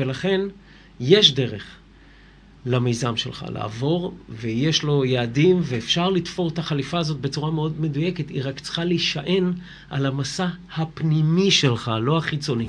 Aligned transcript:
ולכן 0.00 0.40
יש 1.00 1.34
דרך 1.34 1.64
למיזם 2.66 3.16
שלך 3.16 3.44
לעבור, 3.48 4.14
ויש 4.28 4.82
לו 4.82 5.04
יעדים, 5.04 5.60
ואפשר 5.64 6.10
לתפור 6.10 6.48
את 6.48 6.58
החליפה 6.58 6.98
הזאת 6.98 7.20
בצורה 7.20 7.50
מאוד 7.50 7.80
מדויקת, 7.80 8.28
היא 8.28 8.42
רק 8.44 8.60
צריכה 8.60 8.84
להישען 8.84 9.52
על 9.90 10.06
המסע 10.06 10.46
הפנימי 10.76 11.50
שלך, 11.50 11.90
לא 12.02 12.18
החיצוני. 12.18 12.68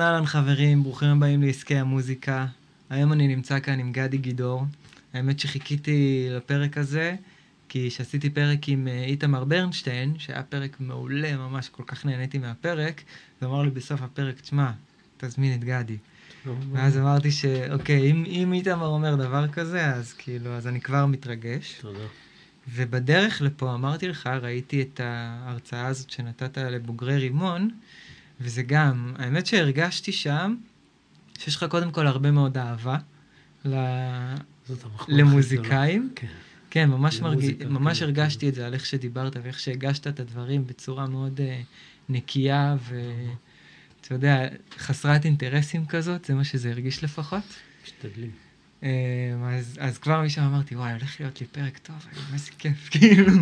אהלן 0.00 0.14
אהלן 0.14 0.26
חברים, 0.26 0.82
ברוכים 0.82 1.08
הבאים 1.08 1.42
לעסקי 1.42 1.76
המוזיקה. 1.76 2.46
היום 2.90 3.12
אני 3.12 3.28
נמצא 3.28 3.60
כאן 3.60 3.78
עם 3.78 3.92
גדי 3.92 4.18
גידור. 4.18 4.64
האמת 5.14 5.40
שחיכיתי 5.40 6.28
לפרק 6.30 6.78
הזה, 6.78 7.16
כי 7.68 7.88
כשעשיתי 7.90 8.30
פרק 8.30 8.68
עם 8.68 8.88
אה, 8.88 9.04
איתמר 9.04 9.44
ברנשטיין, 9.44 10.14
שהיה 10.18 10.42
פרק 10.42 10.76
מעולה, 10.80 11.36
ממש 11.36 11.68
כל 11.68 11.82
כך 11.86 12.06
נהניתי 12.06 12.38
מהפרק, 12.38 13.02
הוא 13.40 13.48
אמר 13.48 13.62
לי 13.62 13.70
בסוף 13.70 14.02
הפרק, 14.02 14.40
תשמע, 14.40 14.70
תזמין 15.16 15.54
את 15.54 15.64
גדי. 15.64 15.96
ואז 16.72 16.98
אמרתי 16.98 17.30
שאוקיי, 17.30 18.10
אם, 18.10 18.24
אם 18.26 18.52
איתמר 18.52 18.86
אומר 18.86 19.14
דבר 19.14 19.48
כזה, 19.48 19.86
אז 19.86 20.12
כאילו, 20.12 20.50
אז 20.50 20.66
אני 20.66 20.80
כבר 20.80 21.06
מתרגש. 21.06 21.78
תודה. 21.80 22.06
ובדרך 22.74 23.42
לפה 23.42 23.74
אמרתי 23.74 24.08
לך, 24.08 24.26
ראיתי 24.26 24.82
את 24.82 25.00
ההרצאה 25.04 25.86
הזאת 25.86 26.10
שנתת 26.10 26.58
לבוגרי 26.58 27.18
רימון, 27.18 27.70
וזה 28.40 28.62
גם, 28.62 29.14
האמת 29.18 29.46
שהרגשתי 29.46 30.12
שם, 30.12 30.54
שיש 31.38 31.56
לך 31.56 31.64
קודם 31.64 31.90
כל 31.90 32.06
הרבה 32.06 32.30
מאוד 32.30 32.58
אהבה 32.58 32.96
ל... 33.64 33.74
למוזיקאים. 35.08 36.12
כן. 36.14 36.26
כן, 36.70 36.90
ממש, 36.90 37.20
מרג... 37.20 37.32
למוזיקה, 37.32 37.64
ממש 37.64 37.98
כן, 37.98 38.04
הרגשתי 38.04 38.40
כן. 38.40 38.48
את 38.48 38.54
זה 38.54 38.66
על 38.66 38.74
איך 38.74 38.86
שדיברת 38.86 39.36
ואיך 39.42 39.60
שהגשת 39.60 40.06
את 40.06 40.20
הדברים 40.20 40.66
בצורה 40.66 41.06
מאוד 41.06 41.38
uh, 41.38 41.42
נקייה 42.08 42.76
ואתה 42.82 44.14
יודע, 44.14 44.48
חסרת 44.78 45.24
אינטרסים 45.24 45.86
כזאת, 45.86 46.24
זה 46.24 46.34
מה 46.34 46.44
שזה 46.44 46.70
הרגיש 46.70 47.04
לפחות. 47.04 47.42
משתדלים. 47.84 48.30
Um, 48.80 48.84
אז, 49.44 49.76
אז 49.80 49.98
כבר 49.98 50.22
משם 50.22 50.42
אמרתי, 50.42 50.76
וואי, 50.76 50.92
הולך 50.92 51.20
להיות 51.20 51.40
לי 51.40 51.46
פרק 51.46 51.78
טוב, 51.78 52.06
איזה 52.32 52.50
כיף, 52.58 52.88
כאילו. 52.92 53.32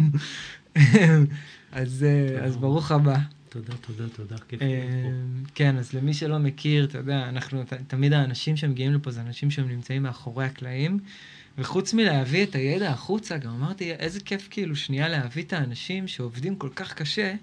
אז, 1.72 2.05
uh, 2.05 2.42
אז 2.42 2.56
ברוך 2.56 2.91
הבא. 2.91 3.19
תודה, 3.56 3.78
תודה, 3.80 4.08
תודה. 4.08 4.36
כיף 4.48 4.62
אה, 4.62 4.66
להיות 4.66 4.90
פה. 5.02 5.50
כן, 5.54 5.76
אז 5.78 5.92
למי 5.92 6.14
שלא 6.14 6.38
מכיר, 6.38 6.84
אתה 6.84 6.98
יודע, 6.98 7.28
אנחנו, 7.28 7.62
תמיד 7.86 8.12
האנשים 8.12 8.56
שמגיעים 8.56 8.94
לפה 8.94 9.10
זה 9.10 9.20
אנשים 9.20 9.50
שהם 9.50 9.68
נמצאים 9.68 10.02
מאחורי 10.02 10.44
הקלעים, 10.44 10.98
וחוץ 11.58 11.94
מלהביא 11.94 12.42
את 12.42 12.54
הידע 12.54 12.90
החוצה, 12.90 13.38
גם 13.38 13.50
אמרתי, 13.50 13.92
איזה 13.92 14.20
כיף 14.20 14.48
כאילו 14.50 14.76
שנייה 14.76 15.08
להביא 15.08 15.42
את 15.42 15.52
האנשים 15.52 16.08
שעובדים 16.08 16.56
כל 16.56 16.68
כך 16.76 16.94
קשה, 16.94 17.34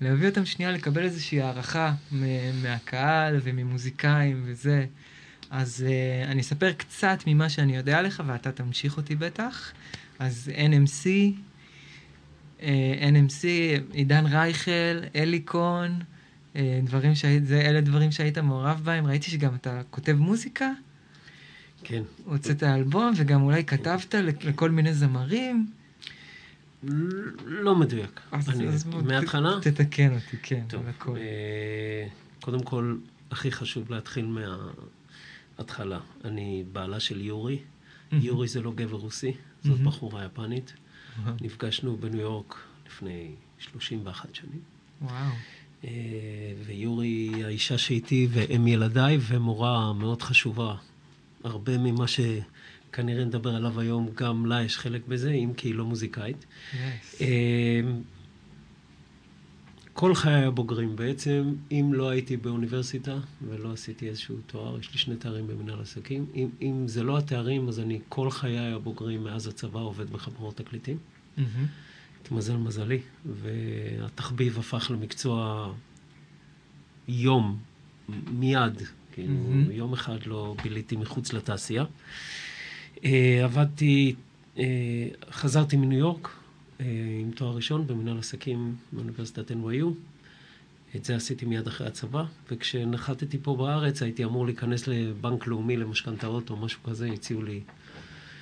להביא 0.00 0.28
אותם 0.28 0.44
שנייה 0.44 0.72
לקבל 0.72 1.02
איזושהי 1.02 1.40
הערכה 1.40 1.94
מהקהל 2.62 3.40
וממוזיקאים 3.42 4.42
וזה. 4.44 4.86
אז 5.50 5.84
uh, 5.86 6.28
אני 6.30 6.40
אספר 6.40 6.72
קצת 6.72 7.18
ממה 7.26 7.48
שאני 7.48 7.76
יודע 7.76 8.02
לך, 8.02 8.22
ואתה 8.26 8.52
תמשיך 8.52 8.96
אותי 8.96 9.14
בטח. 9.14 9.72
אז 10.18 10.50
NMC, 10.56 11.08
NMC, 13.00 13.44
עידן 13.92 14.24
רייכל, 14.26 14.70
אלי 15.16 15.42
כהן, 15.46 15.92
אה, 16.56 16.80
דברים 16.84 17.14
שהיית, 17.14 17.46
זה, 17.46 17.60
אלה 17.60 17.80
דברים 17.80 18.12
שהיית 18.12 18.38
מעורב 18.38 18.80
בהם. 18.84 19.06
ראיתי 19.06 19.30
שגם 19.30 19.54
אתה 19.54 19.82
כותב 19.90 20.12
מוזיקה, 20.12 20.70
כן. 21.84 22.02
הוצאת 22.24 22.62
אלבום, 22.62 23.12
וגם 23.16 23.42
אולי 23.42 23.64
כתבת 23.64 24.14
לכ- 24.14 24.44
לכל 24.44 24.70
מיני 24.70 24.94
זמרים. 24.94 25.66
לא 27.46 27.76
מדויק. 27.76 28.20
אז, 28.32 28.48
אני- 28.50 28.68
אז 28.68 28.84
בוא, 28.84 29.02
מההתחלה? 29.02 29.50
ת, 29.62 29.66
תתקן 29.66 30.14
אותי, 30.14 30.36
כן, 30.42 30.62
טוב, 30.68 30.82
על 30.82 30.88
הכל. 30.88 31.16
אה, 31.16 32.06
קודם 32.40 32.62
כל, 32.62 32.96
הכי 33.30 33.52
חשוב 33.52 33.92
להתחיל 33.92 34.26
מההתחלה. 35.58 35.98
אני 36.24 36.64
בעלה 36.72 37.00
של 37.00 37.20
יורי. 37.20 37.58
יורי 38.12 38.48
זה 38.48 38.62
לא 38.62 38.72
גבר 38.74 38.96
רוסי, 38.96 39.32
זאת. 39.64 39.80
בחורה 39.80 40.24
יפנית. 40.24 40.72
נפגשנו 41.40 41.96
בניו 41.96 42.20
יורק 42.20 42.56
לפני 42.86 43.30
31 43.58 44.34
שנים. 44.34 44.60
וואו. 45.02 45.12
אה, 45.84 45.90
ויורי 46.66 47.06
היא 47.06 47.44
האישה 47.44 47.78
שאיתי 47.78 48.28
ואם 48.30 48.66
ילדיי 48.66 49.18
ומורה 49.20 49.92
מאוד 49.92 50.22
חשובה. 50.22 50.74
הרבה 51.44 51.78
ממה 51.78 52.04
שכנראה 52.08 53.24
נדבר 53.24 53.54
עליו 53.54 53.80
היום, 53.80 54.08
גם 54.14 54.46
לה 54.46 54.62
יש 54.62 54.78
חלק 54.78 55.02
בזה, 55.08 55.30
אם 55.30 55.52
כי 55.56 55.68
היא 55.68 55.74
לא 55.74 55.84
מוזיקאית. 55.84 56.46
Yes. 56.72 56.76
אה, 57.20 57.80
כל 59.92 60.14
חיי 60.14 60.44
הבוגרים 60.44 60.96
בעצם, 60.96 61.54
אם 61.72 61.90
לא 61.94 62.08
הייתי 62.08 62.36
באוניברסיטה 62.36 63.18
ולא 63.48 63.72
עשיתי 63.72 64.08
איזשהו 64.08 64.36
תואר, 64.46 64.78
יש 64.78 64.92
לי 64.92 64.98
שני 64.98 65.16
תארים 65.16 65.46
במנהל 65.46 65.80
עסקים, 65.80 66.26
אם, 66.34 66.48
אם 66.62 66.88
זה 66.88 67.02
לא 67.02 67.18
התארים, 67.18 67.68
אז 67.68 67.80
אני 67.80 68.00
כל 68.08 68.30
חיי 68.30 68.72
הבוגרים 68.72 69.24
מאז 69.24 69.46
הצבא 69.46 69.80
עובד 69.80 70.10
בחברות 70.10 70.56
תקליטים. 70.56 70.98
התמזל 72.22 72.56
מזלי, 72.56 73.00
והתחביב 73.24 74.58
הפך 74.58 74.90
למקצוע 74.90 75.72
יום, 77.08 77.58
מיד. 78.30 78.82
כאילו, 79.12 79.34
מהמם. 79.34 79.70
יום 79.70 79.92
אחד 79.92 80.26
לא 80.26 80.54
ביליתי 80.62 80.96
מחוץ 80.96 81.32
לתעשייה. 81.32 81.84
אה, 83.04 83.40
עבדתי, 83.44 84.14
אה, 84.58 84.64
חזרתי 85.30 85.76
מניו 85.76 85.98
יורק 85.98 86.28
אה, 86.80 86.86
עם 87.20 87.30
תואר 87.30 87.56
ראשון 87.56 87.86
במנהל 87.86 88.18
עסקים 88.18 88.76
באוניברסיטת 88.92 89.50
NYU. 89.50 89.86
את 90.96 91.04
זה 91.04 91.16
עשיתי 91.16 91.46
מיד 91.46 91.66
אחרי 91.66 91.86
הצבא, 91.86 92.24
וכשנחתתי 92.50 93.38
פה 93.42 93.56
בארץ 93.56 94.02
הייתי 94.02 94.24
אמור 94.24 94.46
להיכנס 94.46 94.86
לבנק 94.86 95.46
לאומי 95.46 95.76
למשכנתאות 95.76 96.50
או 96.50 96.56
משהו 96.56 96.82
כזה, 96.82 97.06
הציעו 97.06 97.42
לי 97.42 97.60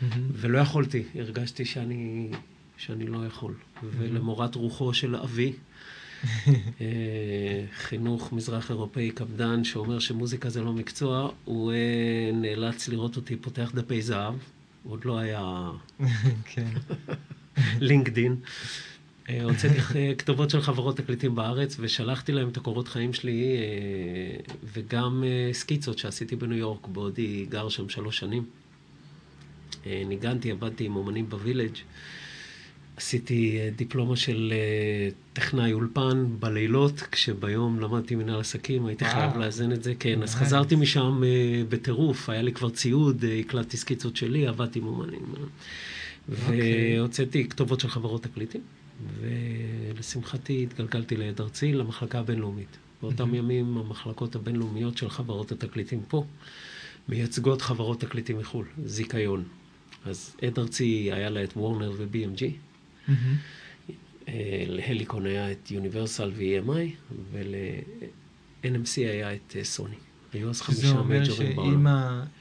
מהמם. 0.03 0.27
ולא 0.33 0.59
יכולתי, 0.59 1.03
הרגשתי 1.15 1.65
שאני, 1.65 2.31
שאני 2.79 3.07
לא 3.07 3.27
יכול. 3.27 3.55
ולמורת 3.83 4.55
רוחו 4.55 4.95
של 4.95 5.17
אבי, 5.17 5.53
אה, 6.81 7.65
חינוך 7.77 8.33
מזרח 8.33 8.71
אירופאי 8.71 9.11
קפדן, 9.11 9.65
שאומר 9.65 9.99
שמוזיקה 9.99 10.51
זה 10.51 10.63
לא 10.63 10.73
מקצוע, 10.73 11.31
הוא 11.45 11.73
אה, 11.73 12.31
נאלץ 12.33 12.89
לראות 12.89 13.17
אותי 13.17 13.37
פותח 13.37 13.73
דפי 13.75 14.03
זהב, 14.03 14.35
עוד 14.85 15.05
לא 15.05 15.19
היה 15.19 15.71
כן. 16.55 16.71
לינקדין. 17.81 18.37
אה, 19.29 19.43
הוצאתי 19.43 19.79
כתובות 20.19 20.51
של 20.51 20.61
חברות 20.61 20.97
תקליטים 20.97 21.35
בארץ, 21.35 21.77
ושלחתי 21.81 22.33
להם 22.33 22.49
את 22.49 22.57
הקורות 22.57 22.89
חיים 22.89 23.13
שלי, 23.13 23.57
וגם 24.73 25.25
סקיצות 25.53 25.99
שעשיתי 25.99 26.37
בניו 26.37 26.59
יורק, 26.59 26.87
בעודי 26.87 27.47
גר 27.49 27.69
שם 27.69 27.89
שלוש 27.89 28.19
שנים. 28.19 28.45
ניגנתי, 29.87 30.51
עבדתי 30.51 30.85
עם 30.85 30.97
אומנים 30.97 31.29
בווילג'. 31.29 31.75
עשיתי 32.99 33.59
אה, 33.59 33.71
דיפלומה 33.77 34.17
של 34.17 34.53
אה, 34.57 35.09
טכנאי 35.33 35.73
אולפן 35.73 36.27
בלילות, 36.39 37.01
כשביום 37.13 37.81
למדתי 37.81 38.15
מנהל 38.15 38.41
עסקים, 38.41 38.87
הייתי 38.87 39.05
וואו. 39.05 39.17
חייב 39.17 39.37
לאזן 39.37 39.73
את 39.73 39.83
זה, 39.83 39.95
כן. 39.99 40.23
אז. 40.23 40.35
חזרתי 40.35 40.77
משם 40.77 41.23
אה, 41.25 41.63
בטירוף, 41.69 42.29
היה 42.29 42.43
לי 42.43 42.53
כבר 42.53 42.71
ציוד, 42.71 43.25
הקלטתי 43.41 43.77
סקיצות 43.77 44.17
שלי, 44.17 44.47
עבדתי 44.47 44.79
עם 44.79 44.87
אומנים. 44.87 45.23
אוקיי. 46.29 46.99
והוצאתי 46.99 47.49
כתובות 47.49 47.81
של 47.81 47.89
חברות 47.89 48.23
תקליטים, 48.23 48.61
ולשמחתי 49.21 50.63
התגלגלתי 50.63 51.17
לעד 51.17 51.41
ארצי 51.41 51.73
למחלקה 51.73 52.19
הבינלאומית. 52.19 52.77
באותם 53.03 53.25
מהמם. 53.25 53.35
ימים 53.35 53.79
המחלקות 53.79 54.35
הבינלאומיות 54.35 54.97
של 54.97 55.11
חברות 55.11 55.53
התקליטים 55.53 56.01
פה 56.09 56.25
מייצגות 57.09 57.63
חברות 57.63 58.01
תקליטים 58.01 58.39
מחו"ל, 58.39 58.67
זיכיון. 58.85 59.45
אז 60.05 60.37
עד 60.43 60.59
ארצי 60.59 61.11
היה 61.13 61.31
לה 61.31 61.45
את 61.45 61.57
וורנר 61.57 61.93
ו-BMG, 61.97 62.68
אה, 64.29 64.65
להליקון 64.67 65.27
היה 65.27 65.53
את 65.53 65.71
יוניברסל 65.71 66.33
ו-EMI, 66.35 67.13
ול-NMC 67.33 68.97
היה 68.97 69.35
את 69.35 69.57
אה, 69.57 69.65
סוני. 69.65 69.97
היו 70.33 70.51
אז 70.51 70.61
חמישה 70.61 71.03
מייג'ורים 71.03 71.57
בעולם. 71.57 71.87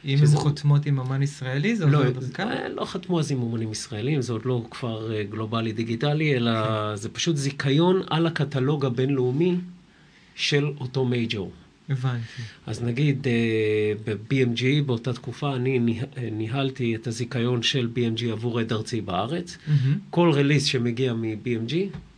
אם 0.06 0.18
הן 0.19 0.36
חותמות 0.36 0.86
עם 0.86 1.00
אמן 1.00 1.22
ישראלי, 1.22 1.75
זה 1.75 1.86
לא, 1.86 1.98
עובר 1.98 2.19
דרכם? 2.19 2.48
אה, 2.48 2.69
לא 2.69 2.86
חתמו 2.86 3.19
אז 3.19 3.31
עם 3.31 3.42
אומנים 3.42 3.72
ישראלים, 3.72 4.22
זה 4.22 4.34
עוד 4.34 4.46
לא 4.46 4.64
אה, 4.84 5.24
גלובלי 5.24 5.72
דיגיטלי, 5.72 6.36
אלא 6.36 6.52
כן. 6.52 6.96
זה 6.96 7.10
פשוט 7.10 7.36
זיכיון 7.36 8.02
על 8.10 8.28
הקטלוג 8.28 8.86
הבינלאומי 8.86 9.56
של 10.36 10.66
אותו 10.80 11.06
מייג'ור. 11.06 11.52
הבנתי. 11.89 12.42
אז 12.66 12.84
נגיד 12.84 13.28
ב-BMG 14.06 14.63
באותה 14.86 15.13
תקופה 15.13 15.56
אני 15.56 16.00
ניהלתי 16.31 16.95
את 16.95 17.07
הזיכיון 17.07 17.63
של 17.63 17.89
BMG 17.95 18.25
עבור 18.31 18.60
עד 18.60 18.74
ארצי 18.74 19.01
בארץ. 19.01 19.57
מהמם. 19.68 19.98
כל 20.10 20.31
רליס 20.34 20.63
שמגיע 20.63 21.13
מ-BMG 21.13 21.74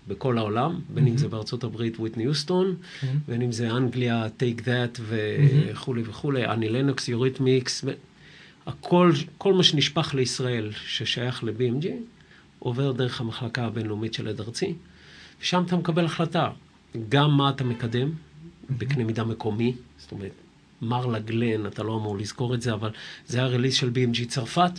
בכל 0.07 0.37
העולם, 0.37 0.79
בין 0.89 0.97
אם 0.97 1.03
מהמם. 1.03 1.17
זה 1.17 1.27
בארצות 1.27 1.63
הברית 1.63 1.99
וויטני 1.99 2.23
יוסטון, 2.23 2.75
כן. 3.01 3.17
בין 3.27 3.41
אם 3.41 3.51
זה 3.51 3.71
אנגליה, 3.71 4.29
טייק 4.37 4.61
דאט 4.61 4.99
וכולי 5.07 6.01
וכולי, 6.05 6.45
אני 6.45 6.69
לנוקס, 6.69 7.07
יורית 7.07 7.39
מיקס, 7.39 7.85
הכל, 8.65 9.11
כל 9.37 9.53
מה 9.53 9.63
שנשפך 9.63 10.13
לישראל 10.15 10.71
ששייך 10.85 11.43
ל-BMG, 11.43 11.87
עובר 12.59 12.91
דרך 12.91 13.21
המחלקה 13.21 13.65
הבינלאומית 13.65 14.13
של 14.13 14.27
עד 14.27 14.39
ארצי, 14.39 14.73
ושם 15.41 15.63
אתה 15.65 15.75
מקבל 15.75 16.05
החלטה, 16.05 16.49
גם 17.09 17.37
מה 17.37 17.49
אתה 17.49 17.63
מקדם, 17.63 18.09
בקנה 18.77 19.03
מידה 19.03 19.23
מקומי, 19.23 19.73
זאת 19.97 20.11
אומרת, 20.11 20.31
מרלה 20.81 21.19
גלן, 21.19 21.65
אתה 21.65 21.83
לא 21.83 21.95
אמור 21.95 22.17
לזכור 22.17 22.53
את 22.53 22.61
זה, 22.61 22.73
אבל 22.73 22.89
זה 23.27 23.37
היה 23.37 23.47
רליס 23.47 23.73
של 23.73 23.91
BMG 23.95 24.25
צרפת, 24.27 24.71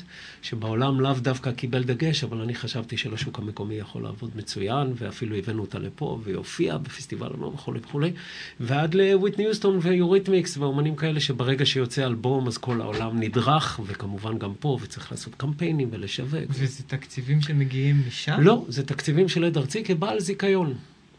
שבעולם 0.43 1.01
לאו 1.01 1.15
דווקא 1.15 1.53
קיבל 1.53 1.85
דגש, 1.85 2.25
אבל 2.25 2.41
אני 2.41 2.55
חשבתי 2.55 2.97
שלשוק 2.97 3.39
המקומי 3.39 3.75
יכול 3.75 4.03
לעבוד 4.03 4.31
מצוין, 4.35 4.93
ואפילו 4.97 5.37
הבאנו 5.37 5.61
אותה 5.63 5.79
לפה, 5.79 6.21
והיא 6.25 6.37
הופיעה 6.37 6.79
בפסטיבל 6.79 7.31
הנוער 7.35 7.55
וכולי 7.55 7.81
וכולי, 7.83 8.13
ועד 8.61 8.95
לוויטני 8.95 9.45
יוסטון 9.45 9.79
ויוריתמיקס 9.83 10.57
ואומנים 10.57 10.97
כאלה 10.97 11.21
שברגע 11.21 11.67
שיוצא 11.67 12.07
אלבום 12.07 12.47
אז 12.47 12.59
כל 12.59 12.81
העולם 12.81 13.21
נדרך, 13.21 13.81
וכמובן 13.87 14.39
גם 14.39 14.53
פה, 14.61 14.79
וצריך 14.83 15.11
לעשות 15.13 15.35
קמפיינים 15.35 15.89
ולשווק. 15.93 16.45
וזה 16.49 16.83
תקציבים 16.87 17.41
שמגיעים 17.41 18.03
משם? 18.09 18.41
לא, 18.41 18.65
זה 18.69 18.83
תקציבים 18.83 19.29
של 19.29 19.45
עד 19.45 19.57
ארצי 19.57 19.85
כבעל 19.85 20.21
זיכיון. 20.21 20.75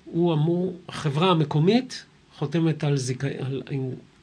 הוא 0.05 0.33
אמור, 0.33 0.79
החברה 0.89 1.31
המקומית 1.31 2.05
חותמת 2.41 2.83
על 2.83 2.95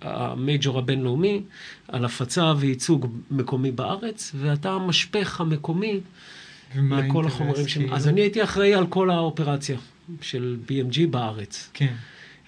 המייג'ור 0.03 0.79
הבינלאומי, 0.79 1.43
על 1.88 2.05
הפצה 2.05 2.53
וייצוג 2.59 3.06
מקומי 3.31 3.70
בארץ, 3.70 4.32
ואתה 4.35 4.70
המשפך 4.73 5.41
המקומי 5.41 6.00
לכל 6.75 7.26
החומרים 7.26 7.69
של... 7.69 7.81
כאילו? 7.81 7.97
אז 7.97 8.09
אני 8.09 8.20
הייתי 8.20 8.43
אחראי 8.43 8.75
על 8.75 8.87
כל 8.87 9.11
האופרציה 9.11 9.79
של 10.20 10.56
BMG 10.69 11.06
בארץ. 11.11 11.70
כן. 11.75 11.94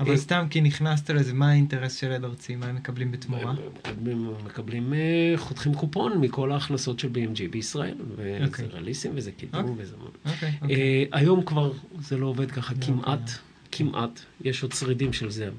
אבל 0.00 0.10
אה, 0.10 0.16
סתם 0.16 0.46
כי 0.50 0.60
נכנסת 0.60 1.10
לזה, 1.10 1.34
מה 1.34 1.50
האינטרס 1.50 1.96
של 1.96 2.12
עד 2.12 2.24
ארצי? 2.24 2.56
מה 2.56 2.66
הם 2.66 2.76
מקבלים 2.76 3.12
בתמורה? 3.12 3.54
מקבלים, 3.78 4.30
מקבלים, 4.44 4.94
אה, 4.94 5.32
חותכים 5.36 5.74
קופון 5.74 6.20
מכל 6.20 6.52
ההכנסות 6.52 6.98
של 6.98 7.08
BMG 7.08 7.50
בישראל, 7.50 7.94
וזה 8.16 8.38
אוקיי. 8.44 8.66
רליסים 8.66 9.12
וזה 9.14 9.32
קידום 9.32 9.60
אוקיי. 9.60 9.84
וזה... 9.84 9.94
אוקיי, 10.26 10.52
אוקיי. 10.62 10.76
אה, 10.76 11.18
היום 11.18 11.44
כבר 11.44 11.72
זה 12.00 12.16
לא 12.16 12.26
עובד 12.26 12.50
ככה, 12.50 12.74
לא, 12.74 12.86
כמעט, 12.86 13.28
כן. 13.28 13.49
כמעט, 13.72 14.20
יש 14.40 14.62
עוד 14.62 14.72
שרידים 14.72 15.12
של 15.12 15.30
זה. 15.30 15.50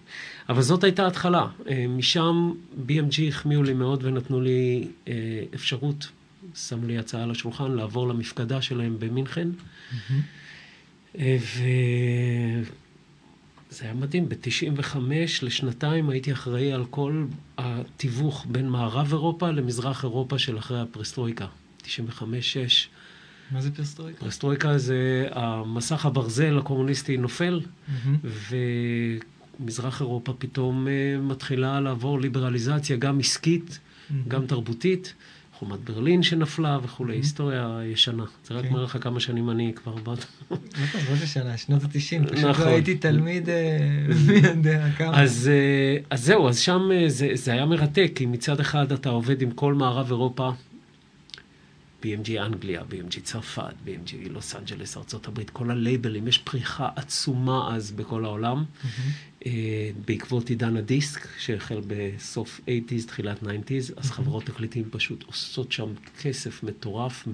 אבל 0.49 0.61
זאת 0.61 0.83
הייתה 0.83 1.03
ההתחלה. 1.03 1.47
אה, 1.69 1.85
משם 1.87 2.51
BMG 2.87 3.21
החמיאו 3.27 3.63
לי 3.63 3.73
מאוד 3.73 4.03
ונתנו 4.03 4.41
לי 4.41 4.87
אה, 5.07 5.13
אפשרות, 5.55 6.09
שמו 6.55 6.87
לי 6.87 6.97
הצעה 6.97 7.23
על 7.23 7.31
השולחן, 7.31 7.71
לעבור 7.71 8.07
למפקדה 8.07 8.61
שלהם 8.61 8.95
במינכן. 8.99 9.47
מהמם. 9.47 10.21
אה, 11.19 11.37
וזה 13.71 13.85
היה 13.85 13.93
מדהים, 13.93 14.29
ב-95 14.29 14.97
לשנתיים 15.41 16.09
הייתי 16.09 16.31
אחראי 16.31 16.73
על 16.73 16.85
כל 16.85 17.25
התיווך 17.57 18.45
בין 18.49 18.69
מערב 18.69 19.13
אירופה 19.13 19.51
למזרח 19.51 20.03
אירופה 20.03 20.39
של 20.39 20.57
אחרי 20.57 20.81
הפרסטרויקה. 20.81 21.45
95-6. 21.83 21.85
מה 23.51 23.61
זה 23.61 23.71
פרסטרויקה? 23.71 24.19
פרסטרויקה 24.19 24.77
זה 24.77 25.27
המסך 25.31 26.05
הברזל 26.05 26.57
הקומוניסטי 26.57 27.17
נופל, 27.17 27.61
מהמם. 27.87 28.17
ומזרח 29.59 30.01
אירופה 30.01 30.33
פתאום 30.37 30.87
אה, 30.87 31.17
מתחילה 31.21 31.79
לעבור 31.79 32.19
ליברליזציה, 32.19 32.97
גם 32.97 33.19
עסקית, 33.19 33.79
מהמם. 34.09 34.23
גם 34.27 34.45
תרבותית. 34.45 35.13
חומת 35.59 35.79
ברלין 35.79 36.23
שנפלה 36.23 36.79
וכולי, 36.83 37.11
מהמם. 37.11 37.21
היסטוריה 37.21 37.79
ישנה. 37.85 38.23
זה 38.45 38.53
רק 38.53 38.65
כן. 38.65 38.73
מראה 38.73 38.83
לך 38.83 38.97
כמה 39.01 39.19
שנים 39.19 39.49
אני 39.49 39.73
כבר 39.75 39.95
בת... 39.95 40.25
לא 40.51 40.57
טוב, 40.91 41.01
לא 41.09 41.25
שנה, 41.25 41.57
שנות 41.57 41.83
ה-90. 41.83 41.91
פשוט 41.91 42.45
נכון. 42.49 42.65
לא 42.65 42.71
הייתי 42.71 42.95
תלמיד, 42.97 43.49
אה, 43.49 43.77
מי 44.27 44.33
יודע 44.33 44.91
כמה. 44.97 45.21
אז, 45.21 45.49
אה, 45.53 45.97
אז 46.09 46.25
זהו, 46.25 46.49
אז 46.49 46.59
שם 46.59 46.89
זה, 47.07 47.29
זה 47.33 47.51
היה 47.51 47.65
מרתק, 47.65 48.11
כי 48.15 48.25
מצד 48.25 48.59
אחד 48.59 48.91
אתה 48.91 49.09
עובד 49.09 49.41
עם 49.41 49.51
כל 49.51 49.73
מערב 49.73 50.07
אירופה, 50.07 50.51
BMG 52.03 52.41
אנגליה, 52.45 52.81
BMG 52.81 53.21
צרפת, 53.23 53.73
BMG 53.85 54.29
לוס 54.29 54.55
אנג'לס, 54.55 54.97
ארה"ב, 54.97 55.43
כל 55.53 55.71
הלייבלים, 55.71 56.27
יש 56.27 56.37
פריחה 56.37 56.89
עצומה 56.95 57.75
אז 57.75 57.91
בכל 57.91 58.25
העולם, 58.25 58.55
מהמם. 58.55 59.11
אה, 59.45 59.91
בעקבות 60.05 60.49
עידן 60.49 60.77
הדיסק, 60.77 61.27
שהחל 61.39 61.81
בסוף 61.87 62.59
80's, 62.65 63.07
תחילת 63.07 63.43
90's, 63.43 63.93
אז 63.97 64.11
חברות 64.11 64.45
תקליטים 64.45 64.83
פשוט 64.91 65.23
עושות 65.23 65.71
שם 65.71 65.93
כסף 66.21 66.63
מטורף 66.63 67.27
מ... 67.27 67.33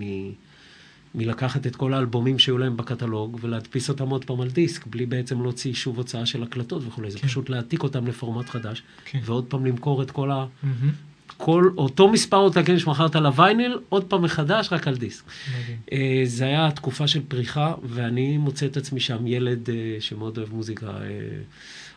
מלקחת 1.15 1.67
את 1.67 1.75
כל 1.75 1.93
האלבומים 1.93 2.39
שהיו 2.39 2.57
להם 2.57 2.77
בקטלוג 2.77 3.39
ולהדפיס 3.41 3.89
אותם 3.89 4.09
עוד 4.09 4.25
פעם 4.25 4.41
על 4.41 4.49
דיסק, 4.49 4.87
בלי 4.87 5.05
בעצם 5.05 5.41
להוציא 5.41 5.73
שוב 5.73 5.97
הוצאה 5.97 6.25
של 6.25 6.43
הקלטות 6.43 6.83
וכולי. 6.87 7.11
זה 7.11 7.19
כן. 7.19 7.27
פשוט 7.27 7.49
להעתיק 7.49 7.83
אותם 7.83 8.07
לפורמט 8.07 8.49
חדש, 8.49 8.83
כן. 9.05 9.19
ועוד 9.25 9.45
פעם 9.45 9.65
למכור 9.65 10.03
את 10.03 10.11
כל 10.11 10.31
ה... 10.31 10.45
מהמם. 10.63 10.91
כל 11.37 11.69
אותו 11.77 12.07
מספר 12.11 12.37
עותקים 12.37 12.79
שמכרת 12.79 13.15
על 13.15 13.25
הווייניל, 13.25 13.77
עוד 13.89 14.03
פעם 14.03 14.21
מחדש, 14.23 14.67
רק 14.71 14.87
על 14.87 14.95
דיסק. 14.97 15.23
מדהים. 15.61 15.77
אה, 15.91 16.21
זה 16.25 16.45
היה 16.45 16.71
תקופה 16.71 17.07
של 17.07 17.21
פריחה, 17.27 17.73
ואני 17.83 18.37
מוצא 18.37 18.65
את 18.65 18.77
עצמי 18.77 18.99
שם 18.99 19.27
ילד 19.27 19.69
אה, 19.69 19.75
שמאוד 19.99 20.37
אוהב 20.37 20.53
מוזיקה, 20.53 20.87
אה, 20.87 20.93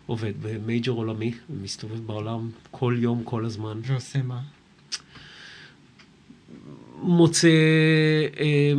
עובד 0.07 0.33
במייג'ור 0.43 0.99
עולמי, 0.99 1.33
מסתובב 1.63 2.07
בעולם 2.07 2.51
כל 2.71 2.97
יום, 2.99 3.21
כל 3.25 3.45
הזמן. 3.45 3.81
ועושה 3.85 4.23
מה? 4.23 4.41
מוצא 7.03 7.49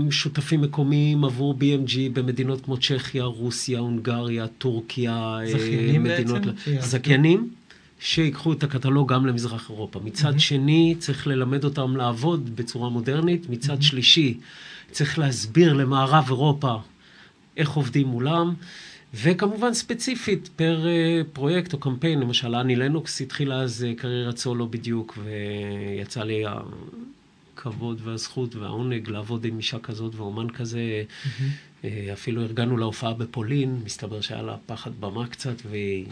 שותפים 0.09 0.61
מקומיים 0.61 1.23
עבור 1.25 1.55
BMG 1.59 1.93
במדינות 2.13 2.61
כמו 2.65 2.77
צ'כיה, 2.77 3.23
רוסיה, 3.23 3.79
הונגריה, 3.79 4.47
טורקיה. 4.47 5.37
זכיינים 5.45 6.03
מדינות- 6.03 6.41
בעצם? 6.45 6.75
זכיינים 6.79 7.49
שיקחו 8.01 8.53
את 8.53 8.63
הקטלוג 8.63 9.13
גם 9.13 9.25
למזרח 9.25 9.69
אירופה. 9.69 9.99
מצד 9.99 10.25
מהמם. 10.25 10.39
שני, 10.39 10.95
צריך 10.99 11.27
ללמד 11.27 11.63
אותם 11.63 11.97
לעבוד 11.97 12.55
בצורה 12.55 12.89
מודרנית. 12.89 13.49
מצד 13.49 13.69
מהמם. 13.69 13.81
שלישי, 13.81 14.37
צריך 14.91 15.19
להסביר 15.19 15.73
למערב 15.73 16.25
אירופה 16.27 16.75
איך 17.57 17.69
עובדים 17.69 18.07
מולם. 18.07 18.53
וכמובן 19.13 19.73
ספציפית 19.73 20.49
פר 20.55 20.87
אה, 20.87 21.21
פרויקט 21.33 21.73
או 21.73 21.79
קמפיין, 21.79 22.19
למשל 22.19 22.55
אני 22.55 22.75
לנוקס 22.75 23.21
התחילה 23.21 23.61
אז 23.61 23.83
אה, 23.83 23.93
קריירת 23.95 24.37
סולו 24.37 24.67
בדיוק, 24.67 25.17
ויצא 25.23 26.23
לי 26.23 26.43
הכבוד 27.55 28.01
והזכות 28.03 28.55
והעונג 28.55 29.09
לעבוד 29.09 29.45
עם 29.45 29.57
אישה 29.57 29.79
כזאת 29.79 30.15
ואומן 30.15 30.49
כזה. 30.49 30.79
מהמם. 30.79 31.51
אה, 31.83 32.13
אפילו 32.13 32.41
ארגנו 32.41 32.77
לה 32.77 32.85
הופעה 32.85 33.13
בפולין, 33.13 33.81
מסתבר 33.85 34.21
שהיה 34.21 34.41
לה 34.41 34.57
פחד 34.65 34.91
במה 34.99 35.27
קצת, 35.27 35.55
והיא 35.69 36.05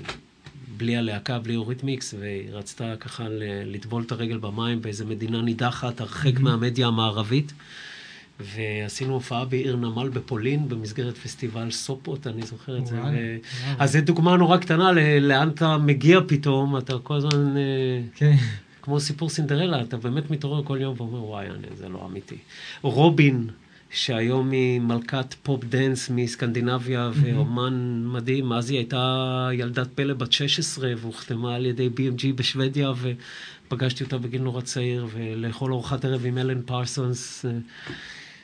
בלי 0.80 0.98
הלהקה, 0.98 1.40
בלי 1.40 1.56
אורית 1.56 1.84
מיקס, 1.84 2.14
והיא 2.20 2.50
רצתה 2.52 2.94
ככה 3.00 3.24
לטבול 3.66 4.04
את 4.04 4.12
הרגל 4.12 4.38
במים 4.38 4.82
באיזה 4.82 5.06
מדינה 5.06 5.42
נידחת, 5.42 6.02
הרחק 6.02 6.38
Mhm. 6.38 6.42
מהמדיה 6.42 6.88
המערבית. 6.88 7.54
ועשינו 8.40 9.14
הופעה 9.14 9.46
בעיר 9.46 9.76
נמל 9.76 10.10
בפולין, 10.10 10.70
במסגרת 10.70 11.18
פסטיבל 11.18 11.72
סופוט, 11.72 12.28
אני 12.28 12.42
זוכר 12.46 12.78
את 12.78 12.88
זה. 12.88 12.96
ו... 13.02 13.38
אז 13.80 13.92
זו 13.94 14.00
דוגמה 14.02 14.38
נורא 14.38 14.58
קטנה 14.58 14.92
לאן 15.22 15.50
אתה 15.50 15.78
מגיע 15.78 16.20
פתאום, 16.28 16.78
אתה 16.78 16.94
כל 17.04 17.16
הזמן, 17.16 17.58
אה, 17.58 17.62
כן. 18.16 18.36
כמו 18.82 19.00
סיפור 19.00 19.30
סינדרלה, 19.30 19.82
אתה 19.82 19.98
באמת 19.98 20.32
מתעורר 20.32 20.64
כל 20.64 20.78
יום 20.82 20.96
ואומר, 20.98 21.24
וואי, 21.24 21.46
אני, 21.46 21.68
זה 21.78 21.90
לא 21.90 22.06
אמיתי. 22.12 22.38
רובין, 22.82 23.48
שהיום 23.90 24.52
היא 24.52 24.80
מלכת 24.80 25.36
פופ 25.44 25.64
דנס 25.64 26.10
מסקנדינביה, 26.10 27.12
ואומן 27.14 28.04
מדהים, 28.06 28.54
אז 28.54 28.70
היא 28.70 28.78
הייתה 28.78 29.50
ילדת 29.54 29.88
פלא 29.96 30.14
בת 30.14 30.32
16, 30.32 30.90
והוחתמה 30.98 31.56
על 31.56 31.66
ידי 31.66 31.90
BMG 31.98 32.24
בשוודיה, 32.36 32.92
ופגשתי 33.68 34.04
אותה 34.04 34.18
בגיל 34.18 34.42
נורא 34.42 34.62
צעיר, 34.62 35.08
ולאכול 35.14 35.74
ארוחת 35.74 36.06
ערב 36.06 36.26
עם 36.26 36.38
אלן 36.38 36.62
פרסונס. 36.62 37.46
אה, 37.46 37.52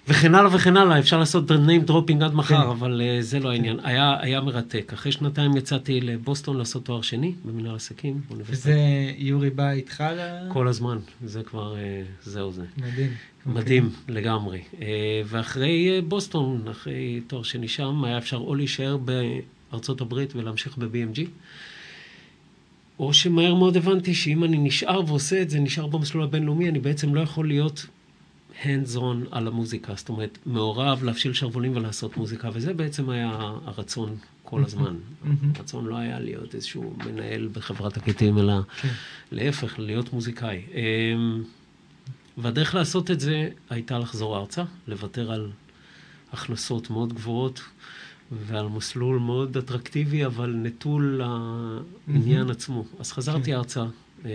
וכן 0.08 0.36
הלאה 0.36 0.56
וכן 0.56 0.78
הלאה, 0.78 1.00
אפשר 1.00 1.20
לעשות 1.20 1.52
name 1.52 1.90
dropping 1.90 2.24
עד 2.24 2.34
מחר, 2.34 2.62
כן. 2.64 2.70
אבל 2.70 3.02
uh, 3.02 3.22
זה 3.24 3.40
לא 3.40 3.52
העניין. 3.52 3.80
היה, 3.84 4.16
היה 4.20 4.42
מרתק. 4.42 4.92
אחרי 4.94 5.12
שנתיים 5.12 5.58
יצאתי 5.58 6.02
לבוסטון 6.02 6.58
לעשות 6.58 6.86
תואר 6.86 7.02
שני 7.02 7.34
במנהל 7.46 7.75
עסקים, 7.75 8.22
באוניברסיטה. 8.28 8.70
וזה 8.70 8.80
יורי 9.18 9.50
בא 9.50 9.72
איתך 9.72 10.04
ל... 10.18 10.50
כל 10.54 10.68
הזמן, 10.68 10.98
זה 11.25 11.44
כבר, 11.44 11.75
אה, 11.78 12.02
זהו 12.24 12.52
זה. 12.52 12.64
מדהים. 12.78 13.10
מדהים 13.46 13.90
לגמרי. 14.08 14.62
אה, 14.82 15.22
ואחרי 15.25 15.96
אה, 15.96 16.02
בוסטון, 16.02 16.68
אחרי 16.68 17.22
תואר 17.28 17.44
שני 17.44 17.68
שם, 17.68 18.04
היה 18.04 18.18
אפשר 18.18 18.38
או 18.38 18.56
להישאר 18.56 18.98
בארצות 18.98 20.02
הברית 20.02 20.36
ולהמשיך 20.36 20.78
ב-BMG, 20.78 21.20
או 23.00 23.14
שמהר 23.14 23.56
מאוד 23.56 23.78
הבנתי 23.78 24.14
שאם 24.16 24.44
אני 24.44 24.58
נשאר 24.58 25.02
ועושה 25.08 25.42
את 25.42 25.50
זה, 25.50 25.60
נשאר 25.60 25.88
במסלול 25.88 26.24
הבינלאומי, 26.24 26.70
אני 26.70 26.80
בעצם 26.80 27.16
לא 27.16 27.22
יכול 27.22 27.48
להיות 27.48 27.86
hands 28.64 28.98
on 28.98 29.28
על 29.32 29.48
המוזיקה. 29.48 29.94
זאת 29.96 30.10
אומרת, 30.10 30.38
מעורב, 30.46 31.04
להפשיל 31.04 31.34
שרוולים 31.34 31.75
ולעשות 31.75 32.18
מוזיקה, 32.18 32.50
וזה 32.54 32.74
בעצם 32.74 33.10
היה 33.10 33.54
הרצון 33.66 34.16
כל 34.44 34.64
הזמן. 34.64 34.96
הרצון 35.56 35.86
לא 35.86 35.96
היה 35.96 36.20
להיות 36.20 36.56
איזשהו 36.56 36.96
מנהל 37.06 37.50
בחברת 37.54 37.94
תקליטים, 37.94 38.38
אלא 38.38 38.54
כן. 38.82 38.90
להפך, 39.32 39.80
להיות 39.80 40.14
מוזיקאי. 40.14 40.62
והדרך 42.38 42.75
לעשות 42.75 43.12
את 43.12 43.20
זה 43.20 43.50
הייתה 43.70 44.00
לחזור 44.00 44.38
ארצה, 44.38 44.63
לוותר 44.88 45.32
על 45.32 45.51
הכנסות 46.34 46.89
מאוד 46.89 47.13
גבוהות 47.13 47.62
ועל 48.32 48.68
מסלול 48.68 49.20
מאוד 49.20 49.58
אטרקטיבי, 49.58 50.25
אבל 50.25 50.50
נטול 50.50 51.22
לעניין 52.08 52.50
עצמו. 52.50 52.86
אז 53.00 53.12
חזרתי 53.12 53.51
כן. 53.51 53.54
ארצה 53.54 53.86
אה, 54.25 54.30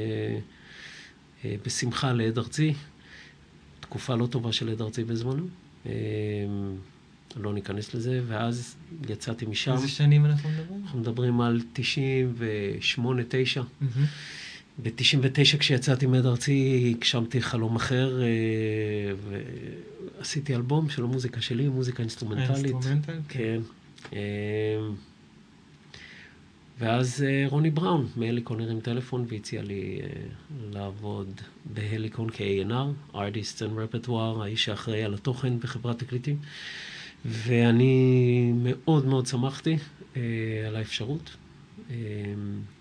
אה, 1.44 1.54
בשמחה 1.66 2.12
לעד 2.12 2.38
ארצי, 2.38 2.74
תקופה 3.80 4.14
לא 4.14 4.26
טובה 4.26 4.52
של 4.52 4.68
עד 4.68 4.80
ארצי 4.80 5.04
בזמנו. 5.04 5.46
אה, 5.86 5.92
לא 7.36 7.54
ניכנס 7.54 7.94
לזה, 7.94 8.20
ואז 8.26 8.76
יצאתי 9.08 9.46
משם. 9.46 9.72
איזה 9.72 9.88
שנים 9.88 10.26
אנחנו 10.26 10.50
מדברים? 10.50 10.82
אנחנו 10.82 10.98
מדברים 10.98 11.40
על 11.40 11.60
98, 11.72 13.22
9. 13.28 13.62
מהמם. 14.84 15.22
ב-99 15.22 15.58
כשיצאתי 15.58 16.06
מעד 16.06 16.26
ארצי 16.26 16.92
הגשמתי 16.96 17.42
חלום 17.42 17.76
אחר 17.76 18.22
אה, 18.22 18.26
ועשיתי 20.18 20.54
אלבום 20.54 20.90
של 20.90 21.04
המוזיקה 21.04 21.40
שלי, 21.40 21.68
מוזיקה 21.68 22.02
אינסטרומנטלית. 22.02 22.50
האינסטרומנטל? 22.50 23.18
כן. 23.28 23.60
אה, 24.12 24.18
ואז 26.78 27.24
אה, 27.28 27.44
רוני 27.48 27.70
בראון 27.70 28.06
מהליקון 28.16 28.60
הרים 28.60 28.80
טלפון 28.80 29.24
והציע 29.28 29.62
לי 29.62 30.00
לעבוד 30.72 31.40
בהליקון 31.64 32.30
כ-A&R, 32.30 33.14
Artists 33.14 33.58
and 33.60 34.06
Repertoire, 34.06 34.42
האיש 34.42 34.64
שאחראי 34.64 35.02
על 35.02 35.14
התוכן 35.14 35.60
בחברת 35.60 35.98
תקליטים. 35.98 36.36
ואני 37.24 38.52
מאוד 38.62 39.06
מאוד 39.06 39.26
שמחתי 39.26 39.76
על 40.66 40.76
האפשרות. 40.76 41.36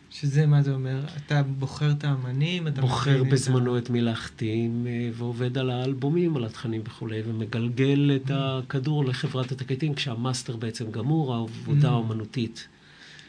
אה, 0.09 0.15
שזה, 0.15 0.45
מה 0.45 0.61
זה 0.61 0.73
אומר? 0.73 1.05
אתה 1.17 1.43
בוחר 1.43 1.91
את 1.91 2.03
האמנים, 2.03 2.67
אתה 2.67 2.81
בוחר 2.81 3.11
מבין 3.11 3.27
את 3.27 3.31
בזמנו 3.33 3.77
את 3.77 3.89
מי 3.89 4.01
להחתים, 4.01 4.87
אה, 4.89 5.09
ועובד 5.13 5.57
על 5.57 5.69
האלבומים, 5.69 6.37
על 6.37 6.45
התכנים 6.45 6.81
וכולי, 6.85 7.21
ומגלגל 7.25 8.11
את 8.15 8.31
הכדור 8.33 9.05
לחברת 9.05 9.51
התקליטים, 9.51 9.93
כשהמאסטר 9.93 10.55
בעצם 10.55 10.91
גמור, 10.91 11.35
העבודה 11.35 11.87
Mm. 11.87 11.91
האומנותית 11.91 12.67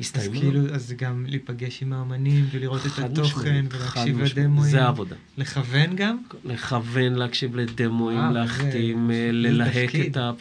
אז 0.01 0.07
הסתיימה. 0.07 0.41
כאילו, 0.41 0.75
אז 0.75 0.95
גם 0.99 1.27
להיפגש 1.29 1.83
עם 1.83 1.93
האמנים 1.93 2.47
ולראות 2.51 2.87
את 2.87 2.99
התוכן 2.99 3.65
ולהקשיב. 3.71 4.21
לדמוים. 4.21 4.71
זה 4.71 4.83
העבודה. 4.83 5.17
לכוון 5.39 5.97
גם? 5.97 6.19
לכוון, 6.45 7.15
להקשיב 7.15 7.57
לדמוים, 7.57 8.19
וואו, 8.19 8.35
להחתים, 8.35 9.11
אה, 9.11 9.29
ללהק. 9.33 9.95
את 9.97 10.17
ה... 10.17 10.33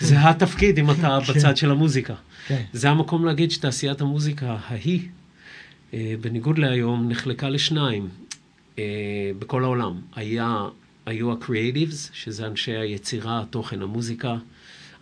זה 0.00 0.28
התפקיד 0.28 0.78
אם 0.78 0.90
אתה 0.90 1.18
כן. 1.26 1.32
בצד 1.32 1.56
של 1.56 1.70
המוזיקה. 1.70 2.14
כן. 2.46 2.62
זה 2.72 2.90
המקום 2.90 3.24
להגיד 3.24 3.50
שתעשיית 3.50 4.00
המוזיקה 4.00 4.56
ההיא, 4.68 5.00
אה, 5.00 5.19
בניגוד 5.92 6.58
להיום, 6.58 7.08
נחלקה 7.08 7.48
לשניים 7.48 8.08
אה, 8.78 8.84
בכל 9.38 9.64
העולם. 9.64 10.00
היה, 10.14 10.64
היו 11.06 11.32
ה-creatives, 11.32 12.10
שזה 12.12 12.46
אנשי 12.46 12.72
היצירה, 12.76 13.40
התוכן, 13.40 13.82
המוזיקה, 13.82 14.36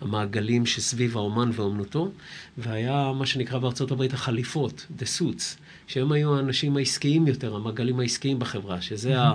המעגלים 0.00 0.66
שסביב 0.66 1.16
האומן 1.16 1.50
ואומנותו, 1.52 2.11
והיה 2.59 3.12
מה 3.18 3.26
שנקרא 3.26 3.59
בארצות 3.59 3.90
הברית 3.90 4.12
החליפות, 4.12 4.87
the 4.99 5.02
suits, 5.02 5.59
שהם 5.87 6.12
היו 6.12 6.37
האנשים 6.37 6.76
העסקיים 6.76 7.26
יותר, 7.26 7.57
המעגלים 7.57 8.00
העסקיים 8.00 8.38
בחברה, 8.38 8.80
שזה 8.80 9.21
ה... 9.21 9.35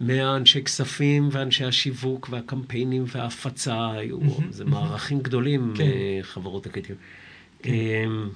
מהאנשי 0.00 0.62
כספים 0.62 1.28
ואנשי 1.32 1.64
השיווק 1.64 2.28
והקמפיינים 2.30 3.04
וההפצה, 3.06 3.90
היו, 3.90 4.18
זה 4.50 4.64
מערכים 4.64 5.18
גדולים, 5.20 5.72
כן. 5.76 5.84
אה, 5.84 6.18
חברות 6.22 6.64
תקליטים. 6.64 6.96
אמ, 7.64 8.28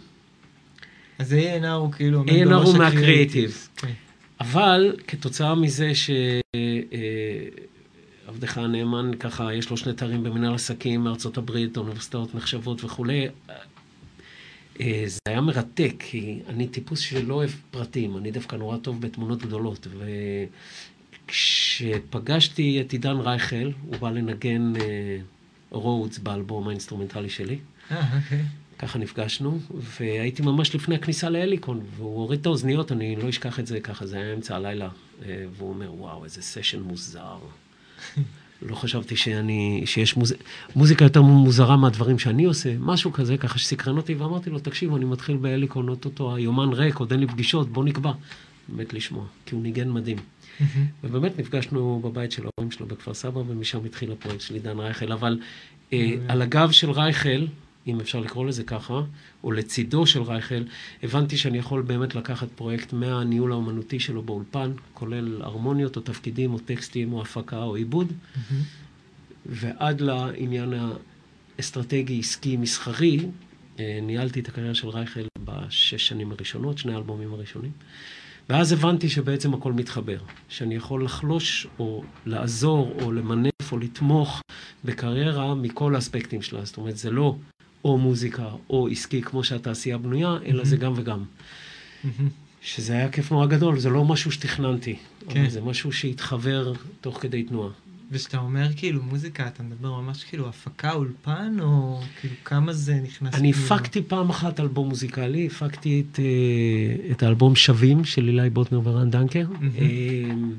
אז 1.22 1.32
A&R 1.32 1.66
הוא 1.66 1.92
כאילו... 1.92 2.18
עומד 2.18 2.32
בראש 2.48 2.68
הוא. 2.68 2.78
מהקריאיטיב. 2.78 3.68
כן. 3.76 3.92
אבל 4.40 4.96
כתוצאה 5.06 5.54
מזה 5.54 5.92
שעבדך 8.26 8.58
הנאמן, 8.58 9.10
ככה, 9.20 9.54
יש 9.54 9.70
לו 9.70 9.76
שני 9.76 9.92
תארים 9.92 10.22
במנהל 10.22 10.54
עסקים 10.54 11.04
מארצות 11.04 11.38
הברית, 11.38 11.76
אוניברסיטאות 11.76 12.34
נחשבות 12.34 12.84
וכולי, 12.84 13.26
אה, 14.80 15.04
זה 15.06 15.18
היה 15.28 15.40
מרתק, 15.40 15.94
כי 15.98 16.38
אני 16.48 16.68
טיפוס 16.68 17.00
שלא 17.00 17.34
אוהב 17.34 17.50
פרטים, 17.70 18.16
אני 18.16 18.30
דווקא 18.30 18.56
נורא 18.56 18.76
טוב 18.76 19.00
בתמונות 19.00 19.42
גדולות. 19.42 19.86
וכשפגשתי 21.26 22.80
את 22.80 22.92
עידן 22.92 23.16
רייכל, 23.16 23.70
הוא 23.86 23.96
בא 23.96 24.10
לנגן 24.10 24.72
Rhodes 25.70 26.18
באלבום 26.18 26.68
האינסטרומנטלי 26.68 27.30
שלי. 27.30 27.58
אה, 27.90 28.16
אוקיי. 28.16 28.42
ככה 28.82 28.98
נפגשנו, 28.98 29.58
והייתי 30.00 30.42
ממש 30.42 30.74
לפני 30.74 30.94
הכניסה 30.94 31.30
להליקון, 31.30 31.80
והוא 31.96 32.16
הוריד 32.16 32.40
את 32.40 32.46
האוזניות, 32.46 32.92
אני 32.92 33.16
לא 33.16 33.28
אשכח 33.28 33.60
את 33.60 33.66
זה 33.66 33.80
ככה, 33.80 34.06
זה 34.06 34.16
היה 34.16 34.34
אמצע 34.34 34.56
הלילה, 34.56 34.88
אה, 35.26 35.44
והוא 35.56 35.68
אומר, 35.68 35.94
וואו, 35.94 36.24
איזה 36.24 36.42
סשן 36.42 36.82
מוזר. 36.82 37.36
לא 38.62 38.74
חשבתי 38.74 39.16
שאני, 39.16 39.82
שיש 39.86 40.16
מוז... 40.16 40.34
מוזיקה 40.76 41.04
יותר 41.04 41.22
מוזרה 41.22 41.76
מהדברים 41.76 42.18
שאני 42.18 42.44
עושה, 42.44 42.74
משהו 42.78 43.12
כזה, 43.12 43.36
ככה 43.36 43.58
שסקרן 43.58 43.96
אותי, 43.96 44.14
ואמרתי 44.14 44.50
לו, 44.50 44.58
תקשיב, 44.58 44.94
אני 44.94 45.04
מתחיל 45.04 45.36
בהליקון, 45.36 45.88
אוטוטו, 45.88 46.34
היומן 46.36 46.72
ריק, 46.72 46.96
עוד 46.96 47.10
אין 47.10 47.20
לי 47.20 47.26
פגישות, 47.26 47.72
בוא 47.72 47.84
נקבע. 47.84 48.12
באמת 48.68 48.92
לשמוע, 48.92 49.24
כי 49.46 49.54
הוא 49.54 49.62
ניגן 49.62 49.90
מדהים. 49.90 50.18
ובאמת 51.04 51.38
נפגשנו 51.38 52.00
בבית 52.04 52.32
של 52.32 52.42
ההורים 52.42 52.70
שלו 52.70 52.86
בכפר 52.86 53.14
סבא, 53.14 53.38
ומשם 53.38 53.84
התחיל 53.84 54.12
הפרויקט 54.12 54.40
של 54.40 54.54
עידן 54.54 54.78
רייכל. 54.78 55.12
אבל 55.12 55.38
אה, 55.92 56.14
על 56.28 56.42
הגב 56.42 56.70
של 56.70 56.90
רייכל, 56.90 57.46
אם 57.86 58.00
אפשר 58.00 58.20
לקרוא 58.20 58.46
לזה 58.46 58.64
ככה, 58.64 59.00
או 59.44 59.52
לצידו 59.52 60.06
של 60.06 60.22
רייכל, 60.22 60.62
הבנתי 61.02 61.36
שאני 61.36 61.58
יכול 61.58 61.82
באמת 61.82 62.14
לקחת 62.14 62.48
פרויקט 62.54 62.92
מהניהול 62.92 63.52
האומנותי 63.52 64.00
שלו 64.00 64.22
באולפן, 64.22 64.72
כולל 64.94 65.42
הרמוניות 65.42 65.96
או 65.96 66.00
תפקידים 66.00 66.52
או 66.52 66.58
טקסטים 66.58 67.12
או 67.12 67.22
הפקה 67.22 67.62
או 67.62 67.74
עיבוד, 67.74 68.12
מהמם. 68.50 68.62
ועד 69.46 70.00
לעניין 70.00 70.74
האסטרטגי, 71.58 72.18
עסקי, 72.18 72.56
מסחרי, 72.56 73.18
אה, 73.80 73.98
ניהלתי 74.02 74.40
את 74.40 74.48
הקריירה 74.48 74.74
של 74.74 74.88
רייכל 74.88 75.20
בשש 75.44 76.08
שנים 76.08 76.32
הראשונות, 76.32 76.78
שני 76.78 76.94
האלבומים 76.94 77.34
הראשונים. 77.34 77.70
ואז 78.48 78.72
הבנתי 78.72 79.08
שבעצם 79.08 79.54
הכל 79.54 79.72
מתחבר, 79.72 80.18
שאני 80.48 80.74
יכול 80.74 81.04
לחלוש 81.04 81.66
או 81.78 82.04
לעזור 82.26 82.96
או 83.02 83.12
למנף 83.12 83.72
או 83.72 83.78
לתמוך 83.78 84.40
בקריירה 84.84 85.54
מכל 85.54 85.94
האספקטים 85.94 86.42
שלה. 86.42 86.64
זאת 86.64 86.76
אומרת, 86.76 86.96
זה 86.96 87.10
לא 87.10 87.36
או 87.84 87.98
מוזיקה 87.98 88.48
או 88.70 88.88
עסקי 88.88 89.22
כמו 89.22 89.44
שהתעשייה 89.44 89.98
בנויה, 89.98 90.36
אלא 90.46 90.64
זה 90.64 90.76
גם 90.76 90.92
וגם. 90.96 91.24
מהמם. 92.04 92.28
שזה 92.64 92.92
היה 92.92 93.08
כיף 93.08 93.32
נורא 93.32 93.46
גדול, 93.46 93.78
זה 93.78 93.90
לא 93.90 94.04
משהו 94.04 94.32
שתכננתי, 94.32 94.96
כן. 95.28 95.40
אבל 95.40 95.50
זה 95.50 95.60
משהו 95.60 95.92
שהתחבר 95.92 96.72
תוך 97.00 97.18
כדי 97.20 97.42
תנועה. 97.42 97.70
וכשאתה 98.10 98.38
אומר 98.38 98.68
כאילו 98.76 99.02
מוזיקה, 99.02 99.46
אתה 99.46 99.62
מדבר 99.62 100.00
ממש 100.00 100.24
כאילו 100.24 100.48
הפקה, 100.48 100.92
אולפן, 100.92 101.56
או 101.60 102.00
כאילו 102.20 102.34
כמה 102.44 102.72
זה 102.72 103.00
נכנס? 103.02 103.34
אני 103.34 103.52
כאילו- 103.52 103.66
הפקתי 103.66 104.02
פעם 104.02 104.30
אחת 104.30 104.60
אלבום 104.60 104.88
מוזיקלי, 104.88 105.46
הפקתי 105.46 106.04
את, 106.12 106.18
אה, 106.18 107.10
את 107.10 107.22
האלבום 107.22 107.56
שווים 107.56 108.04
של 108.04 108.28
אילי 108.28 108.50
בוטנר 108.50 108.80
ורן 108.84 109.10
דנקר. 109.10 109.46
מהמם. 109.60 110.54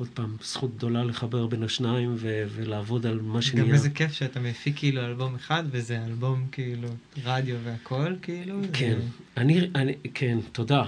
עוד 0.00 0.08
פעם, 0.14 0.36
זכות 0.42 0.76
גדולה 0.76 1.04
לחבר 1.04 1.46
בין 1.46 1.62
השניים 1.62 2.14
ו- 2.16 2.44
ולעבוד 2.54 3.06
על 3.06 3.20
מה 3.20 3.42
שנהיה. 3.42 3.66
גם 3.66 3.72
איזה 3.74 3.90
כיף 3.90 4.12
שאתה 4.12 4.40
מפיק 4.40 4.76
כאילו 4.78 5.02
אלבום 5.06 5.34
אחד, 5.34 5.64
וזה 5.70 6.04
אלבום 6.06 6.46
כאילו 6.52 6.88
רדיו 7.24 7.56
והכל, 7.64 8.14
כאילו. 8.22 8.60
כן, 8.72 8.98
זה- 9.00 9.06
אני, 9.36 9.60
אני, 9.74 9.92
כן, 10.14 10.38
תודה. 10.52 10.84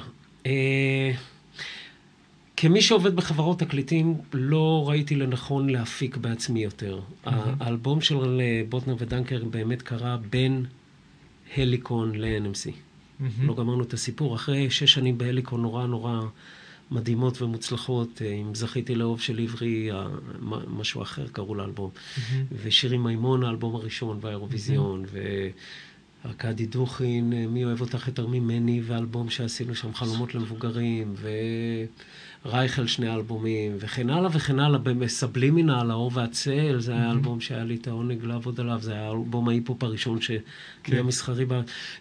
אה, 0.47 1.13
כמי 2.57 2.83
שעובד 2.83 3.17
בחברות 3.17 3.59
תקליטים, 3.59 4.15
לא 4.33 4.85
ראיתי 4.89 5.15
לנכון 5.15 5.71
להפיק 5.71 6.17
בעצמי 6.17 6.63
יותר. 6.65 7.01
מהמם. 7.27 7.55
האלבום 7.61 8.01
של 8.01 8.41
אה, 8.41 8.63
בוטנר 8.69 8.97
ודנקר 8.99 9.45
באמת 9.45 9.83
קרה 9.83 10.17
בין 10.31 10.65
הליקון 11.57 12.15
ל-NMC. 12.15 12.71
מהמם. 13.21 13.47
לא 13.49 13.55
גמרנו 13.55 13.83
את 13.83 13.93
הסיפור. 13.93 14.35
אחרי 14.37 14.71
שש 14.71 14.93
שנים 14.93 15.19
בהליקון 15.19 15.63
נורא 15.63 15.87
נורא 15.87 16.21
מדהימות 16.93 17.43
ומוצלחות, 17.43 18.23
אה, 18.23 18.33
אם 18.33 18.55
זכיתי 18.55 18.95
לאהוב 18.95 19.21
של 19.21 19.39
עברי, 19.39 19.93
אה, 19.93 20.07
משהו 20.69 21.03
אחר 21.03 21.27
קראו 21.33 21.55
לאלבום. 21.55 21.91
מהמם. 22.31 22.45
ושירי 22.63 22.99
מימון, 22.99 23.45
האלבום 23.45 23.75
הראשון 23.75 24.19
והאירוויזיון, 24.21 25.05
וארכדי 26.25 26.67
דוכין, 26.67 27.33
אה, 27.33 27.47
מי 27.47 27.65
אוהב 27.65 27.81
אותך 27.81 28.07
יותר 28.07 28.27
ממני, 28.27 28.81
ואלבום 28.85 29.31
שעשינו 29.31 29.75
שם 29.75 29.95
חלומות 29.95 30.35
למבוגרים, 30.35 31.15
ורייכל 32.45 32.87
שני 32.87 33.15
אלבומים, 33.15 33.77
וכן 33.81 34.11
הלאה 34.11 34.31
וכן 34.33 34.59
הלאה, 34.59 34.79
בסבלימינל, 34.79 35.91
האור 35.91 36.11
והצל, 36.15 36.81
זה 36.81 36.93
היה 36.93 37.11
אלבום 37.11 37.41
שהיה 37.41 37.65
לי 37.65 37.75
את 37.75 37.87
העונג 37.87 38.25
לעבוד 38.25 38.61
עליו, 38.61 38.79
זה 38.81 38.93
היה 38.93 39.11
אלבום 39.11 39.49
ההיפ-הופ 39.49 39.83
הראשון 39.83 40.19
כן. 40.21 40.37
שנהיה 40.85 41.03
מסחרי. 41.03 41.47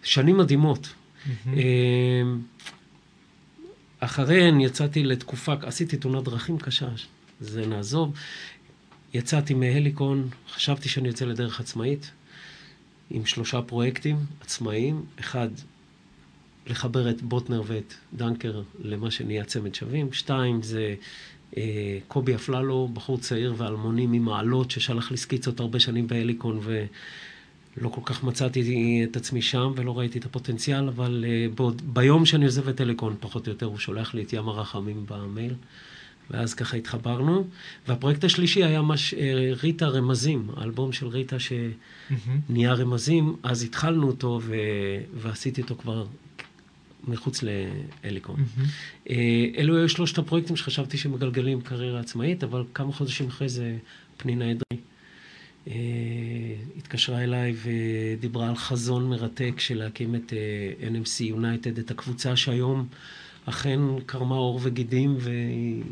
שנים 0.04 0.38
מדהימות. 0.38 0.94
מהמם. 1.46 2.42
אחריהן 4.04 4.62
יצאתי 4.62 5.04
לתקופה, 5.04 5.54
עשיתי 5.62 5.98
תאונת 5.98 6.24
דרכים 6.24 6.58
קשה, 6.58 6.90
זה 7.40 7.66
נעזוב. 7.66 8.14
יצאתי 9.14 9.54
מהליקון, 9.54 10.30
חשבתי 10.50 10.90
שאני 10.90 11.08
יוצא 11.08 11.26
לדרך 11.26 11.60
עצמאית. 11.60 12.12
עם 13.10 13.26
שלושה 13.26 13.62
פרויקטים 13.62 14.18
עצמאיים. 14.42 15.06
אחד, 15.20 15.50
לחבר 16.68 17.10
את 17.10 17.22
בוטנר 17.22 17.62
ואת 17.66 17.94
דנקר 18.14 18.62
למה 18.84 19.12
שנהיה 19.12 19.44
צמד 19.44 19.76
שווים. 19.76 20.14
שתיים, 20.14 20.64
זה 20.64 20.96
אה, 21.58 21.98
קובי 22.08 22.36
אפללו, 22.36 22.90
בחור 22.94 23.18
צעיר 23.18 23.54
ואלמוני 23.58 24.08
ממעלות, 24.08 24.72
ששלח 24.72 25.12
לי 25.12 25.18
סקיצות 25.18 25.60
הרבה 25.60 25.80
שנים 25.80 26.08
בהליקון, 26.08 26.60
ולא 27.78 27.90
כל 27.90 28.02
כך 28.06 28.24
מצאתי 28.24 29.06
את 29.12 29.16
עצמי 29.16 29.42
שם 29.42 29.72
ולא 29.76 30.00
ראיתי 30.00 30.20
את 30.20 30.26
הפוטנציאל, 30.26 30.88
אבל 30.88 31.26
אה, 31.28 31.48
בעוד, 31.56 31.82
ביום 31.86 32.26
שאני 32.26 32.46
עוזב 32.46 32.68
את 32.68 32.82
הליקון, 32.82 33.16
פחות 33.20 33.48
או 33.48 33.52
יותר, 33.52 33.66
הוא 33.66 33.78
שולח 33.78 34.14
לי 34.14 34.24
את 34.24 34.34
ים 34.34 34.50
הרחמים 34.50 35.06
במייל. 35.10 35.54
ואז 36.30 36.54
ככה 36.54 36.78
התחברנו. 36.78 37.48
והפרויקט 37.88 38.24
השלישי 38.24 38.64
היה 38.64 38.82
מש... 38.82 39.14
אה, 39.14 39.52
ריטה 39.64 39.88
רמזים, 39.88 40.48
האלבום 40.58 40.92
של 40.92 41.08
ריטה 41.08 41.36
שנהיה 41.40 42.74
רמזים, 42.74 43.36
אז 43.44 43.64
התחלנו 43.64 44.08
אותו 44.08 44.40
ו... 44.44 44.56
ועשיתי 45.14 45.62
אותו 45.62 45.76
כבר 45.76 46.06
מחוץ 47.08 47.44
להליקון. 47.44 48.36
Mm-hmm. 48.40 49.12
אלו 49.58 49.78
היו 49.78 49.90
שלושת 49.90 50.18
הפרויקטים 50.18 50.56
שחשבתי 50.56 50.98
שמגלגלים 50.98 51.62
קריירה 51.62 52.00
עצמאית, 52.00 52.44
אבל 52.44 52.64
כמה 52.74 52.92
חודשים 52.92 53.28
אחרי 53.28 53.50
זה 53.50 53.78
פנינה 54.18 54.52
אדרי 54.52 54.82
התקשרה 56.78 57.24
אליי 57.24 57.56
ודיברה 57.64 58.50
על 58.50 58.56
חזון 58.56 59.10
מרתק 59.10 59.54
של 59.58 59.78
להקים 59.78 60.16
את 60.16 60.34
NMC 60.82 61.36
United, 61.36 61.80
את 61.80 61.92
הקבוצה 61.92 62.36
שהיום 62.36 62.88
אכן 63.46 63.80
קרמה 64.06 64.36
עור 64.36 64.60
וגידים 64.64 65.16
והיא. 65.20 65.84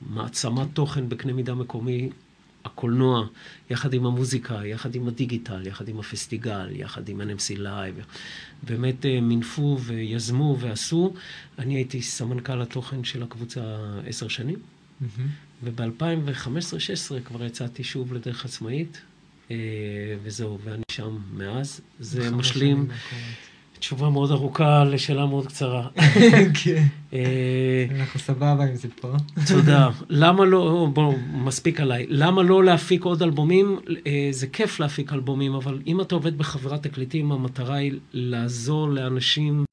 מעצמת 0.00 0.68
תוכן 0.74 1.08
בקנה 1.08 1.32
מידה 1.32 1.54
מקומי 1.54 2.10
הקולנוע, 2.64 3.26
יחד 3.70 3.94
עם 3.94 4.06
המוזיקה, 4.06 4.66
יחד 4.66 4.94
עם 4.94 5.08
הדיגיטל, 5.08 5.66
יחד 5.66 5.88
עם 5.88 6.00
הפסטיגל, 6.00 6.68
יחד 6.70 7.08
עם 7.08 7.20
NMC 7.20 7.58
Live, 7.58 8.02
באמת 8.62 9.06
אה, 9.06 9.20
מינפו 9.20 9.78
ויזמו 9.80 10.56
ועשו. 10.60 11.12
אני 11.58 11.74
הייתי 11.74 12.02
סמנכ"ל 12.02 12.62
התוכן 12.62 13.04
של 13.04 13.22
הקבוצה 13.22 13.62
עשר 14.06 14.28
שנים, 14.28 14.58
mm-hmm. 14.58 15.49
וב-2015-2016 15.62 17.20
כבר 17.24 17.44
יצאתי 17.44 17.84
שוב 17.84 18.14
לדרך 18.14 18.44
עצמאית, 18.44 19.00
אה, 19.50 19.56
וזהו, 20.22 20.58
ואני 20.64 20.82
שם 20.90 21.18
מאז. 21.32 21.80
זה 22.00 22.30
משלים... 22.30 22.88
תשובה 23.80 24.10
מאוד 24.10 24.30
ארוכה 24.30 24.84
לשאלה 24.84 25.26
מאוד 25.26 25.46
קצרה. 25.46 25.88
כן. 26.64 26.84
אה, 27.12 27.86
אנחנו 28.00 28.20
סבבה 28.20 28.64
עם 28.64 28.74
זה 28.74 28.88
פה. 29.00 29.12
תודה. 29.46 29.88
למה 30.08 30.44
לא, 30.44 30.88
בואו, 30.92 31.18
מספיק 31.32 31.80
עליי. 31.80 32.06
למה 32.08 32.42
לא 32.42 32.64
להפיק 32.64 33.04
עוד 33.04 33.22
אלבומים? 33.22 33.78
אה, 34.06 34.28
זה 34.30 34.46
כיף 34.46 34.80
להפיק 34.80 35.12
אלבומים, 35.12 35.54
אבל 35.54 35.78
אם 35.86 36.00
אתה 36.00 36.14
עובד 36.14 36.38
בחברת 36.38 36.82
תקליטים, 36.82 37.32
המטרה 37.32 37.74
היא 37.74 37.92
לעזור 38.12 38.88
לאנשים 38.88 39.64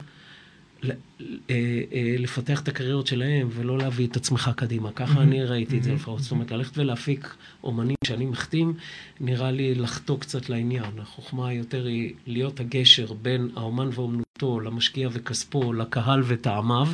לפתח 2.19 2.62
את 2.62 2.67
הקריירות 2.67 3.07
שלהם 3.07 3.48
ולא 3.51 3.77
להביא 3.77 4.07
את 4.07 4.15
עצמך 4.15 4.51
קדימה. 4.55 4.91
ככה 4.91 5.22
אני 5.22 5.43
ראיתי 5.43 5.77
את 5.77 5.84
זה 5.84 5.93
לפחות. 5.93 6.19
זאת 6.19 6.31
אומרת, 6.31 6.51
ללכת 6.51 6.77
ולהפיק 6.77 7.36
אומנים 7.63 7.96
שאני 8.05 8.25
מחתים, 8.25 8.74
נראה 9.19 9.51
לי 9.51 9.75
לחטוא 9.75 10.19
קצת 10.19 10.50
לעניין. 10.50 11.00
החוכמה 11.00 11.53
יותר 11.53 11.86
היא 11.86 12.13
להיות 12.27 12.60
הגשר 12.60 13.13
בין 13.13 13.50
האומן 13.55 13.89
ואומנותו 13.93 14.60
למשקיע 14.60 15.10
וכספו, 15.12 15.74
לקהל 15.74 16.24
וטעמיו. 16.27 16.88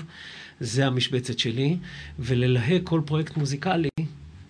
זה 0.59 0.87
המשבצת 0.87 1.39
שלי. 1.39 1.77
וללהק 2.19 2.81
כל 2.83 3.01
פרויקט 3.05 3.37
מוזיקלי 3.37 3.89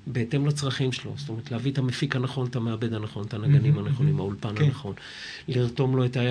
בהתאם 0.08 0.46
לצרכים 0.46 0.92
שלו. 0.92 1.13
זאת 1.18 1.30
אומרת, 1.30 1.52
להביא 1.52 1.72
את 1.72 1.78
המפיק 1.78 2.16
הנכון, 2.16 2.48
את 2.48 2.56
המעבד 2.56 2.94
הנכון, 2.94 3.25
את 3.25 3.34
הנגנים 3.34 3.78
הנכונים, 3.78 4.20
האולפן 4.20 4.56
כן. 4.56 4.63
הנכון. 4.63 4.94
לרתום 5.48 5.96
לו 5.96 6.06
את 6.06 6.18
ה... 6.18 6.22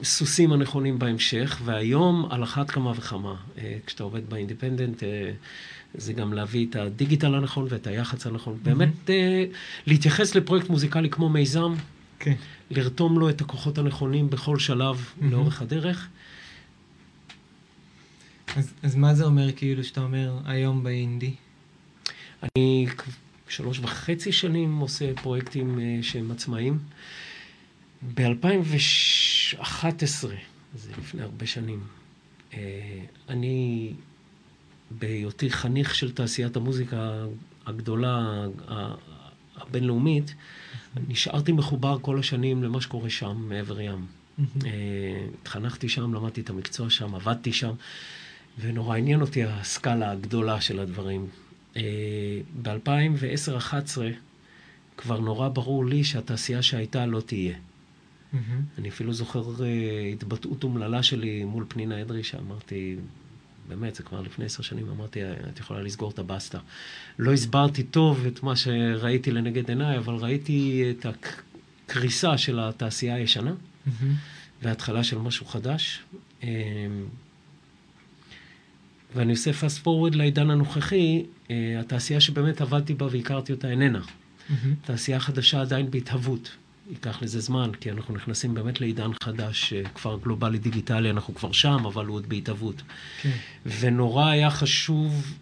הסוסים 0.00 0.52
הנכונים 0.52 0.98
בהמשך, 0.98 1.60
והיום 1.64 2.26
על 2.30 2.42
אחת 2.42 2.70
כמה 2.70 2.92
וכמה, 2.96 3.34
אה, 3.58 3.76
כשאתה 3.86 4.02
עובד 4.02 4.30
באינדיפנדנט, 4.30 5.02
אה, 5.02 5.32
זה 5.94 6.12
גם 6.12 6.32
להביא 6.32 6.66
את 6.70 6.76
הדיגיטל 6.76 7.34
הנכון 7.34 7.66
ואת 7.68 7.86
היח"צ 7.86 8.26
הנכון. 8.26 8.54
Mm-hmm. 8.54 8.64
באמת, 8.64 9.10
אה, 9.10 9.44
להתייחס 9.86 10.34
לפרויקט 10.34 10.68
מוזיקלי 10.68 11.10
כמו 11.10 11.28
מיזם, 11.28 11.74
okay. 11.74 12.22
כן. 12.24 12.34
לרתום 12.70 13.18
לו 13.18 13.28
את 13.28 13.40
הכוחות 13.40 13.78
הנכונים 13.78 14.30
בכל 14.30 14.58
שלב 14.58 14.96
mm-hmm. 14.96 15.24
לאורך 15.24 15.62
הדרך. 15.62 16.08
אז, 18.56 18.72
אז 18.82 18.96
מה 18.96 19.14
זה 19.14 19.24
אומר, 19.24 19.52
כאילו, 19.52 19.84
שאתה 19.84 20.00
אומר 20.00 20.38
היום 20.44 20.82
באינדי? 20.82 21.34
אני 22.42 22.86
שלוש 23.48 23.78
וחצי 23.78 24.32
שנים 24.32 24.78
עושה 24.78 25.14
פרויקטים 25.22 25.78
שהם 26.02 26.30
עצמאיים. 26.30 26.78
ב-2011, 29.52 30.26
זה 30.74 30.90
לפני 30.98 31.22
הרבה 31.22 31.46
שנים, 31.46 31.80
אה, 32.54 33.00
אני, 33.28 33.92
בהיותי 34.90 35.50
חניך 35.50 35.94
של 35.94 36.12
תעשיית 36.12 36.56
המוזיקה 36.56 37.26
הגדולה, 37.66 38.46
הבינלאומית, 39.56 40.34
נשארתי 41.08 41.52
מחובר 41.52 41.98
כל 42.00 42.18
השנים 42.18 42.62
למה 42.62 42.80
שקורה 42.80 43.10
שם, 43.10 43.44
מעבר 43.48 43.80
ים. 43.80 44.06
אה, 44.38 45.26
התחנכתי 45.40 45.88
שם, 45.88 46.14
למדתי 46.14 46.40
את 46.40 46.50
המקצוע 46.50 46.90
שם, 46.90 47.14
עבדתי 47.14 47.52
שם, 47.52 47.72
ונורא 48.60 48.96
עניין 48.96 49.20
אותי 49.20 49.44
הסקאלה 49.44 50.10
הגדולה 50.10 50.60
של 50.60 50.80
הדברים. 50.80 51.26
אה, 51.76 51.82
ב-2010-2011 52.62 53.98
כבר 54.96 55.20
נורא 55.20 55.48
ברור 55.48 55.86
לי 55.86 56.04
שהתעשייה 56.04 56.62
שהייתה 56.62 57.06
לא 57.06 57.20
תהיה. 57.20 57.56
Mm-hmm. 58.34 58.78
אני 58.78 58.88
אפילו 58.88 59.12
זוכר 59.12 59.42
uh, 59.56 59.62
התבטאות 60.12 60.64
אומללה 60.64 61.02
שלי 61.02 61.44
מול 61.44 61.64
פנינה 61.68 62.02
אדרי, 62.02 62.24
שאמרתי, 62.24 62.96
באמת, 63.68 63.94
זה 63.94 64.02
כבר 64.02 64.20
לפני 64.20 64.44
עשר 64.44 64.62
שנים, 64.62 64.88
אמרתי, 64.88 65.20
את 65.24 65.60
יכולה 65.60 65.82
לסגור 65.82 66.10
את 66.10 66.18
הבסטה. 66.18 66.58
לא 67.18 67.32
הסברתי 67.32 67.82
טוב 67.82 68.26
את 68.26 68.42
מה 68.42 68.56
שראיתי 68.56 69.30
לנגד 69.30 69.68
עיניי, 69.68 69.98
אבל 69.98 70.14
ראיתי 70.14 70.84
את 70.90 71.06
הקריסה 71.86 72.38
של 72.38 72.58
התעשייה 72.60 73.14
הישנה, 73.14 73.52
mm-hmm. 73.52 73.90
והתחלה 74.62 75.04
של 75.04 75.18
משהו 75.18 75.46
חדש. 75.46 76.02
אמ, 76.42 76.48
ואני 79.14 79.32
עושה 79.32 79.52
פאסט 79.52 79.78
פורוורד 79.78 80.14
לעידן 80.14 80.50
הנוכחי, 80.50 81.24
אה, 81.50 81.80
התעשייה 81.80 82.20
שבאמת 82.20 82.60
עבדתי 82.60 82.94
בה 82.94 83.06
והכרתי 83.10 83.52
אותה 83.52 83.70
איננה. 83.70 84.00
Mm-hmm. 84.00 84.52
תעשייה 84.82 85.20
חדשה 85.20 85.60
עדיין 85.60 85.90
בהתהוות. 85.90 86.56
ייקח 86.90 87.22
לזה 87.22 87.40
זמן, 87.40 87.70
כי 87.80 87.90
אנחנו 87.90 88.14
נכנסים 88.14 88.54
באמת 88.54 88.80
לעידן 88.80 89.10
חדש, 89.22 89.72
אה, 89.72 89.88
כפר 89.94 90.18
גלובלי 90.22 90.58
דיגיטלי, 90.58 91.10
אנחנו 91.10 91.34
כבר 91.34 91.52
שם, 91.52 91.86
אבל 91.86 92.06
הוא 92.06 92.16
עוד 92.16 92.28
בהתהוות. 92.28 92.82
כן. 93.22 93.36
ונורא 93.80 94.26
היה 94.26 94.50
חשוב 94.50 95.34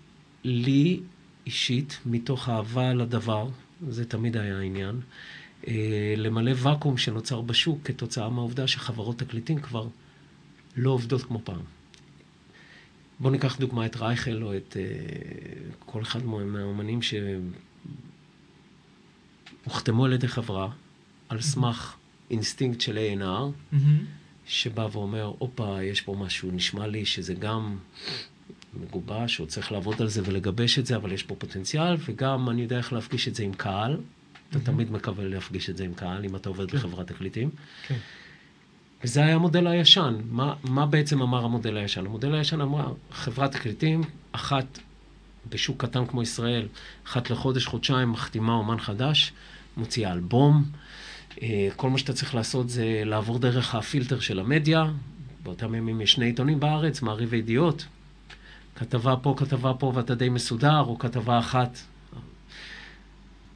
לי 0.45 1.01
אישית, 1.47 1.99
מתוך 2.07 2.49
אהבה 2.49 2.95
לדבר, 2.95 3.49
זה 3.89 4.05
תמיד 4.05 4.37
היה 4.37 4.59
העניין, 4.59 5.01
אה, 5.69 6.15
למלא 6.17 6.53
ואקום 6.57 6.99
שנוצר 6.99 7.41
בשוק 7.41 7.79
כתוצאה 7.85 8.29
מהעובדה 8.29 8.67
שחברות 8.67 9.19
תקליטים 9.19 9.61
כבר 9.61 9.89
לא 10.77 10.91
עובדות 10.91 11.23
כמו 11.23 11.41
פעם. 11.45 11.63
בואו 13.21 13.33
ניקח 13.33 13.57
דוגמא 13.57 13.87
את 13.87 13.97
רייכל 13.97 14.43
או 14.43 14.57
את 14.57 14.77
uh, 14.77 14.77
כל 15.79 16.03
אחד 16.03 16.25
מהאומנים 16.27 17.01
שהוחתמו 19.63 20.05
על 20.05 20.13
ידי 20.13 20.29
חברה, 20.29 20.69
על 21.33 21.41
סמך 21.41 21.95
אינסטינקט 22.31 22.81
של 22.81 22.99
A&R, 22.99 23.77
שבא 24.47 24.89
ואומר, 24.93 25.33
הופה, 25.39 25.83
יש 25.83 26.01
פה 26.01 26.17
משהו, 26.19 26.51
נשמע 26.51 26.87
לי 26.87 27.07
שזה 27.07 27.35
גם 27.35 27.77
מגובש, 28.81 29.41
או 29.41 29.47
צריך 29.47 29.73
לעבוד 29.73 30.03
על 30.03 30.09
זה 30.09 30.21
ולגבש 30.25 30.79
את 30.79 30.87
זה, 30.87 30.97
אבל 30.97 31.13
יש 31.13 31.23
פה 31.23 31.35
פוטנציאל, 31.35 31.97
וגם 32.05 32.51
אני 32.51 32.63
יודע 32.63 32.79
איך 32.79 32.93
להפגיש 32.93 33.29
את 33.29 33.35
זה 33.35 33.43
עם 33.43 33.53
קהל. 33.53 33.97
אתה 34.51 34.61
תמיד 34.61 34.93
מקווה 34.93 35.25
להפגיש 35.25 35.71
את 35.71 35.77
זה 35.77 35.85
עם 35.85 35.95
קהל, 35.95 36.25
אם 36.25 36.37
אתה 36.37 36.49
עובד 36.49 36.71
כן. 36.71 36.77
בחברת 36.77 37.07
תקליטים. 37.07 37.51
כן. 37.87 37.97
וזה 39.05 39.25
היה 39.25 39.35
המודל 39.35 39.67
הישן. 39.67 40.15
מה, 40.31 40.55
מה 40.65 40.87
בעצם 40.87 41.23
אמר 41.23 41.45
המודל 41.45 41.77
הישן? 41.77 42.07
המודל 42.07 42.35
הישן 42.35 42.61
אמר, 42.61 42.95
חברת 43.13 43.53
תקליטים, 43.53 44.03
אחת 44.33 44.79
בשוק 45.49 45.85
קטן 45.85 46.07
כמו 46.07 46.23
ישראל, 46.23 46.69
אחת 47.07 47.31
לחודש, 47.31 47.67
חודשיים, 47.67 48.13
מחתימה 48.13 48.53
אומן 48.53 48.79
חדש, 48.79 49.33
מוציאה 49.77 50.13
אלבום, 50.13 50.65
כל 51.77 51.91
מה 51.91 51.99
שאתה 51.99 52.13
צריך 52.13 52.35
לעשות 52.35 52.71
זה 52.71 53.03
לעבור 53.05 53.39
דרך 53.39 53.75
הפילטר 53.75 54.21
של 54.21 54.41
המדיה. 54.41 54.85
באותם 55.43 55.75
ימים 55.75 56.01
יש 56.01 56.13
שני 56.13 56.27
עיתונים 56.27 56.61
בארץ, 56.61 57.03
מעריב 57.03 57.29
וידיעות. 57.33 57.87
כתבה 58.77 59.17
פה, 59.17 59.35
כתבה 59.37 59.73
פה, 59.79 59.93
ואתה 59.95 60.15
די 60.15 60.29
מסודר, 60.29 60.81
או 60.81 60.99
כתבה 60.99 61.39
אחת. 61.39 61.79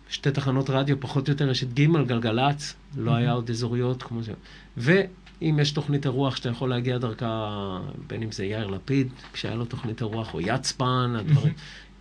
שתי 0.09 0.31
תחנות 0.31 0.71
רדיו, 0.71 1.01
פחות 1.01 1.29
או 1.29 1.33
יותר, 1.33 1.51
יש 1.51 1.65
את 1.65 1.73
ג' 1.73 2.07
גלגלצ, 2.07 2.75
לא 2.97 3.15
היה 3.15 3.33
עוד 3.33 3.51
אזוריות 3.51 4.03
כמו 4.03 4.23
זה. 4.23 4.33
ואם 4.77 5.59
יש 5.61 5.71
תוכנית 5.71 6.05
אירוח 6.05 6.37
שאתה 6.37 6.49
יכול 6.49 6.71
להגיע 6.71 6.99
דרכה, 6.99 7.79
בין 8.07 8.23
אם 8.23 8.33
זה 8.33 8.45
יאיר 8.45 8.67
לפיד, 8.67 9.09
כשהיה 9.33 9.55
לו 9.55 9.65
תוכנית 9.65 10.01
אירוח, 10.01 10.35
או 10.35 10.41
יצפן, 10.41 11.15
הדברים, 11.19 11.55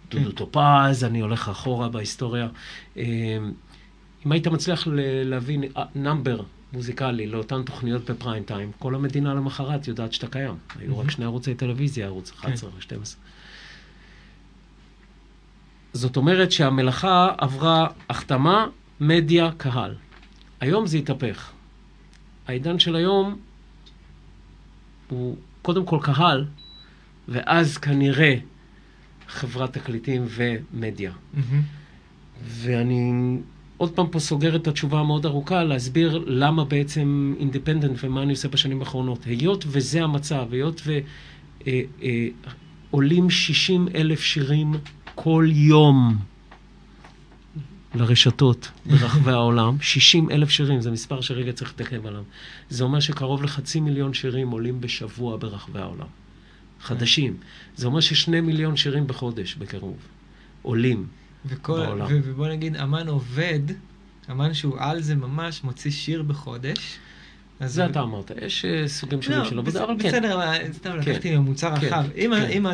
דודו 0.09 0.31
טופז, 0.31 1.03
אני 1.03 1.19
הולך 1.19 1.49
אחורה 1.49 1.89
בהיסטוריה. 1.89 2.47
אה, 4.25 4.27
אם 4.27 4.31
היית 4.31 4.47
מצליח 4.47 4.87
להביא 5.25 5.59
נאמבר 5.95 6.41
מוזיקלי 6.73 7.27
לאותן 7.27 7.63
תוכניות 7.63 8.09
בפריים 8.09 8.43
טיים, 8.43 8.71
כל 8.79 8.95
המדינה 8.95 9.33
למחרת 9.33 9.87
יודעת 9.87 10.13
שאתה 10.13 10.27
קיים. 10.27 10.57
היו 10.79 10.99
רק 10.99 11.11
שני 11.11 11.25
ערוצי 11.25 11.55
טלוויזיה, 11.55 12.05
ערוץ 12.05 12.31
11 12.31 12.69
ו-12. 12.69 13.15
זאת 15.93 16.17
אומרת 16.17 16.51
שהמלאכה 16.51 17.33
עברה 17.37 17.87
החתמה, 18.09 18.67
מדיה, 18.99 19.51
קהל. 19.57 19.95
היום 20.59 20.87
זה 20.87 20.97
התהפך. 20.97 21.51
העידן 22.47 22.79
של 22.79 22.95
היום 22.95 23.39
הוא 25.09 25.37
קודם 25.61 25.85
כל 25.85 25.99
קהל, 26.01 26.45
ואז 27.27 27.77
כנראה 27.77 28.35
חברת 29.27 29.73
תקליטים 29.73 30.25
ומדיה. 30.27 31.11
Mm-hmm. 31.11 31.39
ואני 32.43 33.37
עוד 33.77 33.91
פעם 33.91 34.07
פה 34.07 34.19
סוגר 34.19 34.55
את 34.55 34.67
התשובה 34.67 34.99
המאוד 34.99 35.25
ארוכה, 35.25 35.63
להסביר 35.63 36.23
למה 36.27 36.65
בעצם 36.65 37.33
אינדיפנדנט 37.39 37.97
ומה 38.03 38.23
אני 38.23 38.31
עושה 38.31 38.47
בשנים 38.47 38.79
האחרונות. 38.79 39.23
היות 39.23 39.65
וזה 39.67 40.03
המצב, 40.03 40.47
היות 40.51 40.81
ועולים 42.91 43.23
אה, 43.23 43.29
אה, 43.29 43.35
60 43.35 43.87
אלף 43.95 44.21
שירים 44.21 44.73
כל 45.15 45.47
יום 45.51 46.17
לרשתות 47.95 48.71
ברחבי 48.85 49.31
העולם, 49.39 49.77
60 49.81 50.31
אלף 50.31 50.49
שירים, 50.49 50.81
זה 50.81 50.91
מספר 50.91 51.21
שרגע 51.21 51.51
צריך 51.51 51.71
להתעכב 51.71 52.05
עליו. 52.05 52.23
זה 52.69 52.83
אומר 52.83 52.99
שקרוב 52.99 53.43
לחצי 53.43 53.79
מיליון 53.79 54.13
שירים 54.13 54.49
עולים 54.49 54.81
בשבוע 54.81 55.37
ברחבי 55.37 55.79
העולם. 55.79 56.07
חדשים. 56.81 57.37
זה 57.75 57.87
אומר 57.87 57.99
ששני 57.99 58.41
מיליון 58.41 58.75
שירים 58.75 59.07
בחודש 59.07 59.55
בקירוב 59.55 59.97
עולים. 60.61 61.07
וכל, 61.45 61.85
בעולם. 61.85 62.05
ו- 62.09 62.19
ובוא 62.23 62.47
נגיד, 62.47 62.75
אמן 62.75 63.07
עובד, 63.07 63.59
אמן 64.31 64.53
שהוא 64.53 64.75
על 64.79 65.01
זה 65.01 65.15
ממש, 65.15 65.63
מוציא 65.63 65.91
שיר 65.91 66.23
בחודש. 66.23 66.99
זה. 67.65 67.85
אתה 67.85 68.01
אמרת, 68.01 68.31
יש 68.41 68.65
uh, 68.65 68.87
סוגים 68.87 69.21
שונים 69.21 69.39
לא, 69.39 69.49
של 69.49 69.59
עבודה, 69.59 69.83
אבל 69.83 69.95
כן. 69.99 70.07
בסדר, 70.07 70.41
סתם 70.73 70.91
כן. 70.91 71.11
לקחתי 71.11 71.37
ממוצר 71.37 71.75
כן. 71.75 71.87
רחב. 71.87 72.05
אם, 72.15 72.31
כן. 72.35 72.49
אם 72.51 72.67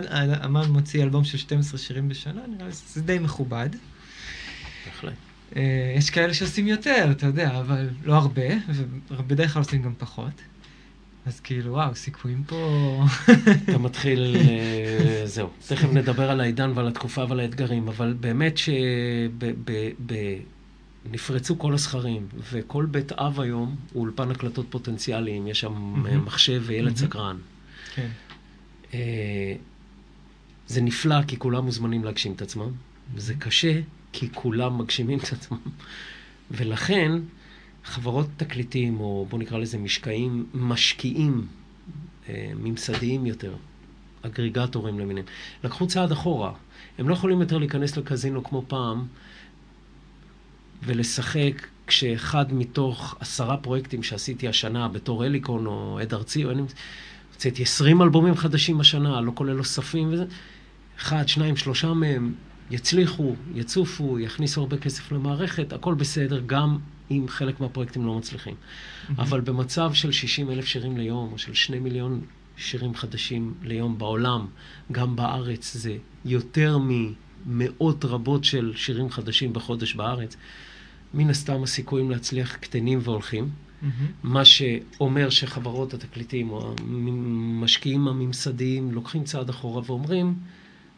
אמן 0.45 0.71
מוציא 0.71 1.03
אלבום 1.03 1.23
של 1.23 1.37
12 1.37 1.77
שירים 1.79 2.09
בשנה, 2.09 2.41
נראה 2.47 2.67
לי 2.67 2.73
שזה 2.73 3.01
די 3.01 3.19
מכובד. 3.19 3.69
בהחלט. 4.85 5.13
Uh, 5.53 5.57
יש 5.97 6.09
כאלה 6.09 6.33
שעושים 6.33 6.67
יותר, 6.67 7.07
אתה 7.11 7.25
יודע, 7.25 7.59
אבל 7.59 7.89
לא 8.03 8.13
הרבה, 8.13 8.41
ובדרך 9.11 9.53
כלל 9.53 9.61
עושים 9.61 9.81
גם 9.81 9.93
פחות. 9.97 10.41
אז 11.25 11.39
כאילו, 11.39 11.71
וואו, 11.71 11.95
סיכויים 11.95 12.43
פה... 12.43 13.03
אתה 13.69 13.77
מתחיל, 13.77 14.35
אה, 14.35 15.21
זהו. 15.25 15.49
תכף 15.67 15.89
נדבר 15.93 16.31
על 16.31 16.41
העידן 16.41 16.71
ועל 16.75 16.87
התקופה 16.87 17.25
ועל 17.29 17.39
האתגרים, 17.39 17.87
אבל 17.87 18.13
באמת 18.19 18.57
שנפרצו 21.07 21.59
כל 21.59 21.73
הסכרים, 21.73 22.27
וכל 22.51 22.85
בית 22.85 23.11
אב 23.11 23.39
היום 23.39 23.75
הוא 23.93 24.01
אולפן 24.01 24.31
הקלטות 24.31 24.65
פוטנציאליים, 24.69 25.47
יש 25.47 25.59
שם 25.59 26.03
מחשב 26.25 26.63
וילד 26.65 26.95
סקרן. 26.95 27.37
כן. 27.95 28.07
אה, 28.93 29.53
זה 30.67 30.81
נפלא 30.81 31.21
כי 31.27 31.39
כולם 31.39 31.65
מוזמנים 31.65 32.03
להגשים 32.03 32.33
את 32.33 32.41
עצמם, 32.41 32.71
וזה 33.15 33.33
קשה 33.35 33.79
כי 34.11 34.29
כולם 34.33 34.77
מגשימים 34.77 35.19
את 35.19 35.33
עצמם. 35.33 35.57
ולכן, 36.51 37.11
חברות 37.83 38.27
תקליטים, 38.37 38.99
או 38.99 39.25
בואו 39.29 39.41
נקרא 39.41 39.57
לזה 39.57 39.77
משקעים, 39.77 40.45
משקיעים 40.53 41.47
אה, 42.29 42.51
ממסדיים 42.55 43.25
יותר, 43.25 43.53
אגריגטורים 44.21 44.99
למיניהם, 44.99 45.25
לקחו 45.63 45.87
צעד 45.87 46.11
אחורה. 46.11 46.53
הם 46.97 47.09
לא 47.09 47.13
יכולים 47.13 47.41
יותר 47.41 47.57
להיכנס 47.57 47.97
לקזינו 47.97 48.43
כמו 48.43 48.63
פעם 48.67 49.07
ולשחק 50.83 51.67
כשאחד 51.87 52.53
מתוך 52.53 53.15
עשרה 53.19 53.57
פרויקטים 53.57 54.03
שעשיתי 54.03 54.47
השנה 54.47 54.87
בתור 54.87 55.25
אליקון 55.25 55.65
או 55.65 55.99
עד 56.01 56.13
ארצי, 56.13 56.45
או 56.45 56.51
אני 56.51 56.61
הוצאתי 57.33 57.63
עשרים 57.63 58.01
אלבומים 58.01 58.35
חדשים 58.35 58.79
השנה, 58.79 59.21
לא 59.21 59.31
כולל 59.35 59.59
אוספים 59.59 60.13
וזה, 60.13 60.25
אחד, 60.97 61.27
שניים, 61.27 61.57
שלושה 61.57 61.93
מהם 61.93 62.33
יצליחו, 62.71 63.35
יצופו, 63.55 64.19
יכניסו 64.19 64.61
הרבה 64.61 64.77
כסף 64.77 65.11
למערכת, 65.11 65.73
הכל 65.73 65.93
בסדר, 65.93 66.41
גם 66.45 66.77
אם 67.11 67.25
חלק 67.27 67.59
מהפרויקטים 67.59 68.05
לא 68.05 68.17
מצליחים. 68.17 68.55
Mm-hmm. 68.55 69.13
אבל 69.17 69.41
במצב 69.41 69.93
של 69.93 70.11
60 70.11 70.51
אלף 70.51 70.65
שירים 70.65 70.97
ליום, 70.97 71.29
או 71.33 71.37
של 71.37 71.53
2 71.53 71.83
מיליון 71.83 72.21
שירים 72.57 72.95
חדשים 72.95 73.53
ליום 73.63 73.97
בעולם, 73.97 74.47
גם 74.91 75.15
בארץ 75.15 75.73
זה 75.73 75.97
יותר 76.25 76.77
ממאות 77.45 78.05
רבות 78.05 78.43
של 78.43 78.73
שירים 78.75 79.09
חדשים 79.09 79.53
בחודש 79.53 79.93
בארץ, 79.93 80.37
מן 81.13 81.29
הסתם 81.29 81.63
הסיכויים 81.63 82.11
להצליח 82.11 82.55
קטנים 82.55 82.99
והולכים. 83.01 83.49
Mm-hmm. 83.49 83.85
מה 84.23 84.45
שאומר 84.45 85.29
שחברות 85.29 85.93
התקליטים 85.93 86.49
או 86.49 86.73
המשקיעים 86.79 88.07
הממסדיים 88.07 88.91
לוקחים 88.91 89.23
צעד 89.23 89.49
אחורה 89.49 89.81
ואומרים, 89.85 90.35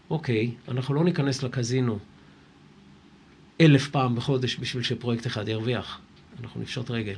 אוקיי, 0.09 0.51
אנחנו 0.67 0.93
לא 0.93 1.03
ניכנס 1.03 1.43
לקזינו 1.43 1.99
אלף 3.61 3.89
פעם 3.89 4.15
בחודש 4.15 4.59
בשביל 4.59 4.83
שפרויקט 4.83 5.27
אחד 5.27 5.47
ירוויח. 5.47 5.99
אנחנו 6.41 6.61
נפשוט 6.61 6.91
רגל. 6.91 7.15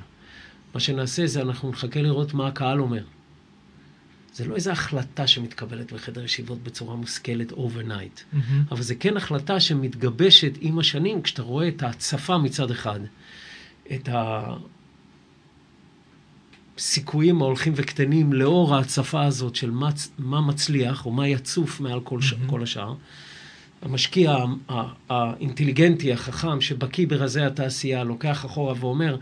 מה 0.74 0.80
שנעשה 0.80 1.28
זה 1.28 1.42
אנחנו 1.42 1.70
נחכה 1.70 2.02
לראות 2.02 2.34
מה 2.34 2.48
הקהל 2.48 2.82
אומר. 2.82 3.04
זה 4.34 4.46
לא 4.46 4.56
איזו 4.56 4.72
החלטה 4.72 5.28
שמתקבלת 5.28 5.94
בחדר 5.94 6.24
ישיבות 6.24 6.64
בצורה 6.64 6.96
מושכלת 6.96 7.52
overnight, 7.52 8.20
mm-hmm. 8.20 8.38
אבל 8.72 8.82
זה 8.82 8.96
כן 8.96 9.18
החלטה 9.18 9.60
שמתגבשת 9.60 10.52
עם 10.62 10.80
השנים, 10.80 11.22
כשאתה 11.22 11.42
רואה 11.42 11.68
את 11.68 11.84
ההצפה 11.84 12.38
מצד 12.38 12.72
אחד, 12.72 13.00
את 13.94 14.10
הסיכויים 16.78 17.42
ההולכים 17.42 17.74
וקטנים 17.76 18.34
לאור 18.34 18.76
ההצפה 18.76 19.26
הזאת 19.26 19.56
של 19.56 19.72
מה, 19.72 19.90
מה 20.18 20.42
מצליח 20.42 21.06
או 21.06 21.12
מה 21.12 21.28
יצוף 21.28 21.80
מעל 21.80 22.00
כל, 22.04 22.20
mm-hmm. 22.20 22.50
כל 22.50 22.64
השאר. 22.64 22.96
המשקיע 23.86 24.38
האינטליגנטי, 25.10 26.14
החכם, 26.14 26.62
שבקיא 26.62 27.08
ברזי 27.08 27.42
התעשייה, 27.42 28.04
לוקח 28.04 28.46
אחורה 28.46 28.74
ואומר, 28.80 29.18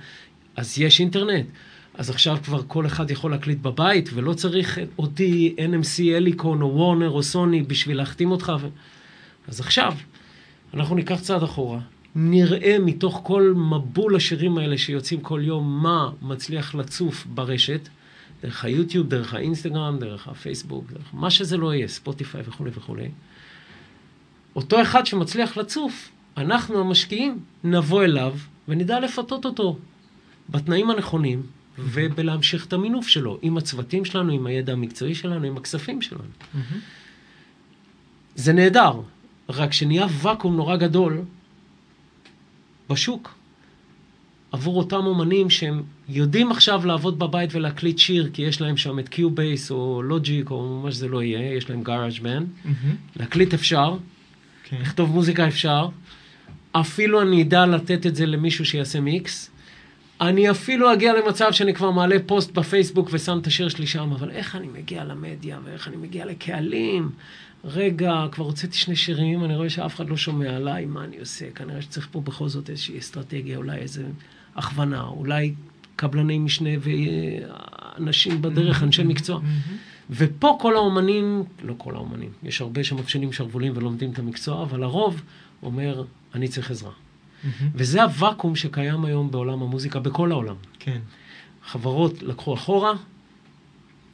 אז 0.55 0.79
יש 0.79 0.99
אינטרנט. 0.99 1.45
אז 1.93 2.09
עכשיו 2.09 2.37
כבר 2.43 2.61
כל 2.67 2.85
אחד 2.85 3.11
יכול 3.11 3.31
להקליט 3.31 3.57
בבית, 3.57 4.09
ולא 4.13 4.33
צריך 4.33 4.79
אותי, 4.97 5.55
NMC, 5.57 6.01
אליקון, 6.01 6.61
או 6.61 6.75
וורנר, 6.75 7.09
או 7.09 7.23
סוני, 7.23 7.63
בשביל 7.63 7.97
להחתים 7.97 8.31
אותך. 8.31 8.53
ו... 8.61 8.67
אז 9.47 9.59
עכשיו, 9.59 9.93
אנחנו 10.73 10.95
ניקח 10.95 11.19
צעד 11.19 11.43
אחורה, 11.43 11.79
נראה 12.15 12.77
מתוך 12.79 13.21
כל 13.23 13.53
מבול 13.55 14.15
השירים 14.15 14.57
האלה 14.57 14.77
שיוצאים 14.77 15.21
כל 15.21 15.41
יום, 15.43 15.83
מה 15.83 16.09
מצליח 16.21 16.75
לצוף 16.75 17.25
ברשת, 17.25 17.89
דרך 18.43 18.65
היוטיוב, 18.65 19.07
דרך 19.07 19.33
האינסטגרם, 19.33 19.97
דרך 19.99 20.27
הפייסבוק, 20.27 20.91
דרך 20.91 21.09
מה 21.13 21.29
שזה 21.29 21.57
לא 21.57 21.73
יהיה, 21.73 21.87
ספוטיפיי 21.87 22.41
וכולי 22.45 22.71
וכולי. 22.73 23.09
אותו 24.55 24.81
אחד 24.81 25.05
שמצליח 25.05 25.57
לצוף, 25.57 26.11
אנחנו 26.37 26.79
המשקיעים 26.79 27.39
נבוא 27.63 28.03
אליו 28.03 28.33
ונדע 28.67 28.99
לפתות 28.99 29.45
אותו 29.45 29.77
בתנאים 30.49 30.89
הנכונים 30.89 31.41
ובלהמשיך 31.77 32.65
את 32.65 32.73
המינוף 32.73 33.07
שלו, 33.07 33.39
עם 33.41 33.57
הצוותים 33.57 34.05
שלנו, 34.05 34.33
עם 34.33 34.45
הידע 34.45 34.73
המקצועי 34.73 35.15
שלנו, 35.15 35.47
עם 35.47 35.57
הכספים 35.57 36.01
שלנו. 36.01 36.23
זה 38.35 38.53
נהדר, 38.53 39.01
רק 39.49 39.73
שנהיה 39.73 40.07
ואקום 40.21 40.55
נורא 40.55 40.75
גדול 40.75 41.21
בשוק 42.89 43.35
עבור 44.51 44.77
אותם 44.77 45.05
אומנים 45.05 45.49
שהם 45.49 45.83
יודעים 46.09 46.51
עכשיו 46.51 46.85
לעבוד 46.85 47.19
בבית 47.19 47.55
ולהקליט 47.55 47.97
שיר, 47.97 48.29
כי 48.33 48.41
יש 48.41 48.61
להם 48.61 48.77
שם 48.77 48.99
את 48.99 49.09
Cubase 49.09 49.71
או 49.71 50.01
Logic 50.03 50.51
או 50.51 50.81
מה 50.83 50.91
שזה 50.91 51.07
לא 51.07 51.23
יהיה, 51.23 51.53
יש 51.57 51.69
להם 51.69 51.83
GarageBand. 51.83 52.43
להקליט 53.15 53.53
אפשר. 53.53 53.95
לכתוב 54.81 55.11
מוזיקה 55.11 55.47
אפשר, 55.47 55.87
אפילו 56.71 57.21
אני 57.21 57.43
אדע 57.43 57.65
לתת 57.65 58.05
את 58.05 58.15
זה 58.15 58.25
למישהו 58.25 58.65
שיעשה 58.65 58.99
מיקס. 58.99 59.49
אני 60.21 60.51
אפילו 60.51 60.93
אגיע 60.93 61.13
למצב 61.13 61.51
שאני 61.51 61.73
כבר 61.73 61.91
מעלה 61.91 62.15
פוסט 62.25 62.51
בפייסבוק 62.51 63.09
ושם 63.11 63.39
את 63.41 63.47
השיר 63.47 63.69
שלי 63.69 63.87
שם, 63.87 64.11
אבל 64.11 64.31
איך 64.31 64.55
אני 64.55 64.67
מגיע 64.67 65.03
למדיה 65.03 65.59
ואיך 65.63 65.87
אני 65.87 65.97
מגיע 65.97 66.25
לקהלים? 66.25 67.09
רגע, 67.65 68.25
כבר 68.31 68.45
הוצאתי 68.45 68.77
שני 68.77 68.95
שירים, 68.95 69.45
אני 69.45 69.55
רואה 69.55 69.69
שאף 69.69 69.95
אחד 69.95 70.09
לא 70.09 70.17
שומע 70.17 70.55
עליי, 70.55 70.85
מה 70.85 71.03
אני 71.03 71.19
עושה? 71.19 71.45
כנראה 71.55 71.81
שצריך 71.81 72.07
פה 72.11 72.21
בכל 72.21 72.49
זאת 72.49 72.69
איזושהי 72.69 72.99
אסטרטגיה, 72.99 73.57
אולי 73.57 73.77
איזו 73.77 74.01
הכוונה, 74.55 75.01
אולי 75.01 75.53
קבלני 75.95 76.39
משנה 76.39 76.69
ואנשים 76.79 78.41
בדרך, 78.41 78.83
אנשי 78.83 79.03
מקצוע. 79.03 79.41
ופה 80.09 80.57
כל 80.61 80.75
האומנים, 80.75 81.43
לא 81.63 81.73
כל 81.77 81.95
האומנים, 81.95 82.29
יש 82.43 82.61
הרבה 82.61 82.83
שמפשילים 82.83 83.33
שרוולים 83.33 83.73
ולומדים 83.75 84.11
את 84.11 84.19
המקצוע, 84.19 84.63
אבל 84.63 84.83
הרוב 84.83 85.21
אומר, 85.63 86.03
אני 86.35 86.47
צריך 86.47 86.71
עזרה. 86.71 86.91
Mm-hmm. 86.91 87.47
וזה 87.73 88.03
הוואקום 88.03 88.55
שקיים 88.55 89.05
היום 89.05 89.31
בעולם 89.31 89.61
המוזיקה, 89.61 89.99
בכל 89.99 90.31
העולם. 90.31 90.55
כן. 90.79 90.99
חברות 91.65 92.23
לקחו 92.23 92.53
אחורה, 92.53 92.93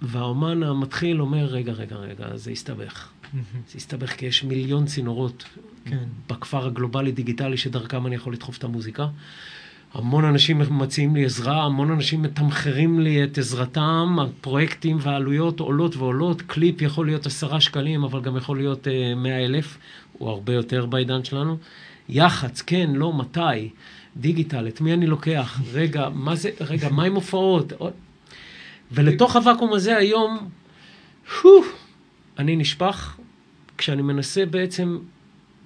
והאומן 0.01 0.63
המתחיל 0.63 1.21
אומר, 1.21 1.45
רגע, 1.45 1.71
רגע, 1.71 1.95
רגע, 1.95 2.37
זה 2.37 2.51
הסתבך. 2.51 3.07
Mm-hmm. 3.07 3.37
זה 3.71 3.77
הסתבך 3.77 4.11
כי 4.11 4.25
יש 4.25 4.43
מיליון 4.43 4.85
צינורות 4.85 5.43
כן. 5.85 6.03
בכפר 6.29 6.67
הגלובלי-דיגיטלי 6.67 7.57
שדרכם 7.57 8.07
אני 8.07 8.15
יכול 8.15 8.33
לדחוף 8.33 8.57
את 8.57 8.63
המוזיקה. 8.63 9.07
המון 9.93 10.25
אנשים 10.25 10.61
מציעים 10.77 11.15
לי 11.15 11.25
עזרה, 11.25 11.63
המון 11.63 11.91
אנשים 11.91 12.21
מתמחרים 12.21 12.99
לי 12.99 13.23
את 13.23 13.37
עזרתם, 13.37 14.17
הפרויקטים 14.21 14.97
והעלויות 15.01 15.59
עולות 15.59 15.95
ועולות, 15.95 16.41
קליפ 16.41 16.81
יכול 16.81 17.05
להיות 17.05 17.25
עשרה 17.25 17.61
שקלים, 17.61 18.03
אבל 18.03 18.21
גם 18.21 18.37
יכול 18.37 18.57
להיות 18.57 18.87
אה, 18.87 19.15
מאה 19.15 19.45
אלף, 19.45 19.77
או 20.21 20.29
הרבה 20.29 20.53
יותר 20.53 20.85
בעידן 20.85 21.23
שלנו. 21.23 21.57
יח"צ, 22.09 22.61
כן, 22.61 22.89
לא, 22.93 23.13
מתי? 23.13 23.69
דיגיטל, 24.17 24.67
את 24.67 24.81
מי 24.81 24.93
אני 24.93 25.07
לוקח? 25.07 25.61
רגע, 25.73 26.09
מה 26.09 26.35
זה, 26.35 26.49
רגע, 26.61 26.89
מה 26.89 27.03
עם 27.03 27.15
הופעות? 27.15 27.73
ולתוך 28.91 29.35
הוואקום 29.35 29.73
הזה 29.73 29.97
היום, 29.97 30.49
פה 31.41 31.63
אני 32.39 32.55
נשפך, 32.55 33.17
כשאני 33.77 34.01
מנסה 34.01 34.45
בעצם 34.45 34.97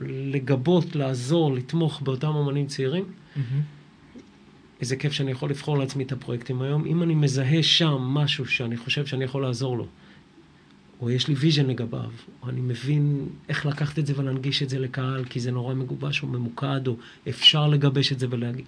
לגבות, 0.01 0.95
לעזור, 0.95 1.53
לתמוך 1.53 2.01
באותם 2.01 2.27
אמנים 2.27 2.67
צעירים. 2.67 3.03
Mm-hmm. 3.03 3.39
איזה 4.83 4.95
כיף 4.95 5.13
שאני 5.13 5.31
יכול 5.31 5.49
לבחור 5.49 5.77
לעצמי 5.77 6.03
את 6.03 6.11
הפרויקטים 6.11 6.61
היום. 6.61 6.85
אם 6.85 7.03
אני 7.03 7.15
מזהה 7.15 7.63
שם 7.63 7.97
משהו 8.01 8.45
שאני 8.45 8.77
חושב 8.77 9.05
שאני 9.05 9.23
יכול 9.23 9.41
לעזור 9.41 9.77
לו, 9.77 9.87
או 11.01 11.09
יש 11.09 11.27
לי 11.27 11.33
vision 11.33 11.65
לגביו, 11.65 12.11
או 12.41 12.49
אני 12.49 12.61
מבין 12.61 13.27
איך 13.49 13.65
לקחת 13.65 13.99
את 13.99 14.05
זה 14.05 14.13
ולהנגיש 14.17 14.63
את 14.63 14.69
זה 14.69 14.79
לקהל, 14.79 15.25
כי 15.25 15.39
זה 15.39 15.51
נורא 15.51 15.73
מגובש 15.73 16.23
או 16.23 16.27
ממוקד, 16.27 16.87
או 16.87 16.95
אפשר 17.29 17.67
לגבש 17.67 18.11
את 18.11 18.19
זה 18.19 18.27
ולהגיד... 18.29 18.65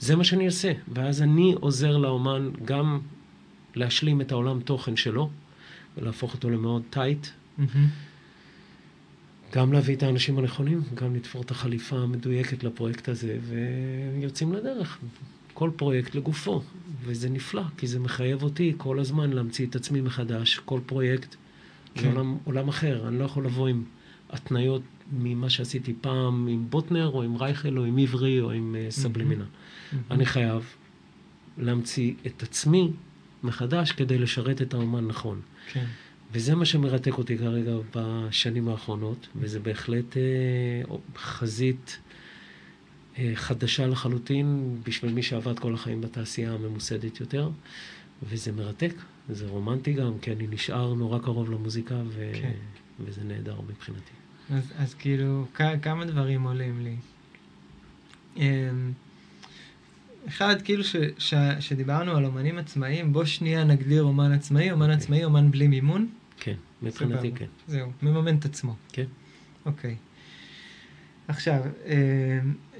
זה 0.00 0.16
מה 0.16 0.24
שאני 0.24 0.46
אעשה. 0.46 0.72
ואז 0.94 1.22
אני 1.22 1.54
עוזר 1.60 1.96
לאומן 1.96 2.50
גם 2.64 3.00
להשלים 3.74 4.20
את 4.20 4.32
העולם 4.32 4.60
תוכן 4.60 4.96
שלו, 4.96 5.30
ולהפוך 5.96 6.34
אותו 6.34 6.50
למאוד 6.50 6.82
טייט. 6.90 7.26
Mm-hmm. 7.26 7.62
גם 9.52 9.72
להביא 9.72 9.96
את 9.96 10.02
האנשים 10.02 10.38
הנכונים, 10.38 10.82
גם 10.94 11.14
לתפור 11.14 11.42
את 11.42 11.50
החליפה 11.50 11.96
המדויקת 11.96 12.64
לפרויקט 12.64 13.08
הזה, 13.08 13.38
ויוצאים 13.42 14.52
לדרך. 14.52 14.98
כל 15.58 15.70
פרויקט 15.76 16.14
לגופו, 16.14 16.62
וזה 17.04 17.30
נפלא, 17.30 17.62
כי 17.76 17.86
זה 17.86 17.98
מחייב 17.98 18.42
אותי 18.42 18.74
כל 18.76 18.98
הזמן 18.98 19.30
להמציא 19.30 19.66
את 19.66 19.76
עצמי 19.76 20.00
מחדש, 20.00 20.58
כל 20.64 20.80
פרויקט 20.86 21.36
כן. 21.94 22.02
זה 22.02 22.08
עולם, 22.08 22.36
עולם 22.44 22.68
אחר, 22.68 23.08
אני 23.08 23.18
לא 23.18 23.24
יכול 23.24 23.44
לבוא 23.44 23.68
עם 23.68 23.84
התניות 24.30 24.82
ממה 25.12 25.50
שעשיתי 25.50 25.94
פעם 26.00 26.46
עם 26.48 26.66
בוטנר, 26.70 27.06
או 27.06 27.22
עם 27.22 27.36
רייכל, 27.36 27.78
או 27.78 27.84
עם 27.84 27.98
עברי, 27.98 28.40
או 28.40 28.50
עם 28.50 28.76
uh, 28.76 28.90
סבלימינה. 28.90 29.44
Mm-hmm. 29.44 29.96
אני 30.10 30.26
חייב 30.26 30.74
להמציא 31.58 32.14
את 32.26 32.42
עצמי 32.42 32.90
מחדש 33.42 33.92
כדי 33.92 34.18
לשרת 34.18 34.62
את 34.62 34.74
האומן 34.74 35.06
נכון. 35.06 35.40
כן. 35.72 35.84
וזה 36.32 36.54
מה 36.54 36.64
שמרתק 36.64 37.18
אותי 37.18 37.38
כרגע 37.38 37.72
בשנים 37.94 38.68
האחרונות, 38.68 39.28
וזה 39.36 39.60
בהחלט 39.60 40.16
uh, 40.16 40.90
חזית 41.16 41.98
חדשה 43.34 43.86
לחלוטין 43.86 44.76
בשביל 44.86 45.12
מי 45.12 45.22
שעבד 45.22 45.58
כל 45.58 45.74
החיים 45.74 46.00
בתעשייה 46.00 46.52
הממוסדת 46.52 47.20
יותר, 47.20 47.50
וזה 48.22 48.52
מרתק, 48.52 48.94
זה 49.28 49.46
רומנטי 49.46 49.92
גם, 49.92 50.18
כי 50.22 50.32
אני 50.32 50.46
נשאר 50.46 50.94
נורא 50.94 51.18
קרוב 51.18 51.50
למוזיקה, 51.50 51.94
ו... 52.08 52.30
כן. 52.34 52.52
וזה 53.00 53.24
נהדר 53.24 53.60
מבחינתי. 53.68 54.12
אז, 54.50 54.72
אז 54.78 54.94
כאילו, 54.94 55.46
כמה 55.82 56.04
דברים 56.04 56.42
עולים 56.42 56.84
לי. 56.84 56.96
אמ, 58.36 58.92
אחד, 60.28 60.62
כאילו 60.62 60.84
ש, 60.84 60.96
ש, 61.18 61.34
שדיברנו 61.60 62.16
על 62.16 62.24
אומנים 62.24 62.58
עצמאיים, 62.58 63.12
בוא 63.12 63.24
שנייה 63.24 63.64
נגדיר 63.64 64.02
אומן 64.02 64.32
עצמאי, 64.32 64.72
אומן 64.72 64.80
okay. 64.80 64.88
אוקיי. 64.88 64.96
עצמאי, 64.96 65.24
אומן 65.24 65.50
בלי 65.50 65.68
מימון. 65.68 66.08
כן, 66.36 66.54
מבחינתי 66.82 67.32
כן. 67.34 67.46
זהו, 67.66 67.92
מממן 68.02 68.36
את 68.36 68.44
עצמו. 68.44 68.76
כן. 68.92 69.04
אוקיי. 69.66 69.90
Okay. 69.90 70.08
עכשיו, 71.28 71.62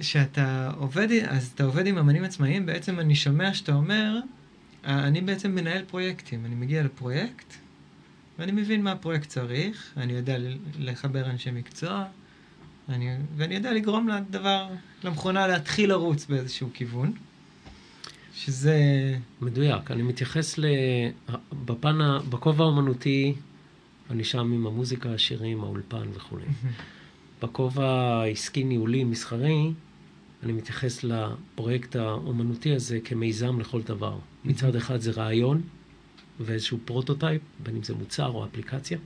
כשאתה 0.01 0.71
עובד, 0.77 1.09
אז 1.29 1.53
אתה 1.55 1.65
עובד 1.65 1.87
עם 1.87 1.99
אמנים 1.99 2.25
עצמאיים, 2.25 2.67
בעצם 2.67 3.01
אני 3.01 3.15
שומע 3.15 3.55
שאתה 3.55 3.75
אומר, 3.75 4.19
אני 4.85 5.21
בעצם 5.21 5.55
מנהל 5.55 5.85
פרויקטים. 5.85 6.45
אני 6.45 6.55
מגיע 6.55 6.83
לפרויקט, 6.83 7.55
ואני 8.39 8.53
מבין 8.53 8.83
מה 8.83 8.93
הפרויקט 8.93 9.29
צריך, 9.29 9.93
אני 9.97 10.13
יודע 10.13 10.37
לחבר 10.79 11.31
אנשי 11.31 11.51
מקצוע, 11.51 12.05
אני, 12.89 13.17
ואני 13.37 13.55
יודע 13.55 13.73
לגרום 13.73 14.09
לדבר, 14.09 14.69
למכונה 15.05 15.47
להתחיל 15.47 15.91
לרוץ 15.91 16.27
באיזשהו 16.27 16.69
כיוון, 16.75 17.13
שזה... 18.35 18.79
מדויק. 19.41 19.91
אני 19.91 20.03
מתייחס 20.03 20.59
ל... 20.59 20.65
בפן, 21.65 21.99
בכובע 22.29 22.65
האומנותי, 22.65 23.35
אני 24.11 24.25
שם 24.25 24.39
עם 24.39 24.67
המוזיקה, 24.67 25.13
השירים, 25.13 25.61
האולפן 25.61 26.09
וכולי. 26.15 26.45
בכובע 27.43 27.91
העסקי, 28.23 28.65
ניהולי, 28.65 29.05
מסחרי, 29.05 29.73
אני 30.43 30.53
מתייחס 30.53 31.05
לפרויקט 31.05 31.97
האומנותי 31.97 32.75
הזה 32.75 32.99
כמיזם 33.05 33.61
לכל 33.61 33.83
דבר. 33.83 34.19
מצד 34.45 34.77
אחד 34.77 35.01
זה 35.01 35.11
רעיון 35.11 35.63
ואיזשהו 36.41 36.79
prototype, 36.85 37.43
בין 37.63 37.77
אם 37.77 37.83
זה 37.83 37.95
מוצר 37.95 38.27
או 38.27 38.45
אפליקציה. 38.45 38.99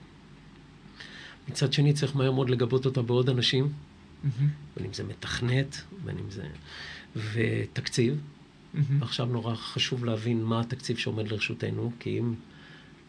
מצד 1.49 1.73
שני 1.73 1.93
צריך 1.93 2.17
מהר 2.17 2.33
מאוד 2.33 2.51
לגבות 2.51 2.87
אותה 2.87 3.03
בעוד 3.03 3.29
אנשים, 3.29 3.73
בין 4.77 4.87
אם 4.87 4.93
זה 4.93 5.05
מתכנת, 5.05 5.83
בין 6.05 6.19
אם 6.19 6.31
זה... 6.31 6.47
ותקציב. 7.17 8.21
ועכשיו 8.99 9.27
נורא 9.27 9.55
חשוב 9.55 10.05
להבין 10.05 10.43
מה 10.45 10.61
התקציב 10.61 10.97
שעומד 10.97 11.29
לרשותנו, 11.29 11.93
כי 12.01 12.19
אם 12.19 12.35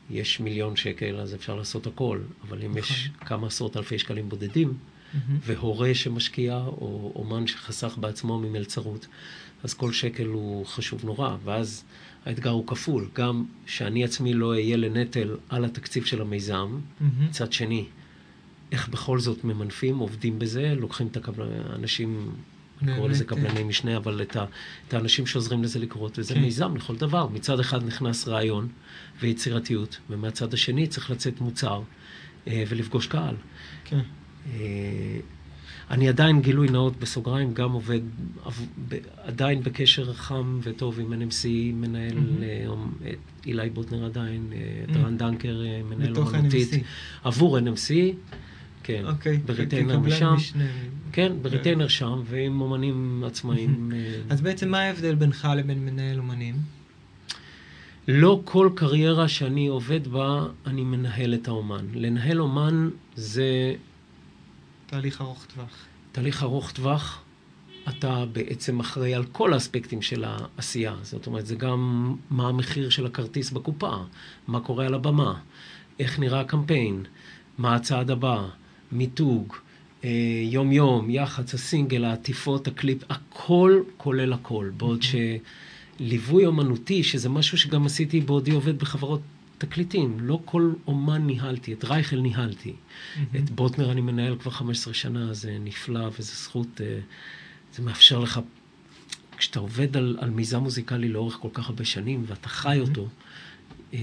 יש 0.09 0.39
מיליון 0.39 0.75
שקל 0.75 1.15
אז 1.15 1.35
אפשר 1.35 1.55
לעשות 1.55 1.87
הכל, 1.87 2.19
אבל 2.47 2.63
אם 2.63 2.77
יש 2.77 3.09
נכון. 3.15 3.27
כמה 3.27 3.47
עשרות 3.47 3.77
אלפי 3.77 3.99
שקלים 3.99 4.29
בודדים, 4.29 4.73
mm-hmm. 5.13 5.17
והורה 5.41 5.95
שמשקיע, 5.95 6.57
או 6.57 7.11
אומן 7.15 7.47
שחסך 7.47 7.97
בעצמו 7.97 8.39
ממלצרות, 8.39 9.07
אז 9.63 9.73
כל 9.73 9.91
שקל 9.91 10.25
הוא 10.25 10.65
חשוב 10.65 11.05
נורא, 11.05 11.37
ואז 11.43 11.83
האתגר 12.25 12.49
הוא 12.49 12.67
כפול, 12.67 13.09
גם 13.15 13.45
שאני 13.65 14.03
עצמי 14.03 14.33
לא 14.33 14.51
אהיה 14.51 14.77
לנטל 14.77 15.35
על 15.49 15.65
התקציב 15.65 16.05
של 16.05 16.21
המיזם, 16.21 16.79
mm-hmm. 16.79 17.03
מצד 17.23 17.53
שני, 17.53 17.85
איך 18.71 18.89
בכל 18.89 19.19
זאת 19.19 19.43
ממנפים, 19.43 19.97
עובדים 19.97 20.39
בזה, 20.39 20.73
לוקחים 20.77 21.07
את 21.07 21.17
האנשים, 21.69 22.31
אני 22.81 22.95
קורא 22.95 23.09
לזה 23.09 23.25
קבלני 23.25 23.55
כן. 23.55 23.67
משנה, 23.67 23.97
אבל 23.97 24.21
את, 24.21 24.35
ה, 24.35 24.45
את 24.87 24.93
האנשים 24.93 25.25
שעוזרים 25.27 25.63
לזה 25.63 25.79
לקרות, 25.79 26.19
וזה 26.19 26.33
כן. 26.33 26.41
מיזם 26.41 26.75
לכל 26.75 26.95
דבר. 26.95 27.27
מצד 27.27 27.59
אחד 27.59 27.83
נכנס 27.83 28.27
רעיון 28.27 28.67
ויצירתיות, 29.19 29.99
ומהצד 30.09 30.53
השני 30.53 30.87
צריך 30.87 31.11
לצאת 31.11 31.41
מוצר 31.41 31.81
אה, 32.47 32.63
ולפגוש 32.67 33.07
קהל. 33.07 33.35
כן. 33.85 34.01
אה, 34.51 35.19
אני 35.91 36.09
עדיין, 36.09 36.41
גילוי 36.41 36.67
נאות 36.67 36.99
בסוגריים, 36.99 37.53
גם 37.53 37.71
עובד, 37.71 37.99
עדיין 39.23 39.63
בקשר 39.63 40.13
חם 40.13 40.59
וטוב 40.63 40.99
עם 40.99 41.13
NMC, 41.13 41.47
מנהל, 41.73 42.17
mm-hmm. 42.17 43.45
אילי 43.45 43.69
בוטנר 43.69 44.05
עדיין, 44.05 44.51
mm-hmm. 44.51 44.93
רן 44.93 45.17
דנקר, 45.17 45.61
מנהל 45.89 46.17
אומנותית. 46.17 46.69
עבור 47.23 47.57
NMC, 47.57 47.93
כן, 48.83 49.03
אוקיי, 49.05 49.37
ב 49.37 49.44
retainer 49.44 49.99
משם. 49.99 50.35
כן, 51.11 51.31
ב 51.41 51.46
retainer 51.46 51.87
שם, 51.87 52.21
ועם 52.25 52.61
אומנים 52.61 53.23
עצמאיים. 53.27 53.91
אז 54.29 54.41
בעצם 54.41 54.69
מה 54.69 54.79
ההבדל 54.79 55.15
בינך 55.15 55.47
לבין 55.57 55.85
מנהל 55.85 56.17
אומנים? 56.17 56.55
לא 58.07 58.41
כל 58.43 58.69
קריירה 58.75 59.27
שאני 59.27 59.67
עובד 59.67 60.07
בה, 60.07 60.45
אני 60.65 60.83
מנהל 60.83 61.33
את 61.33 61.47
האומן. 61.47 61.85
לנהל 61.93 62.41
אומן 62.41 62.89
זה 63.15 63.75
תהליך 64.93 65.21
ארוך 65.21 65.45
טווח. 65.45 65.85
תהליך 66.11 66.43
ארוך 66.43 66.71
טווח, 66.71 67.21
אתה 67.89 68.25
בעצם 68.31 68.79
אחראי 68.79 69.13
על 69.13 69.23
כל 69.25 69.53
האספקטים 69.53 70.01
של 70.01 70.23
העשייה. 70.27 70.95
זאת 71.01 71.27
אומרת, 71.27 71.45
זה 71.45 71.55
גם 71.55 72.15
מה 72.29 72.47
המחיר 72.49 72.89
של 72.89 73.05
הכרטיס 73.05 73.51
בקופה, 73.51 73.95
מה 74.47 74.59
קורה 74.59 74.85
על 74.85 74.93
הבמה, 74.93 75.39
איך 75.99 76.19
נראה 76.19 76.39
הקמפיין, 76.39 77.03
מה 77.57 77.75
הצעד 77.75 78.11
הבא, 78.11 78.47
מיתוג, 78.91 79.53
אה, 80.03 80.09
יום-יום, 80.43 81.09
יח"צ, 81.09 81.53
הסינגל, 81.53 82.05
העטיפות, 82.05 82.67
הקליפ, 82.67 83.03
הכל 83.09 83.81
כולל 83.97 84.33
הכל. 84.33 84.69
בעוד 84.77 85.01
שליווי 85.99 86.45
אומנותי, 86.45 87.03
שזה 87.03 87.29
משהו 87.29 87.57
שגם 87.57 87.85
עשיתי 87.85 88.21
בעודי 88.21 88.51
עובד 88.51 88.79
בחברות 88.79 89.21
תקליטים, 89.65 90.17
לא 90.19 90.39
כל 90.45 90.73
אומן 90.87 91.25
ניהלתי, 91.25 91.73
את 91.73 91.83
רייכל 91.83 92.19
ניהלתי. 92.19 92.73
Mm-hmm. 92.73 93.37
את 93.37 93.49
בוטנר 93.49 93.91
אני 93.91 94.01
מנהל 94.01 94.35
כבר 94.35 94.51
15 94.51 94.93
שנה, 94.93 95.33
זה 95.33 95.57
נפלא 95.59 96.09
וזו 96.19 96.31
זכות, 96.33 96.81
אה, 96.81 96.99
זה 97.73 97.81
מאפשר 97.81 98.19
לך, 98.19 98.39
כשאתה 99.37 99.59
עובד 99.59 99.97
על, 99.97 100.17
על 100.21 100.29
מיזם 100.29 100.59
מוזיקלי 100.59 101.09
לאורך 101.09 101.33
כל 101.33 101.47
כך 101.53 101.69
הרבה 101.69 101.85
שנים 101.85 102.23
ואתה 102.27 102.49
חי 102.49 102.77
mm-hmm. 102.77 102.89
אותו, 102.89 103.07
אה, 103.93 103.99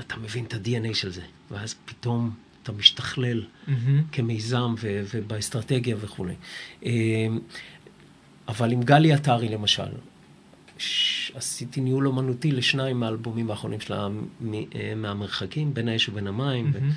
אתה 0.00 0.16
מבין 0.16 0.44
את 0.44 0.54
ה-DNA 0.54 0.94
של 0.94 1.10
זה, 1.12 1.22
ואז 1.50 1.74
פתאום 1.84 2.30
אתה 2.62 2.72
משתכלל 2.72 3.42
mm-hmm. 3.42 3.70
כמיזם 4.12 4.74
ו- 4.78 5.02
ובאסטרטגיה 5.14 5.96
וכולי. 6.00 6.34
אה, 6.84 7.26
אבל 8.48 8.72
עם 8.72 8.82
גלי 8.82 9.12
עטרי 9.12 9.48
למשל, 9.48 9.88
עשיתי 11.34 11.80
ניהול 11.80 12.06
אומנותי 12.06 12.52
לשניים 12.52 13.00
מהאלבומים 13.00 13.50
האחרונים 13.50 13.80
שלה 13.80 14.08
אה, 14.74 14.94
מהמרחקים, 14.96 15.74
בין 15.74 15.88
האש 15.88 16.08
ובין 16.08 16.26
המים. 16.26 16.72
Mm-hmm. 16.74 16.92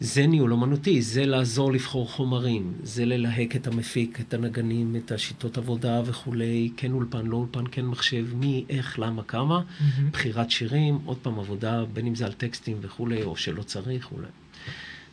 זה 0.00 0.26
ניהול 0.26 0.52
אומנותי, 0.52 1.02
זה 1.02 1.26
לעזור 1.26 1.72
לבחור 1.72 2.10
חומרים, 2.10 2.72
זה 2.82 3.04
ללהק 3.04 3.56
את 3.56 3.66
המפיק, 3.66 4.20
את 4.20 4.34
הנגנים, 4.34 4.96
את 4.96 5.12
השיטות 5.12 5.58
עבודה 5.58 6.02
וכולי, 6.04 6.70
כן 6.76 6.92
אולפן, 6.92 7.26
לא 7.26 7.36
אולפן, 7.36 7.64
כן 7.70 7.86
מחשב, 7.86 8.26
מי, 8.34 8.64
איך, 8.68 8.98
למה, 8.98 9.22
כמה, 9.22 9.60
מהמם. 9.80 10.10
בחירת 10.10 10.50
שירים, 10.50 10.98
עוד 11.04 11.16
פעם 11.16 11.38
עבודה, 11.38 11.84
בין 11.92 12.06
אם 12.06 12.14
זה 12.14 12.26
על 12.26 12.32
טקסטים 12.32 12.76
וכולי, 12.80 13.22
או 13.22 13.36
שלא 13.36 13.62
צריך, 13.62 14.12
אולי 14.12 14.28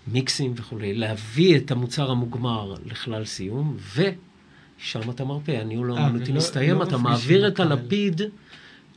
מיקסים 0.07 0.53
וכולי, 0.55 0.93
להביא 0.93 1.57
את 1.57 1.71
המוצר 1.71 2.11
המוגמר 2.11 2.75
לכלל 2.85 3.25
סיום, 3.25 3.75
ושם 4.83 5.09
אתה 5.09 5.25
מרפה, 5.25 5.51
הניהול 5.51 5.91
אה, 5.91 5.99
האומנותי 5.99 6.31
מסתיים, 6.31 6.77
לא 6.77 6.83
אתה 6.83 6.97
מפגישים 6.97 7.11
מעביר 7.11 7.47
את. 7.47 7.59
הלפיד 7.59 8.21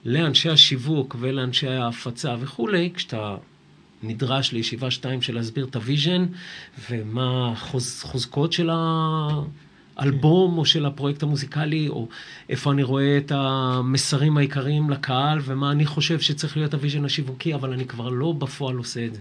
לאנשי 0.04 0.48
השיווק 0.48 1.16
ולאנשי 1.20 1.68
ההפצה 1.68 2.34
וכולי, 2.40 2.90
כשאתה 2.94 3.36
נדרש 4.02 4.52
לישיבה 4.52 4.90
שתיים 4.90 5.22
של 5.22 5.34
להסביר 5.34 5.64
את 5.64 5.76
ה 5.76 5.83
vision, 5.83 6.26
ומה 6.90 7.52
החוזקות 7.52 8.52
של 8.52 8.70
האלבום 9.96 10.58
או 10.58 10.64
של 10.64 10.86
הפרויקט 10.86 11.22
המוזיקלי, 11.22 11.88
או 11.88 12.08
איפה 12.48 12.72
אני 12.72 12.82
רואה 12.82 13.18
את 13.18 13.32
המסרים 13.34 14.36
העיקריים 14.36 14.90
לקהל, 14.90 15.38
ומה 15.44 15.70
אני 15.70 15.86
חושב 15.86 16.20
שצריך 16.20 16.56
להיות 16.56 16.74
ה 16.74 16.79
vision 16.79 17.04
השיווקי, 17.04 17.54
אבל 17.54 17.72
אני 17.72 17.84
כבר 17.86 18.08
לא 18.08 18.32
בפועל 18.32 18.76
עושה 18.76 19.06
את 19.06 19.14
זה. 19.14 19.20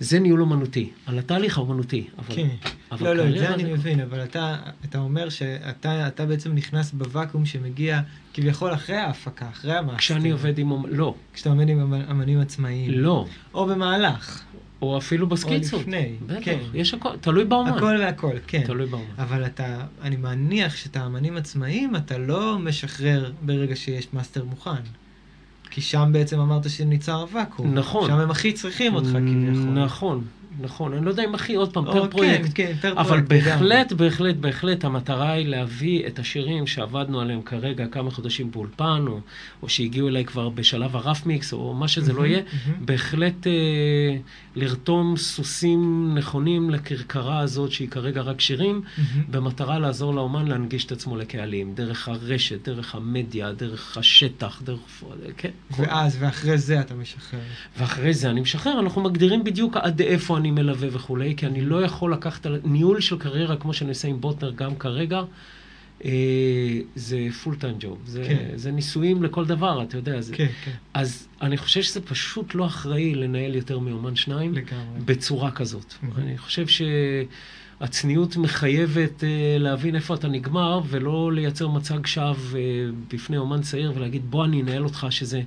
זה 0.00 0.18
ניהול 0.18 0.40
אומנותי, 0.40 0.90
על 1.06 1.18
התהליך 1.18 1.58
האומנותי. 1.58 2.06
אבל, 2.18 2.36
כן. 2.36 2.48
אבל 2.92 3.06
לא, 3.06 3.14
לא, 3.14 3.28
את 3.28 3.38
זה 3.38 3.54
אני 3.54 3.72
מבין, 3.72 4.00
אבל 4.00 4.22
אתה, 4.22 4.56
אתה 4.84 4.98
אומר 4.98 5.28
שאתה 5.28 6.08
אתה 6.08 6.26
בעצם 6.26 6.54
נכנס 6.54 6.92
בוואקום 6.92 7.46
שמגיע 7.46 8.00
כביכול 8.34 8.74
אחרי 8.74 8.96
ההפקה, 8.96 9.48
אחרי 9.48 9.76
המאסטר. 9.76 9.98
כשאני 9.98 10.30
עובד 10.30 10.58
עם... 10.58 10.86
לא, 10.86 11.14
כשאתה 11.34 11.50
עומד 11.50 11.68
עם 11.68 11.80
אמ- 11.80 12.02
אמנים 12.10 12.40
עצמאיים. 12.40 12.90
לא. 12.90 13.26
או 13.54 13.66
במהלך. 13.66 14.42
או 14.82 14.98
אפילו 14.98 15.26
בסקיצות. 15.26 15.80
לפני, 15.80 16.12
בטח, 16.26 16.38
כן. 16.42 16.58
יש 16.74 16.94
הכל, 16.94 17.16
תלוי 17.20 17.44
באומן. 17.44 17.70
הכל 17.70 17.96
והכל, 18.00 18.36
כן. 18.46 18.62
תלוי 18.66 18.86
באומן. 18.86 19.06
אבל 19.18 19.46
אתה, 19.46 19.84
אני 20.02 20.16
מניח 20.16 20.76
שאתה 20.76 21.06
אמנים 21.06 21.36
עצמאיים, 21.36 21.96
אתה 21.96 22.18
לא 22.18 22.58
משחרר 22.58 23.32
ברגע 23.42 23.76
שיש 23.76 24.08
מאסטר 24.12 24.44
מוכן. 24.44 24.70
כי 25.76 25.82
שם 25.82 26.10
בעצם 26.12 26.40
אמרת 26.40 26.70
שנוצר 26.70 27.14
הוואקום. 27.14 27.74
נכון. 27.74 28.10
שם 28.10 28.18
הם 28.18 28.30
הכי 28.30 28.52
צריכים 28.52 28.94
אותך 28.94 29.08
כביכול. 29.08 29.84
נכון, 29.84 30.24
נכון. 30.60 30.92
אני 30.92 31.04
לא 31.04 31.10
יודע 31.10 31.24
אם 31.24 31.34
הכי, 31.34 31.54
עוד 31.54 31.72
פעם, 31.72 31.86
או, 31.86 31.92
פר 31.92 32.02
כן, 32.02 32.10
פרויקט. 32.10 32.50
כן, 32.54 32.72
פר 32.80 32.92
אבל 32.92 33.22
פרויקט, 33.22 33.46
בהחלט, 33.46 33.92
בהחלט, 33.92 34.36
בהחלט, 34.36 34.84
המטרה 34.84 35.32
היא 35.32 35.46
להביא 35.46 36.06
את 36.06 36.18
השירים 36.18 36.66
שעבדנו 36.66 37.20
עליהם 37.20 37.42
כרגע 37.42 37.86
כמה 37.86 38.10
חודשים 38.10 38.50
באולפן, 38.50 39.04
או, 39.08 39.20
או 39.62 39.68
שהגיעו 39.68 40.08
אליי 40.08 40.24
כבר 40.24 40.48
בשלב 40.48 40.96
הרף 40.96 41.26
מיקס, 41.26 41.52
או 41.52 41.74
מה 41.74 41.88
שזה 41.88 42.12
לא 42.12 42.26
יהיה. 42.26 42.40
בהחלט 42.80 43.46
אה, 43.46 43.52
לרתום 44.56 45.16
סוסים 45.16 46.12
נכונים 46.18 46.70
לכרכרה 46.70 47.40
הזאת, 47.40 47.72
שהיא 47.72 47.88
כרגע 47.88 48.20
רק 48.20 48.40
שירים. 48.40 48.82
במטרה 49.30 49.78
לעזור 49.78 50.14
לאומן 50.14 50.48
להנגיש 50.48 50.84
את 50.84 50.92
עצמו 50.92 51.16
לקהלים, 51.16 51.74
דרך 51.74 52.08
הרשת, 52.08 52.68
דרך 52.68 52.94
המדיה, 52.94 53.52
דרך 53.52 53.98
השטח, 53.98 54.62
דרך... 54.64 54.78
כן. 55.36 55.50
ואז, 55.76 56.16
ואחרי 56.20 56.58
זה 56.58 56.80
אתה 56.80 56.94
משחרר. 56.94 57.40
ואחרי 57.78 58.14
זה 58.14 58.30
אני 58.30 58.40
משחרר, 58.40 58.80
אנחנו 58.80 59.02
מגדירים 59.02 59.44
בדיוק 59.44 59.76
עד 59.76 60.00
איפה 60.00 60.36
אני 60.36 60.45
מלווה 60.50 60.88
וכולי, 60.92 61.34
כי 61.36 61.46
אני 61.46 61.60
לא 61.60 61.84
יכול 61.84 62.12
לקחת 62.12 62.46
על... 62.46 62.60
ניהול 62.64 63.00
של 63.00 63.18
קריירה 63.18 63.56
כמו 63.56 63.74
שאני 63.74 63.90
עושה 63.90 64.08
עם 64.08 64.20
בוטנר 64.20 64.50
גם 64.50 64.76
כרגע, 64.76 65.22
אה, 66.04 66.10
זה 66.94 67.26
פול 67.42 67.54
טיים 67.54 67.76
ג'וב. 67.80 67.98
זה, 68.06 68.24
כן. 68.28 68.48
זה 68.54 68.70
ניסויים 68.70 69.22
לכל 69.22 69.44
דבר, 69.44 69.82
אתה 69.82 69.96
יודע. 69.96 70.20
זה... 70.20 70.36
כן, 70.36 70.46
כן, 70.64 70.70
אז 70.94 71.28
אני 71.42 71.56
חושב 71.56 71.82
שזה 71.82 72.00
פשוט 72.00 72.54
לא 72.54 72.66
אחראי 72.66 73.14
לנהל 73.14 73.54
יותר 73.54 73.78
מאומן 73.78 74.16
שניים 74.16 74.54
לגמרי. 74.54 75.00
בצורה 75.04 75.50
כזאת. 75.50 75.94
Mhm. 76.02 76.06
אני 76.18 76.38
חושב 76.38 76.66
שהצניעות 77.80 78.36
מחייבת 78.36 79.24
אה, 79.24 79.56
להבין 79.58 79.96
איפה 79.96 80.14
אתה 80.14 80.28
נגמר, 80.28 80.80
ולא 80.88 81.32
לייצר 81.32 81.68
מצג 81.68 82.06
שווא 82.06 82.58
אה, 82.58 82.60
בפני 83.12 83.36
אומן 83.36 83.62
צעיר 83.62 83.92
ולהגיד, 83.94 84.30
בוא 84.30 84.44
אני 84.44 84.62
אנהל 84.62 84.84
אותך, 84.84 85.06
שזה 85.10 85.42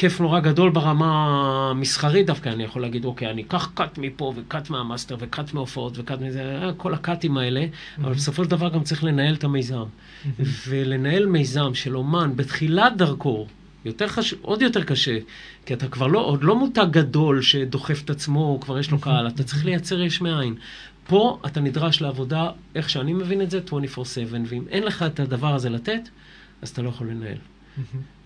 כיף 0.00 0.20
נורא 0.20 0.40
גדול 0.40 0.70
ברמה 0.70 1.28
המסחרית 1.70 2.26
דווקא. 2.26 2.48
אני 2.48 2.64
יכול 2.64 2.82
להגיד, 2.82 3.04
אוקיי, 3.04 3.30
אני 3.30 3.42
אקח 3.42 3.70
קאט 3.74 3.98
מפה 3.98 4.32
וקאט 4.36 4.70
מהמאסטר 4.70 5.16
וקאט 5.18 5.54
מהופעות 5.54 5.92
וקאט 5.98 6.20
מזה, 6.20 6.42
אה, 6.62 6.72
כל 6.76 6.94
הקאטים 6.94 7.36
האלה, 7.36 7.64
אבל 7.98 8.12
Mhm. 8.12 8.14
בסופו 8.14 8.44
של 8.44 8.50
דבר 8.50 8.68
גם 8.68 8.82
צריך 8.82 9.04
לנהל 9.04 9.34
את 9.34 9.44
המיזם. 9.44 9.76
מהמם. 9.76 10.34
ולנהל 10.68 11.26
מיזם 11.26 11.74
של 11.74 11.96
אומן 11.96 12.32
בתחילת 12.36 12.96
דרכו, 12.96 13.46
יותר 13.84 14.08
חש... 14.08 14.34
עוד 14.42 14.62
יותר 14.62 14.84
קשה, 14.84 15.18
כי 15.66 15.74
אתה 15.74 15.88
כבר 15.88 16.06
לא, 16.06 16.18
עוד 16.24 16.44
לא 16.44 16.56
מותג 16.56 16.86
גדול 16.90 17.42
שדוחף 17.42 18.02
את 18.04 18.10
עצמו, 18.10 18.58
כבר 18.60 18.78
יש 18.78 18.90
לו 18.90 18.98
קהל, 18.98 19.28
אתה 19.28 19.42
צריך 19.42 19.64
לייצר 19.64 20.00
יש 20.00 20.20
מאין. 20.20 20.54
פה 21.06 21.38
אתה 21.46 21.60
נדרש 21.60 22.00
לעבודה, 22.00 22.48
איך 22.74 22.90
שאני 22.90 23.12
מבין 23.12 23.42
את 23.42 23.50
זה, 23.50 23.60
24/7, 23.66 24.46
ואם 24.46 24.62
אין 24.70 24.82
לך 24.82 25.02
את 25.02 25.20
הדבר 25.20 25.54
הזה 25.54 25.70
לתת, 25.70 26.08
אז 26.62 26.68
אתה 26.68 26.82
לא 26.82 26.88
יכול 26.88 27.06
לנהל. 27.06 27.36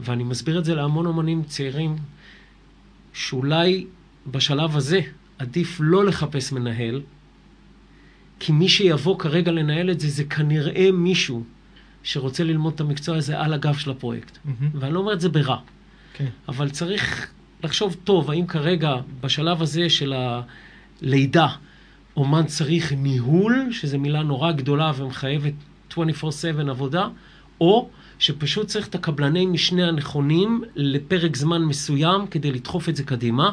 ואני 0.00 0.24
מסביר 0.24 0.59
את 0.59 0.64
זה 0.64 0.74
להמון 0.74 1.07
אומנים 1.07 1.42
צעירים, 1.42 1.96
שאולי 3.12 3.87
בשלב 4.26 4.76
הזה 4.76 5.00
עדיף 5.38 5.76
לא 5.80 6.04
לחפש 6.04 6.52
מנהל, 6.52 7.02
כי 8.40 8.52
מי 8.52 8.68
שיבוא 8.68 9.18
כרגע 9.18 9.52
לנהל 9.52 9.90
את 9.90 10.00
זה, 10.00 10.09
זה 10.09 10.24
כנראה 10.24 10.92
מישהו 10.92 11.44
שרוצה 12.02 12.44
ללמוד 12.44 12.72
את 12.74 12.80
המקצוע 12.80 13.16
הזה 13.16 13.40
על 13.40 13.52
הגב 13.52 13.74
של 13.74 13.90
הפרויקט. 13.90 14.38
ואני 14.74 14.94
לא 14.94 14.98
אומר 14.98 15.12
את 15.12 15.20
זה 15.20 15.28
ברע, 15.28 15.59
כן. 16.14 16.28
אבל 16.48 16.70
צריך 16.70 17.30
לחשוב 17.64 17.96
טוב, 18.04 18.30
האם 18.30 18.46
כרגע, 18.46 18.94
בשלב 19.20 19.62
הזה 19.62 19.90
של 19.90 20.14
הלידה, 21.02 21.48
אומן 22.16 22.46
צריך 22.46 22.92
ניהול, 22.92 23.68
שזו 23.70 23.98
מילה 23.98 24.22
נורא 24.22 24.52
גדולה 24.52 24.92
ומחייבת 24.96 25.52
24/7 25.90 25.96
עבודה, 26.70 27.09
או 27.61 27.90
שפשוט 28.18 28.66
צריך 28.66 28.88
את 28.88 28.94
הקבלני 28.94 29.46
משנה 29.46 29.88
הנכונים 29.88 30.62
לפרק 30.77 31.37
זמן 31.37 31.62
מסוים 31.62 32.27
כדי 32.27 32.53
לדחוף 32.53 32.88
את 32.88 32.96
זה 32.96 33.05
קדימה. 33.05 33.50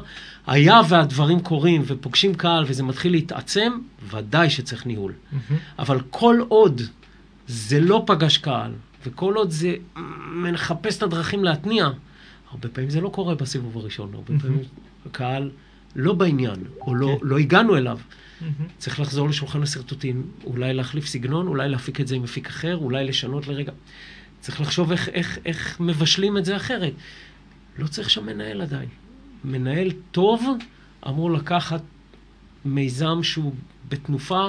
היה 0.48 0.82
והדברים 0.90 1.40
קורים 1.40 1.84
ופוגשים 1.86 2.36
קהל 2.36 2.64
וזה 2.68 2.84
מתחיל 2.84 3.12
להתעצם, 3.12 3.72
ודאי 4.12 4.50
שצריך 4.50 4.86
ניהול. 4.86 5.14
מהמם. 5.32 5.62
אבל 5.80 6.00
כל 6.10 6.40
עוד 6.48 6.82
זה 7.48 7.80
לא 7.80 8.04
פגש 8.08 8.38
קהל, 8.38 8.72
וכל 9.06 9.34
עוד 9.34 9.52
זה 9.52 9.76
מחפש 10.44 10.98
את 10.98 11.04
הדרכים 11.04 11.44
להתניע, 11.44 11.90
הרבה 12.52 12.70
פעמים 12.70 12.90
זה 12.90 13.02
לא 13.02 13.10
קורה 13.10 13.36
בסיבוב 13.36 13.78
הראשון, 13.78 14.14
הרבה 14.14 14.30
מהמם. 14.30 14.42
פעמים 14.42 14.60
הקהל 15.06 15.52
לא 15.96 16.14
בעניין, 16.14 16.64
או 16.82 16.96
לא, 16.96 17.08
כן. 17.08 17.28
לא 17.28 17.38
הגענו 17.38 17.78
אליו. 17.78 18.00
מהמם. 18.42 18.54
צריך 18.78 19.00
לחזור 19.00 19.30
לשולחן 19.30 19.64
השרטוטים, 19.64 20.24
אולי 20.44 20.74
להחליף 20.74 21.06
סגנון, 21.06 21.48
אולי 21.48 21.70
להפיק 21.70 22.02
את 22.02 22.08
זה 22.08 22.16
עם 22.16 22.24
מפיק 22.24 22.48
אחר, 22.48 22.78
אולי 22.78 23.04
לשנות 23.04 23.48
לרגע. 23.48 23.72
צריך 24.42 24.62
לחשוב 24.62 24.92
איך, 24.92 25.10
איך, 25.10 25.40
איך 25.46 25.80
מבשלים 25.80 26.38
את 26.38 26.46
זה 26.46 26.56
אחרת. 26.56 26.94
לא 27.78 27.88
צריך 27.88 28.10
שם 28.10 28.26
מנהל 28.26 28.62
עדיין. 28.62 28.90
מנהל 29.46 29.92
טוב 30.12 30.46
אמור 31.08 31.32
לקחת 31.32 31.82
מיזם 32.66 33.24
שהוא 33.24 33.54
בתנופה, 33.90 34.48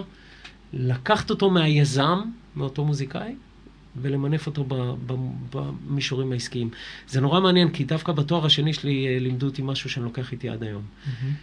לקחת 0.72 1.31
אותו 1.31 1.50
מהיזם, 1.50 2.20
מאותו 2.57 2.85
מוזיקאי, 2.85 3.35
ולמנף 4.02 4.46
אותו 4.46 4.66
במישורים 5.50 6.33
העסקיים. 6.33 6.70
זה 7.09 7.20
נורא 7.20 7.40
מעניין, 7.40 7.70
כי 7.70 7.85
דווקא 7.85 8.12
בתואר 8.12 8.46
השני 8.46 8.72
שלי 8.72 9.07
אה, 9.07 9.18
לימדו 9.18 9.46
אותי 9.46 9.62
משהו 9.64 9.90
שאני 9.90 10.05
לוקח 10.05 10.33
איתי 10.33 10.48
עד 10.48 10.62
היום. 10.62 10.83
מהמם. 11.07 11.35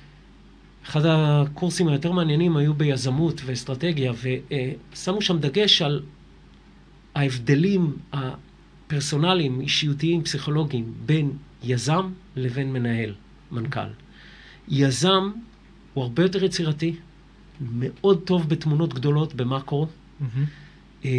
אחד 0.86 1.02
הקורסים 1.06 1.88
היותר 1.88 2.12
מעניינים 2.12 2.58
היו 2.58 2.74
ביזמות 2.74 3.42
ואסטרטגיה, 3.46 4.14
ושמו 4.94 5.22
שם 5.22 5.40
דגש 5.40 5.82
על 5.82 6.02
ההבדלים 7.16 7.98
הפרסונליים, 8.14 9.62
אישיותיים, 9.62 10.24
פסיכולוגיים, 10.24 10.94
בין 11.06 11.32
יזם 11.64 12.10
לבין 12.36 12.74
מנהל, 12.74 13.14
מנכ"ל. 13.52 13.88
יזם 14.68 15.32
הוא 15.94 16.04
הרבה 16.04 16.24
יותר 16.24 16.44
יצירתי, 16.44 16.96
מאוד 17.72 18.22
טוב 18.26 18.50
בתמונות 18.50 18.94
גדולות, 18.94 19.34
במאקרו. 19.34 19.88
אה, 21.06 21.10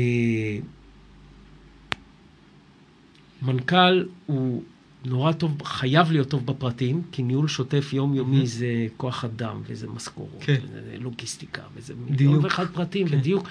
מנכ"ל 3.42 4.04
הוא 4.26 4.62
נורא 5.04 5.32
טוב, 5.32 5.62
חייב 5.64 6.12
להיות 6.12 6.28
טוב 6.28 6.46
בפרטים, 6.46 7.02
כי 7.12 7.22
ניהול 7.22 7.48
שוטף 7.48 7.92
יומיומי 7.92 8.42
Mhm. 8.42 8.46
זה 8.46 8.66
כוח 8.96 9.24
אדם, 9.24 9.60
וזה 9.66 9.86
משכורות, 9.88 10.40
כן. 10.40 10.60
וזה 10.64 10.96
לוגיסטיקה, 11.00 11.62
וזה 11.76 11.94
דיוק. 11.94 12.10
מיליון 12.10 12.44
ואחד 12.44 12.66
פרטים, 12.66 13.08
כן. 13.08 13.18
בדיוק. 13.18 13.48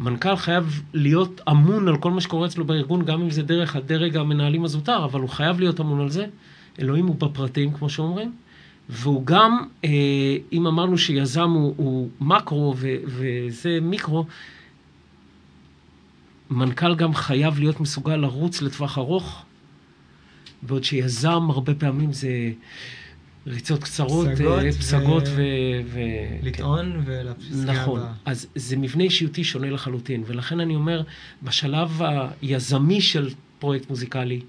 מנכ"ל 0.00 0.36
חייב 0.36 0.82
להיות 0.94 1.40
אמון 1.50 1.88
על 1.88 1.96
כל 1.96 2.10
מה 2.10 2.20
שקורה 2.20 2.46
אצלו 2.46 2.64
בארגון, 2.64 3.04
גם 3.04 3.22
אם 3.22 3.30
זה 3.30 3.42
דרך 3.42 3.76
הדרג 3.76 4.16
המנהלים 4.16 4.64
הזוטר, 4.64 5.04
אבל 5.04 5.20
הוא 5.20 5.28
חייב 5.28 5.60
להיות 5.60 5.80
אמון 5.80 6.00
על 6.00 6.10
זה. 6.10 6.26
אלוהים 6.80 7.06
הוא 7.06 7.16
בפרטים, 7.16 7.72
כמו 7.72 7.90
שאומרים. 7.90 8.32
והוא 8.88 9.26
גם, 9.26 9.66
אה, 9.84 10.36
אם 10.52 10.66
אמרנו 10.66 10.98
שיזם 10.98 11.50
הוא, 11.50 11.74
הוא 11.76 12.08
מקרו 12.20 12.74
ו, 12.76 12.88
וזה 13.06 13.78
מיקרו, 13.82 14.26
מנכ"ל 16.50 16.94
גם 16.94 17.14
חייב 17.14 17.58
להיות 17.58 17.80
מסוגל 17.80 18.16
לרוץ 18.16 18.62
לטווח 18.62 18.98
ארוך, 18.98 19.42
בעוד 20.62 20.84
שיזם 20.84 21.50
הרבה 21.50 21.74
פעמים 21.74 22.12
זה 22.12 22.28
ריצות 23.46 23.84
קצרות, 23.84 24.28
פסגות 24.28 24.58
אה, 24.58 24.68
ו- 24.68 24.78
פסגות 24.78 25.22
ו... 25.26 25.42
ו... 25.86 26.00
לטעון 26.42 27.02
ולפסגה 27.04 27.72
נכון. 27.72 28.00
הבאה. 28.00 28.12
אז 28.24 28.46
זה 28.54 28.76
מבנה 28.76 29.04
אישיותי 29.04 29.44
שונה 29.44 29.70
לחלוטין, 29.70 30.22
ולכן 30.26 30.60
אני 30.60 30.74
אומר, 30.74 31.02
בשלב 31.42 32.00
היזמי 32.42 33.00
של 33.00 33.30
פרויקט 33.58 33.90
מוזיקלי, 33.90 34.40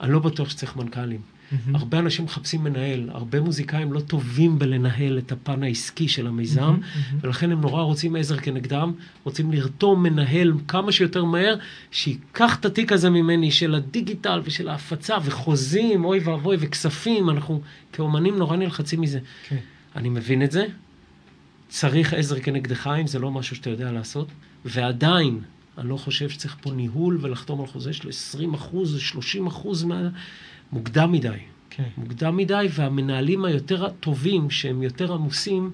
אני 0.00 0.12
לא 0.12 0.18
בטוח 0.18 0.48
שצריך 0.50 0.76
מנכ"לים. 0.76 1.20
מהמם. 1.52 1.76
הרבה 1.76 1.98
אנשים 1.98 2.24
מחפשים 2.24 2.64
מנהל, 2.64 3.10
הרבה 3.12 3.40
מוזיקאים 3.40 3.92
לא 3.92 4.00
טובים 4.00 4.58
בלנהל 4.58 5.18
את 5.18 5.32
הפן 5.32 5.62
העסקי 5.62 6.08
של 6.08 6.26
המיזם, 6.26 6.60
מהמם, 6.60 6.80
מהמם. 6.80 7.18
ולכן 7.20 7.52
הם 7.52 7.60
נורא 7.60 7.82
רוצים 7.82 8.16
עזר 8.16 8.36
כנגדם, 8.36 8.92
רוצים 9.24 9.52
לרתום 9.52 10.02
מנהל 10.02 10.52
כמה 10.68 10.92
שיותר 10.92 11.24
מהר, 11.24 11.56
שייקח 11.90 12.56
את 12.60 12.64
התיק 12.64 12.92
הזה 12.92 13.10
ממני 13.10 13.50
של 13.50 13.74
הדיגיטל 13.74 14.40
ושל 14.44 14.68
ההפצה 14.68 15.16
וחוזים, 15.24 16.04
אוי 16.04 16.18
ואבוי, 16.18 16.56
וכספים, 16.60 17.30
אנחנו 17.30 17.60
כאומנים 17.92 18.38
נורא 18.38 18.56
נלחצים 18.56 19.00
מזה. 19.00 19.18
כן. 19.48 19.56
אני 19.96 20.08
מבין 20.08 20.42
את 20.42 20.52
זה, 20.52 20.64
צריך 21.68 22.14
עזר 22.14 22.40
כנגדך 22.40 22.90
אם 23.00 23.06
זה 23.06 23.18
לא 23.18 23.30
משהו 23.30 23.56
שאתה 23.56 23.70
יודע 23.70 23.92
לעשות, 23.92 24.28
ועדיין, 24.64 25.40
אני 25.78 25.88
לא 25.88 25.96
חושב 25.96 26.28
שצריך 26.28 26.56
פה 26.60 26.70
ניהול 26.70 27.18
ולחתום 27.20 27.60
על 27.60 27.66
חוזה 27.66 27.92
של 27.92 28.08
20 28.08 28.54
אחוז, 28.54 28.98
30 28.98 29.46
אחוז 29.46 29.84
מה... 29.84 30.08
מוקדם 30.72 31.12
מדי. 31.12 31.28
כן. 31.70 31.88
מוקדם 31.98 32.36
מדי, 32.36 32.66
והמנהלים 32.74 33.44
היותר 33.44 33.88
טובים, 33.88 34.50
שהם 34.50 34.82
יותר 34.82 35.12
עמוסים, 35.12 35.70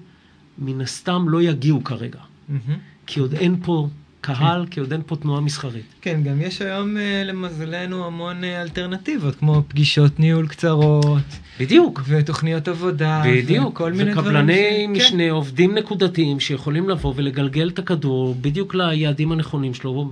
מן 0.57 0.81
הסתם 0.81 1.29
לא 1.29 1.41
יגיעו 1.41 1.83
כרגע. 1.83 2.19
מהמם. 2.49 2.79
כי 3.07 3.19
עוד 3.19 3.33
אין 3.33 3.55
פה 3.63 3.87
קהל, 4.21 4.65
כי 4.71 4.79
עוד 4.79 4.91
אין 4.91 5.01
פה 5.05 5.15
תנועה 5.15 5.41
מסחרית. 5.41 5.85
כן, 6.01 6.23
גם 6.23 6.41
יש 6.41 6.61
היום 6.61 6.97
אה, 6.97 7.23
למזלנו 7.25 8.05
המון 8.05 8.43
אה, 8.43 8.61
אלטרנטיבות, 8.61 9.35
כמו 9.35 9.61
פגישות 9.67 10.19
ניהול 10.19 10.47
קצרות, 10.47 11.23
בדיוק. 11.59 12.01
ותוכניות 12.07 12.67
עבודה, 12.67 13.23
בדיוק, 13.25 13.67
וכל 13.67 13.91
מיני 13.93 14.11
דברים. 14.11 14.27
וקבלני 14.27 14.87
ש- 14.95 14.97
משנה, 14.97 15.23
כן. 15.23 15.29
עובדים 15.29 15.75
נקודתיים 15.77 16.39
שיכולים 16.39 16.89
לבוא 16.89 17.13
ולגלגל 17.15 17.69
את 17.69 17.79
הכדור 17.79 18.35
בדיוק 18.41 18.75
ליעדים 18.75 19.31
הנכונים 19.31 19.73
שלו 19.73 20.11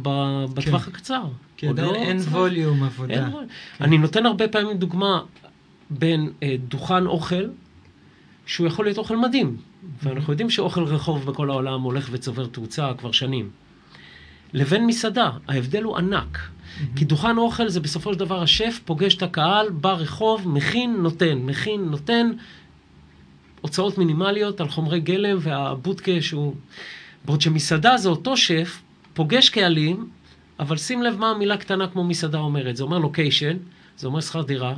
בטווח 0.53 0.88
הקצר. 0.88 1.24
כי 1.58 1.68
עדיין 1.68 1.88
לא 1.88 1.95
אין 1.95 2.18
צריך. 2.20 2.34
ווליום 2.36 2.84
עבודה. 2.84 3.14
אין 3.14 3.24
ווליום. 3.24 3.47
אני 3.82 3.97
נותן 3.97 4.26
הרבה 4.26 4.47
פעמים 4.47 4.78
דוגמה 4.78 5.22
בין 5.89 6.30
אה, 6.43 6.55
דוכן 6.68 7.05
אוכל, 7.05 7.43
שהוא 8.45 8.68
יכול 8.68 8.86
להיות 8.86 8.97
אוכל 8.97 9.18
מדהים, 9.18 9.58
ואנחנו 10.03 10.34
יודעים 10.34 10.49
שאוכל 10.49 10.84
רחוב 10.84 11.26
בכל 11.26 11.49
העולם 11.49 11.82
הולך 11.82 12.10
וצובר 12.12 12.45
תאוצה 12.45 12.91
כבר 12.97 13.12
שנים, 13.12 13.49
לבין 14.54 14.86
מסעדה, 14.86 15.32
ההבדל 15.48 15.84
הוא 15.84 15.98
ענק. 15.98 16.39
כי 16.95 17.06
דוכן 17.06 17.38
אוכל 17.38 17.70
זה 17.70 17.80
בסופו 17.80 18.14
של 18.14 18.20
דבר 18.20 18.41
השף 18.41 18.80
פוגש 18.86 19.16
את 19.16 19.24
הקהל 19.24 19.70
ברחוב, 19.70 20.48
מכין, 20.48 20.95
נותן, 21.02 21.38
מכין, 21.38 21.82
נותן, 21.82 22.32
הוצאות 23.62 23.98
מינימליות 23.98 24.62
על 24.62 24.70
חומרי 24.70 25.00
גלם 25.00 25.38
והבודקה 25.41 26.12
שהוא... 26.22 26.56
בעוד 27.26 27.41
שמסעדה 27.41 27.98
זה 27.98 28.10
אותו 28.10 28.38
שף, 28.38 28.82
פוגש 29.14 29.50
קהלים, 29.50 30.10
אבל 30.60 30.78
שים 30.78 31.04
לב 31.04 31.20
מה 31.20 31.30
המילה 31.30 31.58
קטנה 31.58 31.88
כמו 31.88 32.04
מסעדה 32.04 32.38
אומרת. 32.38 32.78
זה 32.78 32.84
אומר 32.84 32.98
לוקיישן, 32.98 33.58
זה 33.98 34.08
אומר 34.08 34.22
שכר 34.22 34.41
דירה, 34.41 34.76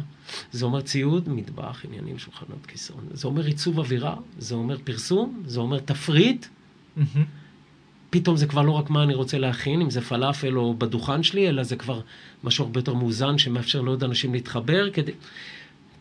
זה 0.51 0.65
אומר 0.65 0.81
ציוד, 0.81 1.29
מטבח, 1.29 1.85
עניינים, 1.85 2.19
שולחנות, 2.19 2.65
כיסון. 2.67 3.07
זה 3.11 3.27
אומר 3.27 3.45
עיצוב 3.45 3.79
אווירה, 3.79 4.15
זה 4.37 4.55
אומר 4.55 4.77
פרסום, 4.83 5.43
זה 5.45 5.59
אומר 5.59 5.79
תפריט. 5.79 6.45
מהמם. 6.95 7.38
פתאום 8.09 8.37
זה 8.37 8.47
כבר 8.47 8.61
לא 8.61 8.71
רק 8.71 8.89
מה 8.89 9.03
אני 9.03 9.13
רוצה 9.13 9.37
להכין, 9.37 9.81
אם 9.81 9.89
זה 9.89 10.01
פלאפל 10.01 10.57
או 10.57 10.73
בדוכן 10.73 11.23
שלי, 11.23 11.49
אלא 11.49 11.63
זה 11.63 11.75
כבר 11.75 12.01
משהו 12.43 12.65
הרבה 12.65 12.79
יותר 12.79 12.93
מאוזן 12.93 13.37
שמאפשר 13.37 13.81
לעוד 13.81 14.03
אנשים 14.03 14.33
להתחבר 14.33 14.89
כדי... 14.89 15.11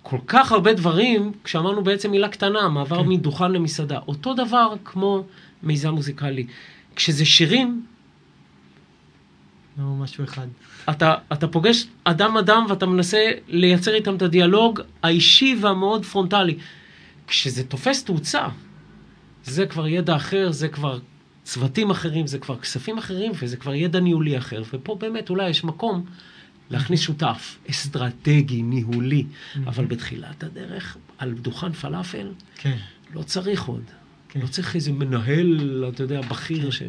כל 0.03 0.19
כך 0.27 0.53
הרבה 0.53 0.73
דברים, 0.73 1.33
כשאמרנו 1.45 1.85
בעצם 1.85 2.11
מילה 2.11 2.29
קטנה, 2.29 2.69
מעבר 2.69 3.03
כן. 3.03 3.09
מדוכן 3.09 3.53
למסעדה. 3.53 3.99
אותו 4.09 4.35
דבר 4.35 4.75
כמו 4.85 5.25
מיזם 5.63 5.91
מוזיקלי. 5.91 6.47
כשזה 6.97 7.25
שירים, 7.25 7.87
לא 9.79 9.85
משהו 9.85 10.25
אחד. 10.25 10.47
אתה, 10.91 11.15
אתה 11.33 11.49
פוגש 11.49 11.87
אדם-אדם 12.05 12.67
ואתה 12.69 12.87
מנסה 12.87 13.31
לייצר 13.49 13.95
איתם 13.95 14.17
את 14.17 14.23
הדיאלוג 14.23 14.81
האישי 15.03 15.57
והמאוד 15.61 16.05
פרונטלי. 16.05 16.59
כשזה 17.27 17.65
תופס 17.65 18.05
תאוצה, 18.05 18.49
זה 19.45 19.67
כבר 19.67 19.89
ידע 19.89 20.17
אחר, 20.17 20.53
זה 20.53 20.69
כבר 20.69 20.99
צוותים 21.49 21.91
אחרים, 21.91 22.27
זה 22.27 22.39
כבר 22.39 22.59
כספים 22.59 22.99
אחרים 22.99 23.33
וזה 23.41 23.57
כבר 23.57 23.75
ידע 23.75 24.01
ניהולי 24.01 24.39
אחר. 24.39 24.63
ופה 24.73 24.95
באמת 24.95 25.31
אולי 25.31 25.51
יש 25.51 25.65
מקום 25.65 26.05
להכניס 26.71 27.01
שותף 27.01 27.57
אסטרטגי, 27.71 28.63
ניהולי, 28.63 29.25
אבל 29.67 29.85
בתחילת 29.85 30.45
הדרך, 30.45 30.97
על 31.19 31.33
דוכן 31.33 31.73
פלאפל, 31.73 32.33
כן. 32.57 32.77
לא 33.15 33.23
צריך 33.23 33.65
עוד. 33.65 33.83
כן. 34.29 34.41
לא 34.41 34.47
צריך 34.47 34.75
איזה 34.75 34.93
מנהל, 34.93 35.85
אתה 35.89 36.03
יודע, 36.03 36.21
בכיר 36.21 36.71
ש... 36.71 36.83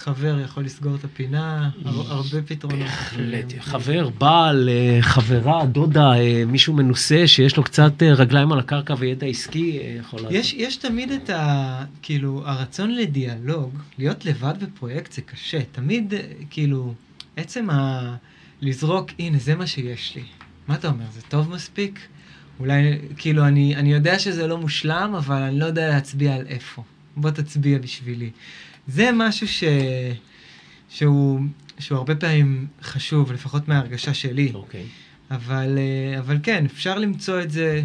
חבר 0.00 0.40
יכול 0.44 0.64
לסגור 0.64 0.94
את 0.94 1.04
הפינה, 1.04 1.70
הר- 1.84 2.12
הרבה 2.12 2.42
פתרונות. 2.46 2.78
בהחלט, 2.78 3.52
חבר, 3.60 4.08
בעל, 4.18 4.68
אה, 4.68 4.98
חברה, 5.02 5.66
דודה, 5.66 6.12
אה, 6.18 6.44
מישהו 6.46 6.74
מנוסה 6.74 7.26
שיש 7.26 7.56
לו 7.56 7.62
קצת 7.64 8.02
אה, 8.02 8.12
רגליים 8.12 8.52
על 8.52 8.58
הקרקע 8.58 8.94
וידע 8.98 9.26
עסקי, 9.26 9.80
יכול 9.98 10.18
לעשות. 10.20 10.32
יש, 10.32 10.54
יש 10.54 10.76
תמיד 10.76 11.10
את 11.12 11.30
ה... 11.30 11.84
כאילו, 12.02 12.42
הרצון 12.46 12.94
לדיאלוג, 12.94 13.78
להיות 13.98 14.24
לבד 14.24 14.54
בפרויקט 14.62 15.12
זה 15.12 15.22
קשה. 15.22 15.58
תמיד, 15.72 16.14
כאילו, 16.50 16.94
עצם 17.36 17.70
ה... 17.70 18.14
לזרוק, 18.60 19.10
הנה, 19.18 19.38
זה 19.38 19.54
מה 19.54 19.66
שיש 19.66 20.12
לי. 20.16 20.22
מה 20.68 20.74
אתה 20.74 20.88
אומר, 20.88 21.04
זה 21.14 21.20
טוב 21.28 21.50
מספיק? 21.50 22.00
אולי, 22.60 22.98
כאילו, 23.16 23.46
אני, 23.46 23.76
אני 23.76 23.92
יודע 23.92 24.18
שזה 24.18 24.46
לא 24.46 24.58
מושלם, 24.58 25.14
אבל 25.18 25.42
אני 25.42 25.58
לא 25.58 25.64
יודע 25.64 25.88
להצביע 25.88 26.34
על 26.34 26.46
איפה. 26.48 26.82
בוא 27.16 27.30
תצביע 27.30 27.78
בשבילי. 27.78 28.30
זה 28.90 29.10
משהו 29.14 29.48
ש... 29.48 29.64
שהוא, 30.88 31.40
שהוא 31.78 31.98
הרבה 31.98 32.14
פעמים 32.14 32.66
חשוב, 32.82 33.32
לפחות 33.32 33.68
מההרגשה 33.68 34.14
שלי. 34.14 34.52
אוקיי. 34.54 34.86
אבל, 35.30 35.78
אה, 35.78 36.18
אבל 36.18 36.38
כן, 36.42 36.64
אפשר 36.64 36.98
למצוא 36.98 37.42
את 37.42 37.50
זה, 37.50 37.82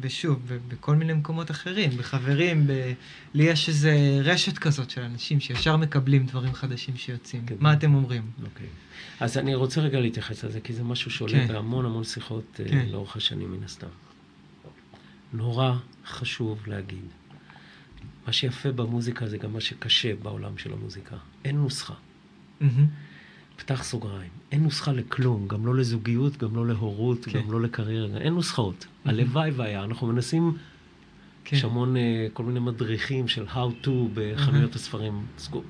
ושוב, 0.00 0.52
בכל 0.68 0.94
מיני 0.94 1.12
מקומות 1.12 1.50
אחרים, 1.50 1.90
בחברים, 1.90 2.66
ב... 2.66 2.92
לי 3.34 3.44
יש 3.44 3.68
איזה 3.68 4.18
רשת 4.24 4.58
כזאת 4.58 4.90
של 4.90 5.00
אנשים 5.00 5.40
שישר 5.40 5.76
מקבלים 5.76 6.26
דברים 6.26 6.54
חדשים 6.54 6.96
שיוצאים. 6.96 7.46
כן. 7.46 7.54
מה 7.58 7.72
אתם 7.72 7.94
אומרים? 7.94 8.22
אוקיי. 8.42 8.66
אז 9.20 9.38
אני 9.38 9.54
רוצה 9.54 9.80
רגע 9.80 10.00
להתייחס 10.00 10.44
לזה, 10.44 10.60
כי 10.60 10.72
זה 10.72 10.82
משהו 10.82 11.10
שעולה 11.10 11.32
כן. 11.32 11.48
בהמון 11.48 11.86
המון 11.86 12.04
שיחות 12.04 12.60
אה, 12.60 12.68
כן. 12.68 12.86
לאורך 12.88 13.16
השנים 13.16 13.52
מן 13.52 13.64
הסתם. 13.64 13.86
נורא 15.32 15.72
חשוב 16.06 16.62
להגיד, 16.66 17.04
מה 18.26 18.32
שיפה 18.32 18.72
במוזיקה 18.72 19.28
זה 19.28 19.38
גם 19.38 19.52
מה 19.52 19.60
שקשה 19.60 20.14
בעולם 20.14 20.58
של 20.58 20.72
המוזיקה. 20.72 21.16
אין 21.44 21.56
נוסחה. 21.56 21.94
מהמם. 22.60 22.86
פתח 23.56 23.82
סוגריים. 23.82 24.30
אין 24.52 24.62
נוסחה 24.62 24.92
לכלום, 24.92 25.48
גם 25.48 25.66
לא 25.66 25.74
לזוגיות, 25.74 26.36
גם 26.36 26.56
לא 26.56 26.66
להורות, 26.66 27.24
כן. 27.24 27.40
גם 27.40 27.52
לא 27.52 27.60
לקריירה. 27.60 28.18
אין 28.18 28.34
נוסחאות. 28.34 28.86
הלוואי 29.04 29.50
והיה. 29.50 29.84
אנחנו 29.84 30.06
מנסים, 30.06 30.56
כן. 31.44 31.56
יש 31.56 31.64
המון 31.64 31.96
אה, 31.96 32.26
כל 32.32 32.42
מיני 32.42 32.60
מדריכים 32.60 33.28
של 33.28 33.46
how 33.46 33.84
to 33.86 33.90
בחנויות 34.14 34.74
הספרים. 34.74 35.26
סגור. 35.38 35.64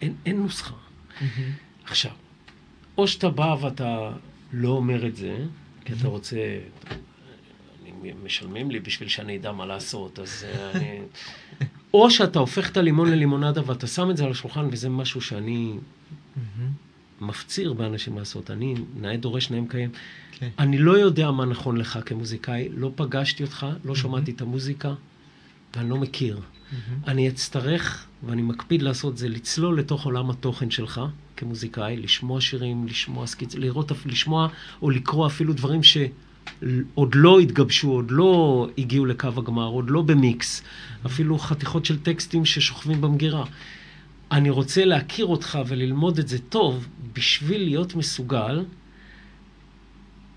אין, 0.00 0.14
אין 0.26 0.42
נוסחה. 0.42 0.74
מהמם. 1.20 1.52
עכשיו, 1.84 2.12
או 2.98 3.08
שאתה 3.08 3.28
בא 3.28 3.56
ואתה 3.60 4.12
לא 4.52 4.68
אומר 4.68 5.06
את 5.06 5.16
זה, 5.16 5.46
כי 5.84 5.92
אתה 5.92 6.08
רוצה, 6.08 6.36
משלמים 8.24 8.70
לי 8.70 8.80
בשביל 8.80 9.08
שאני 9.08 9.38
אדע 9.38 9.52
מה 9.52 9.66
לעשות, 9.66 10.18
אז 10.18 10.46
אה, 10.48 10.70
אני... 10.70 11.00
או 11.94 12.10
שאתה 12.10 12.38
הופך 12.38 12.70
את 12.70 12.76
הלימון 12.76 13.10
ללימונדה 13.10 13.60
ואתה 13.66 13.86
שם 13.86 14.10
את 14.10 14.16
זה 14.16 14.24
על 14.24 14.30
השולחן, 14.30 14.68
וזה 14.72 14.88
משהו 14.88 15.20
שאני. 15.20 15.74
מפציר 17.20 17.72
באנשים 17.72 18.18
לעשות. 18.18 18.50
אני 18.50 18.74
נאה 18.96 19.16
דורש, 19.16 19.50
נאה 19.50 19.60
מקיים. 19.60 19.90
כן. 20.32 20.48
אני 20.58 20.78
לא 20.78 20.98
יודע 20.98 21.30
מה 21.30 21.44
נכון 21.44 21.76
לך 21.76 21.98
כמוזיקאי, 22.06 22.68
לא 22.76 22.92
פגשתי 22.94 23.42
אותך, 23.42 23.66
לא 23.84 23.94
שמעתי 23.94 24.30
את 24.30 24.40
המוזיקה, 24.40 24.94
ואני 25.76 25.90
לא 25.90 25.96
מכיר. 25.96 26.40
אני 27.06 27.28
אצטרך, 27.28 28.06
ואני 28.22 28.42
מקפיד 28.42 28.82
לעשות 28.82 29.18
זה, 29.18 29.28
לצלול 29.28 29.78
לתוך 29.78 30.04
עולם 30.04 30.30
התוכן 30.30 30.70
שלך 30.70 31.00
כמוזיקאי, 31.36 31.96
לשמוע 31.96 32.40
שירים, 32.40 32.86
לשמוע 32.86 33.26
סקיצ... 33.26 33.54
לראות, 33.54 33.92
לשמוע 34.06 34.48
או 34.82 34.90
לקרוא 34.90 35.26
אפילו 35.26 35.52
דברים 35.52 35.82
שעוד 36.60 37.14
לא 37.14 37.38
התגבשו, 37.38 37.90
עוד 37.90 38.10
לא 38.10 38.68
הגיעו 38.78 39.06
לקו 39.06 39.28
הגמר, 39.36 39.66
עוד 39.66 39.90
לא 39.90 40.02
במיקס, 40.02 40.62
אפילו 41.06 41.38
חתיכות 41.38 41.84
של 41.84 41.98
טקסטים 41.98 42.44
ששוכבים 42.44 43.00
במגירה. 43.00 43.44
אני 44.32 44.50
רוצה 44.50 44.84
להכיר 44.84 45.26
אותך 45.26 45.58
וללמוד 45.66 46.18
את 46.18 46.28
זה 46.28 46.38
טוב, 46.38 46.88
בשביל 47.12 47.64
להיות 47.64 47.94
מסוגל 47.94 48.64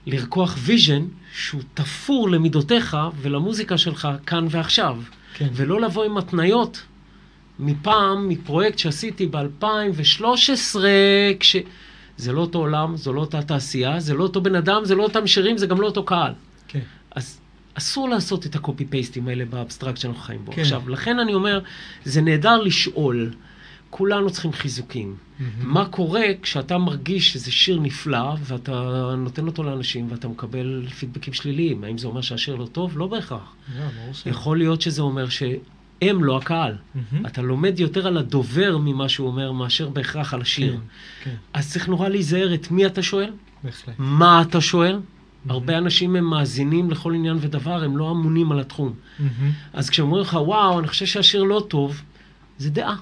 לרקוח 0.06 0.58
vision 0.60 1.06
שהוא 1.34 1.62
תפור 1.74 2.30
למידותיך 2.30 2.98
ולמוזיקה 3.22 3.78
שלך 3.78 4.08
כאן 4.26 4.48
ועכשיו. 4.50 4.98
כן. 5.34 5.48
ולא 5.54 5.82
לבוא 5.82 6.04
עם 6.04 6.18
התניות 6.18 6.84
מפעם, 7.60 8.30
מפרויקט 8.30 8.78
שעשיתי 8.78 9.28
ב-2013, 9.28 10.76
כש... 11.40 11.56
זה 12.18 12.32
לא 12.32 12.42
אותו 12.42 12.60
עולם, 12.60 12.98
זו 12.98 13.14
לא 13.14 13.22
אותה 13.22 13.42
תעשייה, 13.42 14.00
זה 14.00 14.14
לא 14.14 14.24
אותו 14.24 14.42
בן 14.42 14.56
אדם, 14.56 14.86
זה 14.86 14.96
לא 14.96 15.04
אותם 15.04 15.28
שירים, 15.28 15.58
זה 15.58 15.68
גם 15.68 15.82
לא 15.82 15.86
אותו 15.86 16.04
קהל. 16.04 16.34
כן. 16.68 16.80
אז 17.16 17.40
אסור 17.74 18.10
לעשות 18.10 18.46
את 18.46 18.56
הקופי 18.56 18.86
פייסטים 18.86 19.28
האלה 19.28 19.46
באבסטרקט 19.46 19.98
שאנחנו 19.98 20.22
חיים 20.22 20.46
בו. 20.46 20.52
כן. 20.52 20.62
עכשיו, 20.62 20.90
לכן 20.90 21.20
אני 21.20 21.34
אומר, 21.34 21.60
זה 22.06 22.22
נהדר 22.22 22.62
לשאול, 22.62 23.34
כולנו 23.90 24.30
צריכים 24.30 24.54
חיזוקים. 24.54 25.16
מה 25.62 25.86
קורה 25.86 26.26
כשאתה 26.42 26.78
מרגיש 26.78 27.34
שזה 27.34 27.52
שיר 27.52 27.80
נפלא, 27.80 28.36
ואתה 28.40 28.72
נותן 29.18 29.48
אותו 29.48 29.64
לאנשים, 29.64 30.08
ואתה 30.12 30.28
מקבל 30.28 30.88
פידבקים 31.00 31.34
שליליים? 31.34 31.84
האם 31.84 31.98
זה 31.98 32.08
אומר 32.08 32.22
שהשיר 32.22 32.56
לא 32.56 32.66
טוב? 32.66 32.98
לא 32.98 33.08
בהכרח. 33.08 33.56
לא, 33.80 33.86
ברור 34.02 34.14
ש... 34.14 34.26
יכול 34.26 34.58
להיות 34.58 34.82
שזה 34.82 35.02
אומר 35.02 35.30
שהם 36.04 36.24
לא 36.24 36.38
הקהל. 36.38 36.76
מהמם. 36.96 37.26
אתה 37.26 37.42
לומד 37.42 37.80
יותר 37.80 38.08
על 38.08 38.18
הדובר 38.18 38.78
ממה 38.78 39.10
שהוא 39.10 39.28
אומר, 39.28 39.52
מאשר 39.52 39.90
בהכרח 39.90 40.34
על 40.34 40.42
השיר. 40.42 40.74
כן, 40.74 40.80
כן, 41.24 41.36
אז 41.54 41.72
צריך 41.72 41.88
נורא 41.88 42.10
להיזהר 42.10 42.54
את 42.54 42.72
מי 42.72 42.86
אתה 42.86 43.04
שואל, 43.04 43.32
בהחלט. 43.64 43.96
מה 43.98 44.42
אתה 44.42 44.62
שואל. 44.62 45.00
הרבה 45.50 45.78
אנשים 45.78 46.16
הם 46.16 46.26
מאזינים 46.26 46.92
לכל 46.92 47.14
עניין 47.14 47.38
ודבר, 47.42 47.84
הם 47.84 47.98
לא 47.98 48.12
אמונים 48.12 48.52
על 48.52 48.60
התחום. 48.60 48.94
מהמם. 49.20 49.52
אז 49.74 49.90
כשאומרים 49.90 50.22
לך, 50.22 50.34
וואו, 50.34 50.80
אני 50.80 50.88
חושב 50.88 51.06
שהשיר 51.06 51.44
לא 51.44 51.66
טוב, 51.68 52.02
זה 52.58 52.70
דעה. 52.70 52.96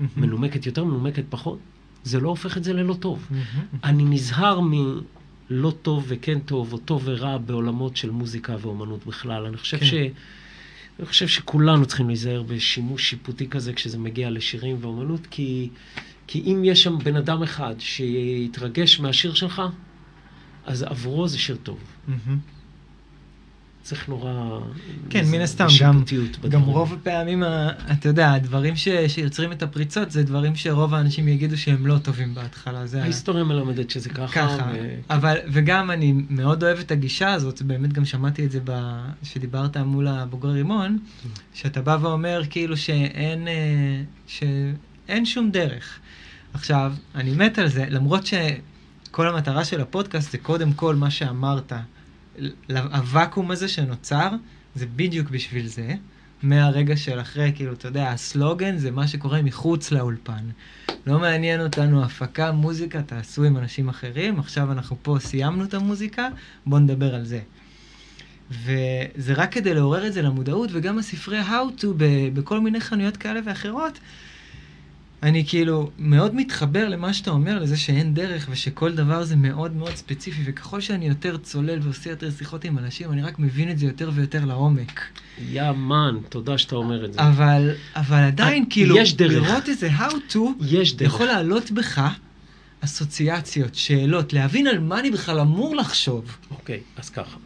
מהמם. 0.00 0.10
מנומקת 0.16 0.66
יותר, 0.66 0.84
מנומקת 0.84 1.24
פחות. 1.28 1.58
זה 2.04 2.20
לא 2.20 2.28
הופך 2.28 2.56
את 2.56 2.64
זה 2.64 2.72
ללא 2.72 2.94
טוב. 2.94 3.26
מהמם. 3.30 3.44
אני 3.84 4.04
נזהר 4.04 4.60
מלא 4.60 5.70
טוב 5.82 6.04
וכן 6.08 6.38
טוב, 6.38 6.72
או 6.72 6.78
טוב 6.78 7.02
ורע 7.04 7.38
בעולמות 7.38 7.96
של 7.96 8.10
מוזיקה 8.10 8.56
ואומנות 8.60 9.06
בכלל. 9.06 9.46
אני 9.46 9.56
חושב 9.56 9.78
כן. 9.78 9.86
ש... 9.86 9.94
אני 10.98 11.06
חושב 11.06 11.28
שכולנו 11.28 11.86
צריכים 11.86 12.06
להיזהר 12.06 12.42
בשימוש 12.42 13.10
שיפוטי 13.10 13.48
כזה 13.48 13.72
כשזה 13.72 13.98
מגיע 13.98 14.30
לשירים 14.30 14.76
ואומנות, 14.80 15.26
כי, 15.26 15.68
כי 16.26 16.40
אם 16.40 16.62
יש 16.64 16.82
שם 16.82 16.98
בן 16.98 17.16
אדם 17.16 17.42
אחד 17.42 17.74
שיתרגש 17.78 19.00
מהשיר 19.00 19.34
שלך, 19.34 19.62
אז 20.66 20.82
עבורו 20.82 21.28
זה 21.28 21.38
שיר 21.38 21.56
טוב. 21.62 21.78
מהמם. 22.08 22.38
צריך 23.82 24.08
נורא... 24.08 24.60
כן, 25.10 25.24
מן 25.30 25.40
הסתם, 25.40 25.66
גם, 25.80 26.02
גם. 26.48 26.62
רוב 26.62 26.92
הפעמים, 26.92 27.42
אתה 27.92 28.08
יודע, 28.08 28.32
הדברים 28.32 28.76
ש, 28.76 28.88
שיוצרים 29.08 29.52
את 29.52 29.62
הפריצות 29.62 30.10
זה 30.10 30.22
דברים 30.22 30.56
שרוב 30.56 30.94
האנשים 30.94 31.28
יגידו 31.28 31.58
שהם 31.58 31.86
לא 31.86 31.98
טובים 31.98 32.34
בהתחלה. 32.34 32.86
זה 32.86 33.02
ההיסטוריה 33.02 33.44
מלמדת 33.44 33.90
שזה 33.90 34.08
ככה. 34.08 34.26
ככה, 34.26 34.70
ו... 34.74 34.94
אבל, 35.10 35.36
וגם 35.52 35.90
אני 35.90 36.14
מאוד 36.30 36.64
אוהב 36.64 36.78
את 36.78 36.90
הגישה 36.90 37.32
הזאת, 37.32 37.62
באמת 37.62 37.92
גם 37.92 38.04
שמעתי 38.04 38.46
את 38.46 38.50
זה 38.50 38.60
ב... 38.64 39.00
שדיברת 39.22 39.76
מול 39.76 40.08
הבוגרי 40.08 40.52
רימון, 40.52 40.98
שאתה 41.54 41.82
בא 41.82 41.98
ואומר 42.00 42.42
כאילו 42.50 42.76
שאין, 42.76 43.48
אה, 43.48 44.02
שאין 44.26 45.24
שום 45.26 45.50
דרך. 45.50 45.98
עכשיו, 46.54 46.92
אני 47.14 47.30
מת 47.30 47.58
על 47.58 47.68
זה, 47.68 47.84
למרות 47.88 48.26
שכל 48.26 49.28
המטרה 49.28 49.64
של 49.64 49.80
הפודקאסט 49.80 50.32
זה 50.32 50.38
קודם 50.38 50.72
כל 50.72 50.94
מה 50.94 51.10
שאמרת, 51.10 51.72
הוואקום 52.92 53.50
הזה 53.50 53.68
שנוצר, 53.68 54.28
זה 54.74 54.86
בדיוק 54.96 55.30
בשביל 55.30 55.66
זה. 55.66 55.94
מהרגע 56.42 56.96
של 56.96 57.20
אחרי, 57.20 57.52
כאילו, 57.54 57.72
אתה 57.72 57.88
יודע, 57.88 58.10
הסלוגן 58.10 58.78
זה 58.78 58.90
מה 58.90 59.08
שקורה 59.08 59.42
מחוץ 59.42 59.92
לאולפן. 59.92 60.44
לא 61.06 61.18
מעניין 61.18 61.60
אותנו 61.60 62.04
הפקה, 62.04 62.52
מוזיקה, 62.52 63.02
תעשו 63.02 63.44
עם 63.44 63.56
אנשים 63.56 63.88
אחרים, 63.88 64.40
עכשיו 64.40 64.72
אנחנו 64.72 64.96
פה 65.02 65.16
סיימנו 65.20 65.64
את 65.64 65.74
המוזיקה, 65.74 66.28
בואו 66.66 66.80
נדבר 66.80 67.14
על 67.14 67.24
זה. 67.24 67.40
וזה 68.50 69.32
רק 69.34 69.52
כדי 69.52 69.74
לעורר 69.74 70.06
את 70.06 70.12
זה 70.12 70.22
למודעות, 70.22 70.70
וגם 70.72 70.98
הספרי 70.98 71.40
How 71.42 71.80
to 71.80 71.86
בכל 72.34 72.60
מיני 72.60 72.80
חנויות 72.80 73.16
כאלה 73.16 73.40
ואחרות. 73.44 73.98
אני 75.22 75.44
כאילו 75.46 75.90
מאוד 75.98 76.34
מתחבר 76.34 76.88
למה 76.88 77.12
שאתה 77.12 77.30
אומר, 77.30 77.58
לזה 77.58 77.76
שאין 77.76 78.14
דרך 78.14 78.46
ושכל 78.50 78.92
דבר 78.92 79.24
זה 79.24 79.36
מאוד 79.36 79.76
מאוד 79.76 79.94
ספציפי, 79.94 80.42
וככל 80.44 80.80
שאני 80.80 81.08
יותר 81.08 81.36
צולל 81.36 81.78
ועושה 81.82 82.10
יותר 82.10 82.30
שיחות 82.30 82.64
עם 82.64 82.78
אנשים, 82.78 83.12
אני 83.12 83.22
רק 83.22 83.38
מבין 83.38 83.70
את 83.70 83.78
זה 83.78 83.86
יותר 83.86 84.10
ויותר 84.14 84.44
לעומק. 84.44 85.00
יא 85.48 85.70
מן, 85.70 86.16
תודה 86.28 86.58
שאתה 86.58 86.76
אומר 86.76 87.04
את 87.04 87.12
זה. 87.12 87.20
אבל, 87.20 87.70
אבל 87.96 88.18
עדיין, 88.22 88.62
אה, 88.62 88.70
כאילו, 88.70 88.96
יש 88.96 89.14
דרך. 89.14 89.32
לראות 89.32 89.68
איזה 89.68 89.88
how 89.88 90.32
to, 90.32 90.38
יש 90.60 90.96
דרך. 90.96 91.14
יכול 91.14 91.26
להעלות 91.26 91.70
בך 91.70 92.02
אסוציאציות, 92.80 93.74
שאלות, 93.74 94.32
להבין 94.32 94.66
על 94.66 94.78
מה 94.78 95.00
אני 95.00 95.10
בכלל 95.10 95.40
אמור 95.40 95.76
לחשוב. 95.76 96.36
אוקיי, 96.50 96.80
אז 96.96 97.10
ככה. 97.10 97.36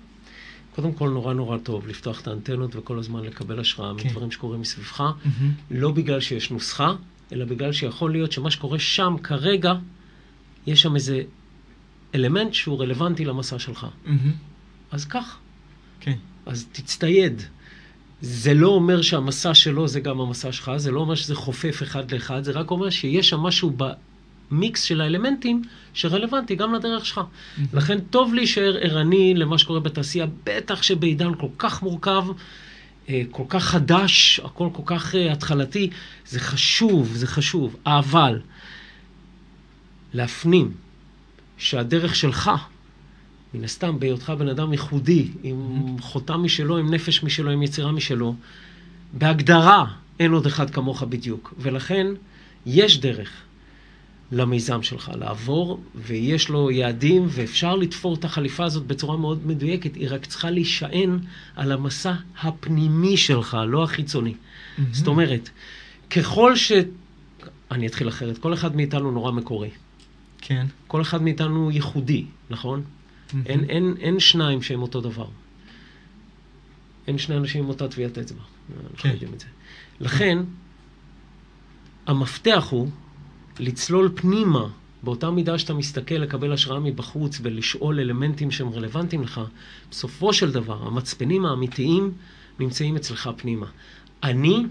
קודם 0.75 0.93
כל, 0.93 1.09
נורא 1.09 1.35
נורא 1.35 1.59
טוב 1.59 1.87
לפתוח 1.87 2.20
את 2.20 2.27
האנטנות 2.27 2.77
וכל 2.77 2.99
הזמן 2.99 3.25
לקבל 3.25 3.61
השראה 3.61 3.93
כן. 3.99 4.09
מדברים 4.09 4.31
שקורים 4.31 4.61
מסביבך, 4.61 5.03
לא 5.70 5.91
בגלל 5.91 6.20
שיש 6.20 6.51
נוסחה, 6.51 6.93
אלא 7.33 7.45
בגלל 7.45 7.72
שיכול 7.72 8.12
להיות 8.12 8.33
שמה 8.33 8.51
שקורה 8.51 8.79
שם 8.79 9.16
כרגע, 9.22 9.75
יש 10.66 10.83
שם 10.83 10.95
איזה 10.95 11.22
אלמנט 12.14 12.55
שהוא 12.55 12.81
רלוונטי 12.81 13.25
למסע 13.25 13.59
שלך. 13.59 13.87
אז 14.91 15.05
כך, 15.05 15.39
כן. 16.01 16.16
אז 16.47 16.66
תצטייד. 16.72 17.43
זה 18.20 18.55
לא 18.55 18.68
אומר 18.68 19.03
שהמסע 19.03 19.55
שלו 19.55 19.89
זה 19.89 20.01
גם 20.01 20.20
המסע 20.20 20.53
שלך, 20.53 20.72
זה 20.77 20.91
לא 20.91 21.01
אומר 21.01 21.14
שזה 21.14 21.35
חופף 21.35 21.81
אחד 21.83 22.11
לאחד, 22.11 22.45
זה 22.45 22.53
רק 22.53 22.70
אומר 22.70 22.91
שיש 22.91 23.29
שם 23.29 23.41
משהו 23.41 23.77
במיקס 24.51 24.83
של 24.83 25.01
האלמנטים 25.01 25.62
שרלוונטי 25.95 26.55
גם 26.55 26.75
לדרך 26.75 27.07
שלך. 27.07 27.20
לכן 27.72 28.01
טוב 28.01 28.35
להישאר 28.35 28.77
ערני 28.81 29.35
למה 29.35 29.59
שקורה 29.59 29.81
בתעשייה, 29.81 30.27
בטח 30.45 30.83
שבעידן 30.83 31.35
כל 31.35 31.49
כך 31.59 31.83
מורכב, 31.83 32.25
כל 33.31 33.45
כך 33.49 33.65
חדש, 33.65 34.41
הכל 34.45 34.69
כל 34.73 34.83
כך 34.87 35.15
אה, 35.15 35.33
התחלתי, 35.33 35.91
זה 36.27 36.41
חשוב, 36.41 37.13
זה 37.15 37.27
חשוב. 37.27 37.77
אבל 37.87 38.41
להפנים 40.13 40.73
שהדרך 41.59 42.17
שלך, 42.17 42.51
מן 43.55 43.65
הסתם 43.65 43.99
בהיותך 43.99 44.33
בן 44.39 44.49
אדם 44.49 44.73
ייחודי, 44.73 45.29
עם 45.43 45.97
חותם 46.01 46.43
משלו, 46.43 46.77
עם 46.77 46.95
נפש 46.95 47.23
משלו, 47.23 47.51
עם 47.51 47.63
יצירה 47.63 47.93
משלו, 47.93 48.35
בהגדרה 49.13 49.85
אין 50.21 50.33
עוד 50.33 50.47
אחד 50.47 50.71
כמוך 50.71 51.03
בדיוק. 51.03 51.55
ולכן 51.59 52.07
יש 52.67 53.01
דרך 53.01 53.31
למיזם 54.35 54.82
שלך 54.82 55.11
לעבור, 55.14 55.80
ויש 55.95 56.49
לו 56.49 56.70
יעדים, 56.70 57.26
ואפשר 57.28 57.76
לתפור 57.76 58.14
את 58.14 58.24
החליפה 58.24 58.64
הזאת 58.64 58.87
בצורה 58.87 59.16
מאוד 59.16 59.47
מדויקת, 59.47 59.95
היא 59.95 60.09
רק 60.11 60.26
צריכה 60.26 60.51
להישען 60.51 61.18
על 61.57 61.72
המסע 61.72 62.14
הפנימי 62.41 63.16
שלך, 63.16 63.57
לא 63.68 63.85
החיצוני. 63.85 64.35
זאת 64.93 65.07
אומרת, 65.07 65.51
ככל 66.11 66.57
ש... 66.57 66.72
אני 67.70 67.87
אתחיל 67.87 68.09
אחרת, 68.09 68.39
כל 68.39 68.55
אחד 68.55 68.76
מאיתנו 68.76 69.11
נורא 69.11 69.32
מקורי. 69.32 69.70
כן. 70.41 70.66
כל 70.87 71.03
אחד 71.03 71.22
מאיתנו 71.22 71.70
ייחודי, 71.70 72.24
נכון? 72.51 72.82
אין, 73.47 73.64
אין, 73.64 73.95
אין 74.01 74.20
שניים 74.20 74.62
שהם 74.62 74.82
אותו 74.82 75.01
דבר. 75.01 75.26
אין 77.07 77.18
שני 77.18 77.37
אנשים 77.37 77.62
עם 77.62 77.68
אותה 77.68 77.89
טביעת 77.89 78.18
אצבע. 78.18 78.41
אנחנו 78.80 78.97
כן. 78.97 79.09
יודעים 79.09 79.35
את 79.35 79.41
זה. 79.41 79.47
לכן, 80.01 80.39
המפתח 82.07 82.66
הוא 82.70 82.89
לצלול 83.59 84.13
פנימה, 84.15 84.67
באותה 85.03 85.31
מידה 85.31 85.59
שאתה 85.59 85.75
מסתכל 85.75 86.15
לקבל 86.15 86.53
השראה 86.53 86.81
מבחוץ 86.81 87.41
ולשאול 87.43 88.01
אלמנטים 88.01 88.51
שהם 88.51 88.69
רלוונטיים 88.69 89.23
לך, 89.23 89.41
בסופו 89.91 90.33
של 90.33 90.53
דבר, 90.53 90.87
המצפנים 90.87 91.47
האמיתיים 91.47 92.13
נמצאים 92.61 92.97
אצלך 92.97 93.31
פנימה. 93.37 93.67
אני, 94.23 94.65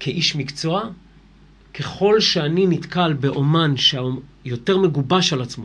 כאיש 0.00 0.36
מקצוע, 0.36 0.82
ככל 1.74 2.20
שאני 2.20 2.66
נתקל 2.66 3.12
באומן 3.12 3.74
שיותר 3.76 4.78
מגובש 4.78 5.32
על 5.32 5.42
עצמו, 5.42 5.64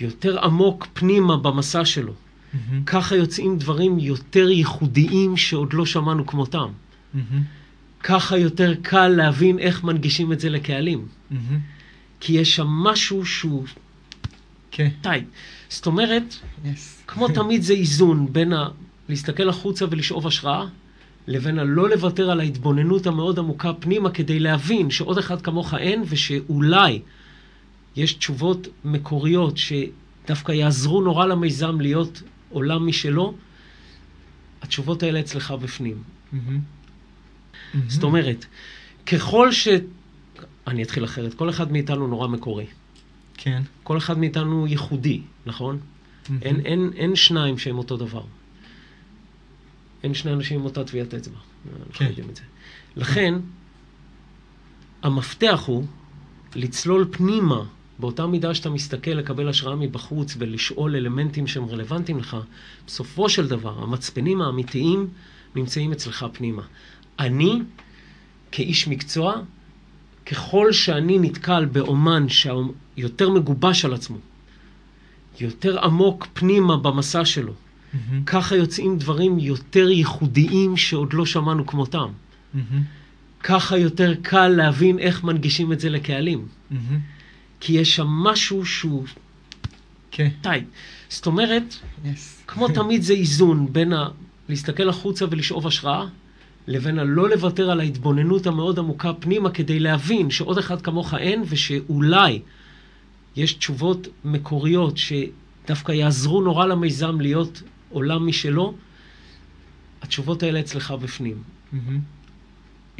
יותר 0.00 0.44
עמוק 0.44 0.86
פנימה 0.92 1.36
במסע 1.36 1.84
שלו, 1.84 2.12
מהמם. 2.52 2.84
ככה 2.84 3.16
יוצאים 3.16 3.58
דברים 3.58 3.98
יותר 3.98 4.50
ייחודיים 4.50 5.36
שעוד 5.36 5.72
לא 5.72 5.86
שמענו 5.86 6.26
כמותם. 6.26 6.68
מהמם. 7.14 7.42
ככה 8.02 8.38
יותר 8.38 8.74
קל 8.82 9.08
להבין 9.08 9.58
איך 9.58 9.84
מנגישים 9.84 10.32
את 10.32 10.40
זה 10.40 10.48
לקהלים. 10.48 11.06
כי 12.20 12.32
יש 12.32 12.56
שם 12.56 12.66
משהו 12.66 13.26
שהוא 13.26 13.64
כן. 14.70 14.88
טייט. 15.00 15.24
זאת 15.68 15.86
אומרת, 15.86 16.34
יס. 16.64 17.02
כמו 17.06 17.28
תמיד 17.28 17.62
זה 17.62 17.72
איזון 17.72 18.32
בין 18.32 18.52
ה... 18.52 18.68
להסתכל 19.08 19.48
החוצה 19.48 19.84
ולשאוב 19.90 20.26
השראה, 20.26 20.66
לבין 21.26 21.58
הלא 21.58 21.90
לוותר 21.90 22.30
על 22.30 22.40
ההתבוננות 22.40 23.06
המאוד 23.06 23.38
עמוקה 23.38 23.72
פנימה 23.72 24.10
כדי 24.10 24.38
להבין 24.38 24.90
שעוד 24.90 25.18
אחד 25.18 25.42
כמוך 25.42 25.74
אין, 25.74 26.02
ושאולי 26.08 27.00
יש 27.96 28.12
תשובות 28.12 28.68
מקוריות 28.84 29.56
שדווקא 29.56 30.52
יעזרו 30.52 31.02
נורא 31.02 31.26
למיזם 31.26 31.80
להיות 31.80 32.22
עולם 32.50 32.86
משלו, 32.86 33.34
התשובות 34.62 35.02
האלה 35.02 35.20
אצלך 35.20 35.50
בפנים. 35.50 36.02
מהמם. 37.74 37.90
זאת 37.90 38.02
אומרת, 38.02 38.46
ככל 39.06 39.52
ש... 39.52 39.68
אני 40.66 40.82
אתחיל 40.82 41.04
אחרת, 41.04 41.34
כל 41.34 41.50
אחד 41.50 41.72
מאיתנו 41.72 42.06
נורא 42.06 42.28
מקורי. 42.28 42.66
כן. 43.36 43.62
כל 43.82 43.98
אחד 43.98 44.18
מאיתנו 44.18 44.66
ייחודי, 44.66 45.20
נכון? 45.46 45.78
מהמם. 46.28 46.42
אין, 46.42 46.60
אין, 46.60 46.90
אין 46.96 47.16
שניים 47.16 47.58
שהם 47.58 47.78
אותו 47.78 47.96
דבר. 47.96 48.22
אין 50.02 50.14
שני 50.14 50.32
אנשים 50.32 50.58
עם 50.58 50.64
אותה 50.64 50.84
טביעת 50.84 51.14
אצבע. 51.14 51.38
כן. 51.92 52.04
יודעים 52.04 52.30
את 52.30 52.36
זה. 52.36 52.42
לכן, 52.96 53.34
המפתח 55.02 55.62
הוא 55.66 55.84
לצלול 56.54 57.08
פנימה, 57.10 57.64
באותה 57.98 58.26
מידה 58.26 58.54
שאתה 58.54 58.70
מסתכל 58.70 59.10
לקבל 59.10 59.48
השראה 59.48 59.76
מבחוץ 59.76 60.34
ולשאול 60.38 60.96
אלמנטים 60.96 61.46
שהם 61.46 61.64
רלוונטיים 61.64 62.18
לך, 62.18 62.36
בסופו 62.86 63.28
של 63.28 63.48
דבר, 63.48 63.82
המצפנים 63.82 64.42
האמיתיים 64.42 65.08
נמצאים 65.54 65.92
אצלך 65.92 66.26
פנימה. 66.32 66.62
אני, 67.20 67.58
כאיש 68.52 68.88
מקצוע, 68.88 69.34
ככל 70.26 70.72
שאני 70.72 71.18
נתקל 71.18 71.64
באומן 71.64 72.26
שיותר 72.28 73.30
מגובש 73.30 73.84
על 73.84 73.94
עצמו, 73.94 74.16
יותר 75.40 75.84
עמוק 75.84 76.26
פנימה 76.32 76.76
במסע 76.76 77.24
שלו, 77.24 77.52
Mm-hmm. 77.90 78.14
ככה 78.26 78.56
יוצאים 78.56 78.98
דברים 78.98 79.38
יותר 79.38 79.90
ייחודיים 79.90 80.76
שעוד 80.76 81.12
לא 81.12 81.26
שמענו 81.26 81.66
כמותם. 81.66 82.08
Mm-hmm. 82.08 82.58
ככה 83.42 83.78
יותר 83.78 84.14
קל 84.22 84.48
להבין 84.48 84.98
איך 84.98 85.24
מנגישים 85.24 85.72
את 85.72 85.80
זה 85.80 85.88
לקהלים. 85.88 86.46
Mm-hmm. 86.46 86.74
כי 87.60 87.72
יש 87.72 87.96
שם 87.96 88.06
משהו 88.06 88.66
שהוא 88.66 89.04
כן. 90.10 90.28
טייט. 90.40 90.64
זאת 91.08 91.26
אומרת, 91.26 91.74
יס. 92.04 92.42
כמו 92.46 92.68
תמיד 92.68 93.02
זה 93.02 93.12
איזון 93.12 93.72
בין 93.72 93.92
ה... 93.92 94.08
להסתכל 94.48 94.88
החוצה 94.88 95.24
ולשאוב 95.30 95.66
השראה, 95.66 96.06
לבין 96.66 96.98
הלא 96.98 97.30
לוותר 97.30 97.70
על 97.70 97.80
ההתבוננות 97.80 98.46
המאוד 98.46 98.78
עמוקה 98.78 99.12
פנימה 99.12 99.50
כדי 99.50 99.78
להבין 99.78 100.30
שעוד 100.30 100.58
אחד 100.58 100.82
כמוך 100.82 101.14
אין, 101.14 101.42
ושאולי 101.48 102.40
יש 103.36 103.52
תשובות 103.52 104.08
מקוריות 104.24 104.96
שדווקא 104.96 105.92
יעזרו 105.92 106.42
נורא 106.42 106.66
למיזם 106.66 107.20
להיות 107.20 107.62
עולם 107.90 108.26
משלו, 108.26 108.74
התשובות 110.02 110.42
האלה 110.42 110.60
אצלך 110.60 110.90
בפנים. 110.90 111.42
Mm-hmm. 111.72 111.76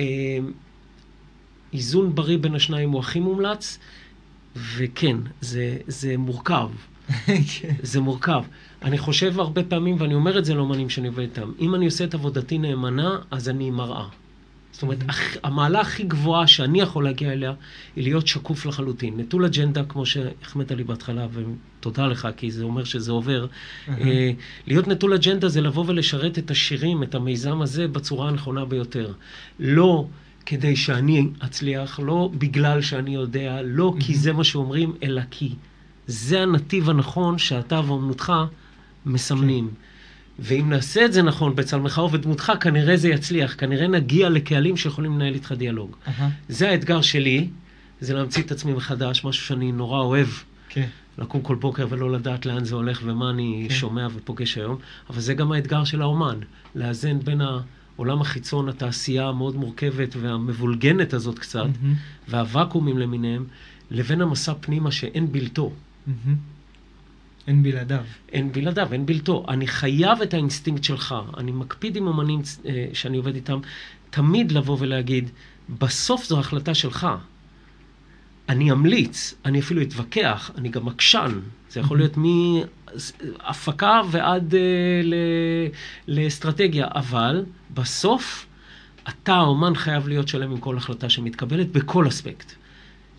אה, 0.01 0.39
איזון 1.73 2.15
בריא 2.15 2.39
בין 2.39 2.55
השניים 2.55 2.91
הוא 2.91 3.01
הכי 3.01 3.21
מומלץ, 3.21 3.79
וכן, 4.57 5.17
זה, 5.41 5.77
זה 5.87 6.17
מורכב. 6.17 6.69
כן. 7.27 7.75
זה 7.83 8.01
מורכב. 8.01 8.43
אני 8.83 8.99
חושב 8.99 9.41
הרבה 9.41 9.63
פעמים, 9.63 9.97
ואני 9.99 10.15
אומר 10.15 10.39
את 10.39 10.45
זה 10.45 10.55
לאמנים 10.55 10.91
שאני 10.91 11.09
עובד 11.09 11.21
איתם, 11.21 11.53
אם 11.61 11.75
אני 11.75 11.85
עושה 11.85 12.05
את 12.05 12.15
עבודתי 12.15 12.59
נאמנה, 12.59 13.19
אז 13.31 13.49
אני 13.49 13.71
מראה. 13.71 14.07
זאת 14.73 14.83
אומרת, 14.83 14.99
המעלה 15.43 15.81
הכי 15.81 16.03
גבוהה 16.03 16.47
שאני 16.47 16.81
יכול 16.81 17.05
להגיע 17.05 17.33
אליה, 17.33 17.53
היא 17.97 18.05
להיות 18.05 18.27
שקוף 18.27 18.67
לחלוטין. 18.67 19.21
נטול 19.21 19.45
אג'נדה, 19.45 19.85
כמו 19.85 20.07
שהחמאת 20.07 20.73
לי 20.73 20.85
בהתחלה, 20.85 21.27
ותודה 21.33 22.07
לך, 22.07 22.29
כי 22.37 22.51
זה 22.51 22.65
אומר 22.65 22.85
שזה 22.85 23.13
עובר. 23.13 23.47
אה, 23.89 24.31
להיות 24.67 24.89
נטול 24.89 25.15
אג'נדה 25.15 25.49
זה 25.49 25.61
לבוא 25.61 25.85
ולשרת 25.87 26.39
את 26.39 26.51
השירים, 26.51 27.03
את 27.03 27.15
המיזם 27.15 27.63
הזה, 27.63 27.89
בצורה 27.89 28.29
הנכונה 28.29 28.65
ביותר. 28.65 29.13
לא 29.59 30.07
כדי 30.47 30.77
שאני 30.77 31.29
אצליח, 31.45 32.01
לא 32.01 32.31
בגלל 32.39 32.83
שאני 32.83 33.15
יודע, 33.15 33.61
לא 33.65 33.95
כי 34.01 34.15
זה 34.15 34.33
מה 34.33 34.45
שאומרים, 34.45 34.93
אלא 35.03 35.23
כי 35.31 35.55
זה 36.11 36.43
הנתיב 36.43 36.91
הנכון 36.91 37.39
שאתה 37.39 37.81
ואומנותך 37.87 38.33
מסמנים. 39.07 39.71
ואם 40.39 40.71
נעשה 40.71 41.05
את 41.05 41.13
זה 41.13 41.23
נכון 41.23 41.57
בצלמך 41.57 41.99
ובדמותך, 41.99 42.53
כנראה 42.61 42.97
זה 42.97 43.09
יצליח. 43.09 43.55
כנראה 43.59 43.87
נגיע 43.87 44.29
לקהלים 44.29 44.77
שיכולים 44.77 45.15
לנהל 45.15 45.35
איתך 45.35 45.53
דיאלוג. 45.53 45.97
אהה. 46.09 46.31
זה 46.49 46.69
האתגר 46.69 47.03
שלי, 47.03 47.49
זה 48.01 48.15
להמציא 48.15 48.43
את 48.43 48.53
עצמי 48.53 48.73
מחדש, 48.73 49.25
משהו 49.25 49.47
שאני 49.47 49.73
נורא 49.73 50.01
אוהב. 50.01 50.29
כן. 50.69 50.87
לקום 51.19 51.41
כל 51.41 51.55
בוקר 51.55 51.87
ולא 51.91 52.13
לדעת 52.13 52.47
לאן 52.47 52.65
זה 52.65 52.75
הולך 52.75 53.01
ומה 53.05 53.31
אני 53.31 53.67
כן. 53.69 53.75
שומע 53.75 54.09
ופוגש 54.15 54.59
היום, 54.59 54.77
אבל 55.11 55.21
זה 55.21 55.35
גם 55.35 55.53
האתגר 55.53 55.85
של 55.85 56.03
האומן, 56.03 56.39
לאזן 56.75 57.19
בין 57.19 57.41
העולם 57.41 58.21
החיצון, 58.21 58.69
התעשייה 58.69 59.29
המאוד 59.29 59.57
מורכבת 59.57 60.17
והמבולגנת 60.21 61.15
הזאת 61.15 61.39
קצת, 61.39 61.67
מהמם. 61.83 61.95
והוואקומים 62.29 62.99
למיניהם, 62.99 63.45
לבין 63.91 64.21
המסע 64.21 64.53
פנימה 64.61 64.91
שאין 64.91 65.33
בלתו. 65.33 65.73
אין 67.47 67.63
בלעדיו. 67.63 68.05
אין 68.33 68.53
בלעדיו, 68.53 68.93
אין 68.93 69.07
בלתו. 69.07 69.45
אני 69.49 69.67
חייב 69.67 70.23
את 70.23 70.35
האינסטינקט 70.35 70.85
שלך. 70.85 71.15
אני 71.37 71.53
מקפיד 71.53 71.97
עם 71.97 72.09
אמנים 72.09 72.43
אה, 72.67 72.87
שאני 72.93 73.17
עובד 73.17 73.35
איתם, 73.35 73.61
תמיד 74.11 74.53
לבוא 74.53 74.77
ולהגיד, 74.81 75.31
בסוף 75.79 76.25
זו 76.25 76.41
החלטה 76.41 76.75
שלך. 76.75 77.07
אני 78.49 78.73
אמליץ, 78.73 79.35
אני 79.45 79.61
אפילו 79.61 79.83
אתווכח, 79.83 80.51
אני 80.59 80.69
גם 80.69 80.89
עקשן. 80.89 81.41
זה 81.71 81.81
יכול 81.81 81.99
להיות 81.99 82.17
מהפקה 82.17 84.01
ועד 84.11 84.55
אה, 84.55 84.61
ל, 85.03 85.15
לאסטרטגיה, 86.09 86.87
אבל 86.95 87.45
בסוף 87.75 88.47
אתה, 89.09 89.35
האומן, 89.35 89.75
חייב 89.75 90.09
להיות 90.09 90.29
שלם 90.29 90.51
עם 90.51 90.59
כל 90.59 90.77
החלטה 90.77 91.09
שמתקבלת 91.09 91.73
בכל 91.73 92.09
אספקט. 92.09 92.53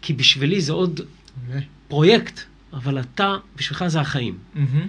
כי 0.01 0.13
בשבילי 0.13 0.61
זה 0.61 0.73
עוד 0.73 1.01
מעולה. 1.47 1.61
פרויקט, 1.88 2.41
אבל 2.74 2.99
אתה, 2.99 3.36
בשבילך 3.55 3.88
זה 3.88 3.99
החיים. 4.01 4.38
מהמם. 4.55 4.88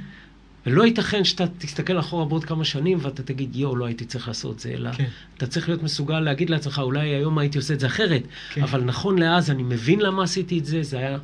ולא 0.66 0.86
ייתכן 0.86 1.24
שאתה 1.24 1.44
תסתכל 1.58 1.98
אחורה 2.00 2.24
בעוד 2.24 2.44
כמה 2.44 2.64
שנים 2.64 2.98
ואתה 3.02 3.22
תגיד, 3.22 3.56
יואו, 3.56 3.76
לא 3.76 3.84
הייתי 3.84 4.04
צריך 4.04 4.28
לעשות 4.28 4.60
זה, 4.60 4.68
אלא 4.70 4.92
כן. 4.92 5.04
אתה 5.36 5.46
צריך 5.46 5.68
להיות 5.68 5.82
מסוגל 5.82 6.20
להגיד 6.20 6.50
לעצמך, 6.50 6.78
אולי 6.78 7.08
היום 7.08 7.38
הייתי 7.38 7.58
עושה 7.58 7.74
את 7.74 7.80
זה 7.80 7.86
אחרת, 7.86 8.22
כן. 8.52 8.62
אבל 8.62 8.84
נכון 8.84 9.18
לאז 9.18 9.50
אני 9.50 9.62
מבין 9.62 10.00
למה 10.00 10.22
עשיתי 10.22 10.58
את 10.58 10.64
זה, 10.64 10.82
זה 10.82 10.98
היה, 10.98 11.18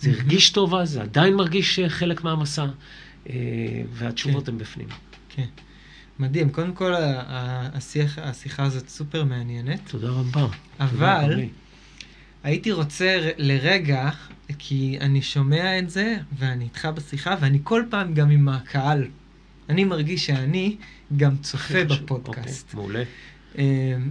זה 0.00 0.10
הרגיש 0.10 0.50
טוב 0.50 0.74
אז, 0.74 0.90
זה 0.90 1.02
עדיין 1.02 1.34
מרגיש 1.34 1.78
אה, 1.78 1.88
חלק 1.88 2.24
מהמסע, 2.24 2.66
אה, 3.30 3.34
והתשובות 3.92 4.46
כן. 4.46 4.52
הן 4.52 4.58
בפנים. 4.58 4.88
כן. 5.28 5.46
מדהים. 6.18 6.50
קודם 6.50 6.72
כל, 6.72 6.92
השיח, 6.96 8.18
השיחה 8.18 8.62
הזאת 8.62 8.88
סופר 8.88 9.24
מעניינת. 9.24 9.80
תודה 9.90 10.08
רבה. 10.08 10.46
אבל- 10.80 10.88
תודה 10.90 11.22
רבה. 11.26 11.42
הייתי 12.42 12.72
רוצה 12.72 13.30
לרגע, 13.38 14.10
כי 14.58 14.98
אני 15.00 15.22
שומע 15.22 15.78
את 15.78 15.90
זה, 15.90 16.16
ואני 16.38 16.64
איתך 16.64 16.88
בשיחה, 16.94 17.36
ואני 17.40 17.58
כל 17.64 17.82
פעם 17.90 18.14
גם 18.14 18.30
עם 18.30 18.48
הקהל. 18.48 19.06
אני 19.68 19.84
מרגיש 19.84 20.26
שאני 20.26 20.76
גם 21.16 21.36
צופה 21.36 21.64
חשוב. 21.84 22.02
בפודקאסט. 22.04 22.66
אוקיי, 22.74 22.80
מעולה, 22.80 23.02
אמ, 23.58 23.64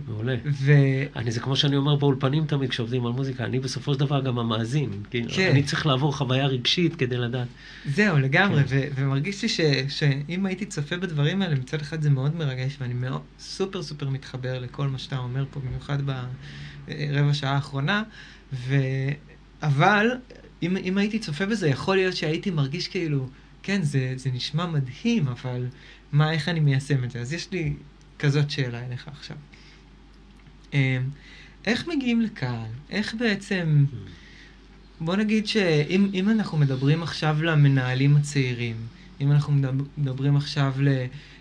מעולה. 0.07 0.35
ו... 0.45 0.71
אני, 1.15 1.31
זה 1.31 1.39
כמו 1.39 1.55
שאני 1.55 1.75
אומר 1.75 1.95
באולפנים 1.95 2.45
תמיד 2.45 2.69
כשעובדים 2.69 3.05
על 3.05 3.11
מוזיקה, 3.11 3.43
אני 3.45 3.59
בסופו 3.59 3.93
של 3.93 3.99
דבר 3.99 4.21
גם 4.21 4.39
המאזין. 4.39 4.89
כאילו, 5.09 5.29
כן. 5.29 5.49
אני 5.51 5.63
צריך 5.63 5.85
לעבור 5.85 6.15
חוויה 6.17 6.45
רגשית 6.47 6.95
כדי 6.95 7.17
לדעת. 7.17 7.47
זהו, 7.85 8.17
לגמרי, 8.17 8.63
כן. 8.63 8.77
ו- 8.77 8.87
ומרגיש 8.95 9.41
לי 9.41 9.49
ש- 9.49 9.61
שאם 9.89 10.45
הייתי 10.45 10.65
צופה 10.65 10.97
בדברים 10.97 11.41
האלה, 11.41 11.55
מצד 11.55 11.81
אחד 11.81 12.01
זה 12.01 12.09
מאוד 12.09 12.35
מרגש, 12.35 12.77
ואני 12.79 12.93
מאוד 12.93 13.21
סופר 13.39 13.83
סופר 13.83 14.09
מתחבר 14.09 14.59
לכל 14.59 14.87
מה 14.87 14.97
שאתה 14.97 15.17
אומר 15.17 15.45
פה, 15.51 15.59
במיוחד 15.59 16.01
ברבע 16.87 17.33
שעה 17.33 17.51
האחרונה, 17.55 18.03
ו... 18.53 18.75
אבל 19.61 20.11
אם, 20.63 20.77
אם 20.77 20.97
הייתי 20.97 21.19
צופה 21.19 21.45
בזה, 21.45 21.67
יכול 21.67 21.95
להיות 21.95 22.15
שהייתי 22.15 22.51
מרגיש 22.51 22.87
כאילו, 22.87 23.27
כן, 23.63 23.81
זה, 23.81 24.13
זה 24.15 24.29
נשמע 24.33 24.65
מדהים, 24.65 25.27
אבל 25.27 25.65
מה, 26.11 26.31
איך 26.31 26.49
אני 26.49 26.59
מיישם 26.59 27.03
את 27.03 27.11
זה? 27.11 27.19
אז 27.19 27.33
יש 27.33 27.51
לי 27.51 27.73
כזאת 28.19 28.49
שאלה 28.49 28.85
אליך 28.85 29.07
עכשיו. 29.07 29.37
אמ, 30.73 30.79
איך 31.65 31.87
מגיעים 31.87 32.21
לקהל? 32.21 32.69
איך 32.89 33.15
בעצם... 33.19 33.85
בוא 34.99 35.15
נגיד 35.15 35.47
שאם 35.47 36.09
אם 36.13 36.29
אנחנו 36.29 36.57
מדברים 36.57 37.03
עכשיו 37.03 37.43
למנהלים 37.43 38.15
הצעירים, 38.15 38.75
אם 39.21 39.31
אנחנו 39.31 39.53
מדבר- 39.53 39.85
מדברים 39.97 40.35
עכשיו 40.35 40.73
ל, 40.79 40.87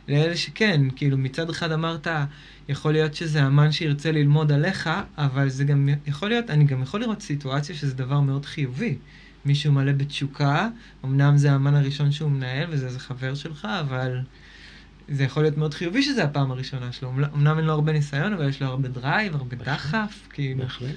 לאלה 0.08 0.36
שכן, 0.36 0.80
כאילו 0.96 1.18
מצד 1.18 1.50
אחד 1.50 1.72
אמרת, 1.72 2.06
יכול 2.68 2.92
להיות 2.92 3.14
שזה 3.14 3.46
אמן 3.46 3.72
שירצה 3.72 4.12
ללמוד 4.12 4.52
עליך, 4.52 4.90
אבל 5.18 5.48
זה 5.48 5.64
גם 5.64 5.88
יכול 6.06 6.28
להיות, 6.28 6.50
אני 6.50 6.64
גם 6.64 6.82
יכול 6.82 7.00
לראות 7.00 7.22
סיטואציה 7.22 7.74
שזה 7.76 7.94
דבר 7.94 8.20
מאוד 8.20 8.44
חיובי. 8.46 8.96
מישהו 9.44 9.72
מלא 9.72 9.92
בתשוקה, 9.92 10.68
אמנם 11.04 11.36
זה 11.36 11.52
האמן 11.52 11.74
הראשון 11.74 12.12
שהוא 12.12 12.30
מנהל 12.30 12.66
וזה 12.70 12.86
איזה 12.86 12.98
חבר 12.98 13.34
שלך, 13.34 13.68
אבל 13.80 14.18
זה 15.08 15.24
יכול 15.24 15.42
להיות 15.42 15.56
מאוד 15.56 15.74
חיובי 15.74 16.02
שזה 16.02 16.24
הפעם 16.24 16.50
הראשונה 16.50 16.92
שלו. 16.92 17.12
אמנ- 17.16 17.34
אמנם 17.34 17.58
אין 17.58 17.64
לו 17.66 17.72
הרבה 17.72 17.92
ניסיון, 17.92 18.32
אבל 18.32 18.48
יש 18.48 18.62
לו 18.62 18.68
הרבה 18.68 18.88
drive, 18.88 19.34
הרבה. 19.34 19.56
דחף, 19.56 20.28
כאילו. 20.32 20.62
בהחלט. 20.62 20.94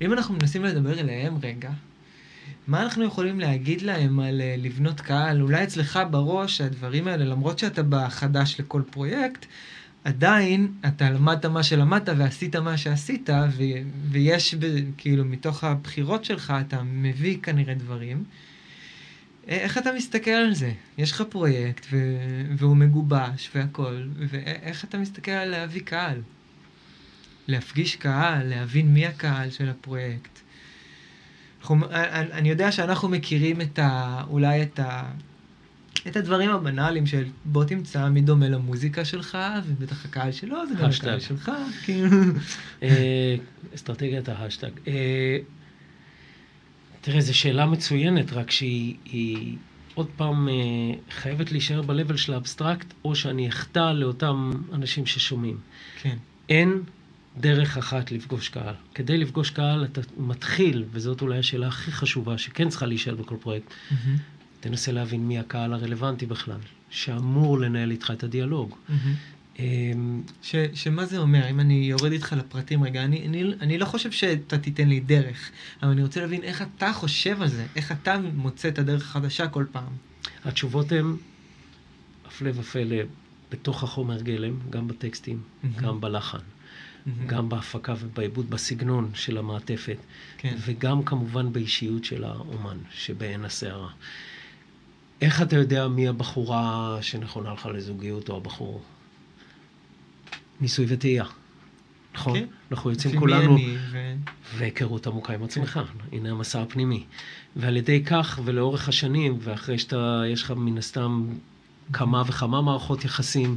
אם 0.00 0.12
אנחנו 0.12 0.34
מנסים 0.34 0.64
לדבר 0.64 0.98
אליהם 0.98 1.34
רגע, 1.42 1.70
מה 2.66 2.82
אנחנו 2.82 3.04
יכולים 3.04 3.40
להגיד 3.40 3.82
להם 3.82 4.20
על 4.20 4.40
אה, 4.40 4.54
לבנות 4.58 5.00
קהל? 5.00 5.42
אולי 5.42 5.64
אצלך 5.64 5.98
בראש 6.10 6.60
הדברים 6.60 7.08
האלה, 7.08 7.24
למרות 7.24 7.58
שאתה 7.58 7.82
בחדש 7.82 8.56
לכל 8.58 8.82
פרויקט, 8.90 9.46
עדיין 10.04 10.72
אתה 10.86 11.10
למדת 11.10 11.46
מה 11.46 11.62
שלמדת 11.62 12.08
ועשית 12.18 12.56
מה 12.56 12.76
שעשית, 12.78 13.30
ו- 13.30 13.62
ויש 14.10 14.54
ב- 14.54 14.90
כאילו 14.96 15.24
מתוך 15.24 15.64
הבחירות 15.64 16.24
שלך 16.24 16.54
אתה 16.66 16.82
מביא 16.82 17.38
כנראה 17.42 17.74
דברים. 17.74 18.24
א- 19.46 19.50
איך 19.50 19.78
אתה 19.78 19.92
מסתכל 19.92 20.30
על 20.30 20.54
זה? 20.54 20.72
יש 20.98 21.12
לך 21.12 21.22
פרויקט 21.28 21.86
ו- 21.92 22.42
והוא 22.56 22.76
מגובש 22.76 23.50
והכל, 23.54 24.02
ואיך 24.28 24.84
אתה 24.84 24.98
מסתכל 24.98 25.30
על 25.30 25.48
להביא 25.48 25.82
קהל? 25.84 26.20
להפגיש 27.48 27.96
קהל, 27.96 28.48
להבין 28.48 28.94
מי 28.94 29.06
הקהל 29.06 29.50
של 29.50 29.68
הפרויקט. 29.68 30.37
אנחנו, 31.60 31.76
אני, 31.90 32.32
אני 32.32 32.48
יודע 32.48 32.72
שאנחנו 32.72 33.08
מכירים 33.08 33.60
את 33.60 33.78
ה... 33.78 34.22
אולי 34.30 34.62
את 34.62 34.78
ה... 34.78 35.10
את 36.06 36.16
הדברים 36.16 36.50
הבנאליים 36.50 37.06
של 37.06 37.24
בוא 37.44 37.64
תמצא 37.64 38.08
מי 38.08 38.20
דומה 38.20 38.48
למוזיקה 38.48 39.04
שלך, 39.04 39.38
ובטח 39.66 40.04
הקהל 40.04 40.32
שלו 40.32 40.66
זה 40.68 40.74
גם. 40.74 40.90
הקהל 40.90 41.20
שלך, 41.20 41.52
כאילו. 41.84 42.08
אה, 42.82 43.36
אסטרטגיית 43.74 44.28
ההאשטאג. 44.28 44.70
אה, 44.88 45.38
תראה, 47.00 47.20
זו 47.20 47.38
שאלה 47.38 47.66
מצוינת, 47.66 48.32
רק 48.32 48.50
שהיא 48.50 48.96
היא 49.04 49.56
עוד 49.94 50.06
פעם 50.16 50.48
אה, 50.48 50.54
חייבת 51.10 51.52
להישאר 51.52 51.82
ב-level 51.82 52.16
של 52.16 52.34
האבסטרקט, 52.34 52.86
או 53.04 53.14
שאני 53.14 53.48
אחטא 53.48 53.92
לאותם 53.92 54.50
אנשים 54.72 55.06
ששומעים. 55.06 55.58
כן. 56.02 56.16
אין 56.48 56.82
דרך 57.40 57.76
אחת 57.76 58.10
לפגוש 58.12 58.48
קהל. 58.48 58.74
כדי 58.94 59.18
לפגוש 59.18 59.50
קהל 59.50 59.84
אתה 59.84 60.00
מתחיל, 60.16 60.84
וזאת 60.92 61.22
אולי 61.22 61.38
השאלה 61.38 61.68
הכי 61.68 61.92
חשובה, 61.92 62.38
שכן 62.38 62.68
צריכה 62.68 62.86
להישאל 62.86 63.14
בכל 63.14 63.36
פרויקט, 63.40 63.66
מהמם. 63.90 64.16
תנסה 64.60 64.92
להבין 64.92 65.28
מי 65.28 65.38
הקהל 65.38 65.72
הרלוונטי 65.72 66.26
בכלל, 66.26 66.58
שאמור 66.90 67.58
לנהל 67.58 67.90
איתך 67.90 68.10
את 68.10 68.22
הדיאלוג. 68.22 68.74
מהמם. 68.88 69.14
אמ, 69.58 70.22
ש, 70.42 70.54
שמה 70.74 71.06
זה 71.06 71.18
אומר, 71.18 71.50
אם 71.50 71.60
אני 71.60 71.74
יורד 71.74 72.12
איתך 72.12 72.32
לפרטים 72.38 72.84
רגע, 72.84 73.04
אני, 73.04 73.26
אני, 73.26 73.44
אני 73.60 73.78
לא 73.78 73.84
חושב 73.84 74.10
שאתה 74.10 74.58
תיתן 74.58 74.88
לי 74.88 75.00
דרך, 75.00 75.50
אבל 75.82 75.90
אני 75.90 76.02
רוצה 76.02 76.20
להבין 76.20 76.42
איך 76.42 76.62
אתה 76.62 76.92
חושב 76.92 77.42
על 77.42 77.48
זה, 77.48 77.66
איך 77.76 77.92
אתה 77.92 78.20
מוצא 78.34 78.68
את 78.68 78.78
הדרך 78.78 79.02
החדשה 79.02 79.48
כל 79.48 79.64
פעם. 79.72 79.92
התשובות 80.44 80.92
הן, 80.92 81.16
הפלא 82.26 82.50
ופלא, 82.54 82.96
בתוך 83.50 83.82
החומר 83.82 84.22
גלם, 84.22 84.58
גם 84.70 84.88
בטקסטים, 84.88 85.40
מהמם. 85.62 85.76
גם 85.76 86.00
בלחן, 86.00 86.38
מהמם. 87.16 87.26
גם 87.26 87.48
בהפקה 87.48 87.94
ובעיבוד, 87.98 88.50
בסגנון 88.50 89.10
של 89.14 89.38
המעטפת, 89.38 89.96
כן. 90.38 90.56
וגם 90.66 91.02
כמובן 91.02 91.52
באישיות 91.52 92.04
של 92.04 92.24
האומן, 92.24 92.78
שבעין 92.90 93.44
הסערה. 93.44 93.90
איך 95.20 95.42
אתה 95.42 95.56
יודע 95.56 95.88
מי 95.88 96.08
הבחורה 96.08 96.98
שנכונה 97.00 97.52
לך 97.52 97.68
לזוגיות 97.74 98.28
או 98.28 98.36
הבחור? 98.36 98.82
ניסוי 100.60 100.86
וטעייה. 100.88 101.24
נכון? 102.14 102.38
כן. 102.38 102.46
אנחנו 102.70 102.90
יוצאים 102.90 103.18
כולנו... 103.18 103.56
אני, 103.56 103.76
ו... 103.90 104.14
והיכרות 104.56 105.06
עמוקה 105.06 105.34
עם 105.34 105.44
עצמך, 105.44 105.80
הנה 106.12 106.30
המסע 106.30 106.62
הפנימי. 106.62 107.04
ועל 107.56 107.76
ידי 107.76 108.04
כך, 108.04 108.40
ולאורך 108.44 108.88
השנים, 108.88 109.38
ואחרי 109.40 109.78
שאתה, 109.78 110.22
יש 110.32 110.42
לך 110.42 110.50
מן 110.50 110.78
הסתם 110.78 111.26
כמה 111.92 112.22
וכמה 112.26 112.62
מערכות 112.62 113.04
יחסים. 113.04 113.56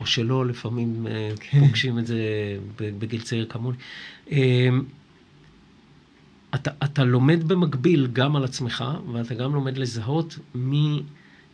או 0.00 0.06
שלא, 0.06 0.46
לפעמים 0.46 1.06
אה, 1.06 1.30
כן. 1.40 1.60
פוגשים 1.60 1.98
את 1.98 2.06
זה 2.06 2.18
בגיל 2.78 3.20
צעיר 3.20 3.46
כמוני. 3.48 3.76
אה, 4.32 4.68
אתה, 6.54 6.70
אתה 6.84 7.04
לומד 7.04 7.48
במקביל 7.48 8.08
גם 8.12 8.36
על 8.36 8.44
עצמך, 8.44 8.84
ואתה 9.12 9.34
גם 9.34 9.54
לומד 9.54 9.78
לזהות 9.78 10.38
מי, 10.54 11.02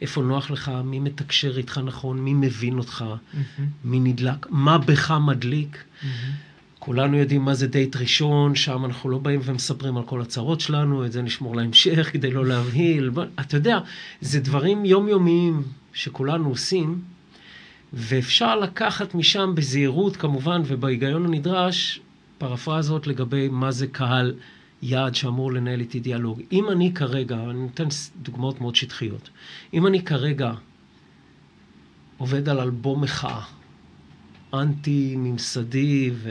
איפה 0.00 0.22
נוח 0.22 0.50
לך, 0.50 0.72
מי 0.84 0.98
מתקשר 0.98 1.58
איתך 1.58 1.80
נכון, 1.84 2.20
מי 2.20 2.34
מבין 2.34 2.78
אותך, 2.78 3.02
מהמם. 3.02 3.70
מי 3.84 4.00
נדלק, 4.00 4.46
מה 4.50 4.78
בך 4.78 5.10
מדליק. 5.10 5.84
מהמם. 6.02 6.48
כולנו 6.78 7.16
יודעים 7.16 7.42
מה 7.42 7.54
זה 7.54 7.66
דייט 7.66 7.96
ראשון, 7.96 8.54
שם 8.54 8.84
אנחנו 8.84 9.10
לא 9.10 9.18
באים 9.18 9.40
ומספרים 9.44 9.96
על 9.96 10.02
כל 10.02 10.20
הצרות 10.20 10.60
שלנו, 10.60 11.06
את 11.06 11.12
זה 11.12 11.22
נשמור 11.22 11.56
להמשך 11.56 12.10
כדי 12.12 12.30
לא 12.30 12.46
להבהיל. 12.46 13.10
אתה 13.40 13.56
יודע, 13.56 13.78
זה 14.20 14.40
דברים 14.40 14.84
יומיומיים 14.84 15.62
שכולנו 15.92 16.48
עושים, 16.48 17.00
ואפשר 17.92 18.56
לקחת 18.56 19.14
משם 19.14 19.52
בזהירות 19.54 20.16
כמובן 20.16 20.62
ובהיגיון 20.66 21.24
הנדרש, 21.24 22.00
פרפרזות 22.38 23.06
לגבי 23.06 23.48
מה 23.48 23.70
זה 23.70 23.86
קהל 23.86 24.34
יעד 24.82 25.14
שאמור 25.14 25.52
לנהל 25.52 25.80
איתי 25.80 26.00
דיאלוג. 26.00 26.42
אם 26.52 26.70
אני 26.70 26.94
כרגע, 26.94 27.36
אני 27.36 27.58
נותן 27.58 27.88
דוגמאות 28.22 28.60
מאוד 28.60 28.76
שטחיות, 28.76 29.30
אם 29.74 29.86
אני 29.86 30.04
כרגע 30.04 30.52
עובד 32.16 32.48
על 32.48 32.60
אלבום 32.60 33.00
מחאה, 33.00 33.40
אנטי-ממסדי, 34.54 36.10
ו... 36.14 36.30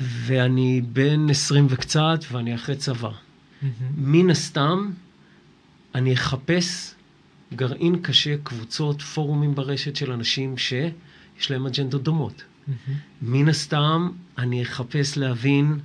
ואני 0.00 0.82
בן 0.92 1.30
20 1.30 1.66
וקצת, 1.70 2.18
ואני 2.32 2.54
אחרי 2.54 2.76
צבא. 2.76 3.10
מהמם. 3.62 3.74
מן 3.96 4.30
הסתם, 4.30 4.90
אני 5.94 6.14
אחפש 6.14 6.94
גרעין 7.56 8.02
קשה, 8.02 8.36
קבוצות, 8.42 9.02
פורומים 9.02 9.54
ברשת 9.54 9.96
של 9.96 10.12
אנשים 10.12 10.58
שיש 10.58 11.50
להם 11.50 11.66
אג'נדות 11.66 12.02
דומות. 12.02 12.42
מהמם. 12.66 12.98
מן 13.22 13.48
הסתם, 13.48 14.10
אני 14.38 14.62
אחפש 14.62 15.18
להבין 15.18 15.78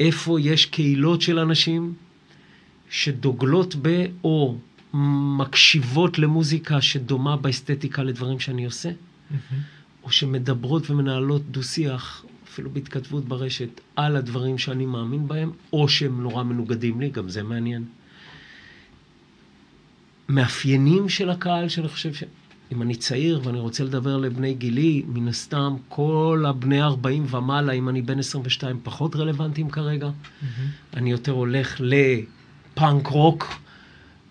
איפה 0.00 0.40
יש 0.40 0.66
קהילות 0.66 1.22
של 1.22 1.38
אנשים 1.38 1.94
שדוגלות 2.90 3.76
ב... 3.82 4.04
או 4.24 4.56
מקשיבות 5.38 6.18
למוזיקה 6.18 6.80
שדומה 6.80 7.36
באסתטיקה 7.36 8.02
לדברים 8.02 8.40
שאני 8.40 8.64
עושה, 8.64 8.88
מהמם. 8.88 9.62
או 10.04 10.10
שמדברות 10.10 10.90
ומנהלות 10.90 11.42
דו-שיח, 11.50 12.24
אפילו 12.48 12.70
בהתכתבות 12.70 13.24
ברשת, 13.24 13.80
על 13.96 14.16
הדברים 14.16 14.58
שאני 14.58 14.86
מאמין 14.86 15.28
בהם, 15.28 15.50
או 15.72 15.88
שהם 15.88 16.22
נורא 16.22 16.42
מנוגדים 16.42 17.00
לי, 17.00 17.10
גם 17.10 17.28
זה 17.28 17.42
מעניין. 17.42 17.84
מאפיינים 20.28 21.08
של 21.08 21.30
הקהל, 21.30 21.68
שאני 21.68 21.88
חושב 21.88 22.14
ש... 22.14 22.24
אם 22.72 22.82
אני 22.82 22.94
צעיר 22.94 23.40
ואני 23.44 23.58
רוצה 23.58 23.84
לדבר 23.84 24.16
לבני 24.16 24.54
גילי, 24.54 25.02
מן 25.06 25.28
הסתם 25.28 25.76
כל 25.88 26.44
הבני 26.48 26.82
40 26.82 27.26
ומעלה, 27.30 27.72
אם 27.72 27.88
אני 27.88 28.02
בן 28.02 28.18
22, 28.18 28.80
פחות 28.82 29.16
רלוונטיים 29.16 29.70
כרגע. 29.70 30.06
מהמם. 30.06 30.70
אני 30.94 31.10
יותר 31.10 31.32
הולך 31.32 31.80
לפאנק 31.80 33.06
רוק, 33.06 33.58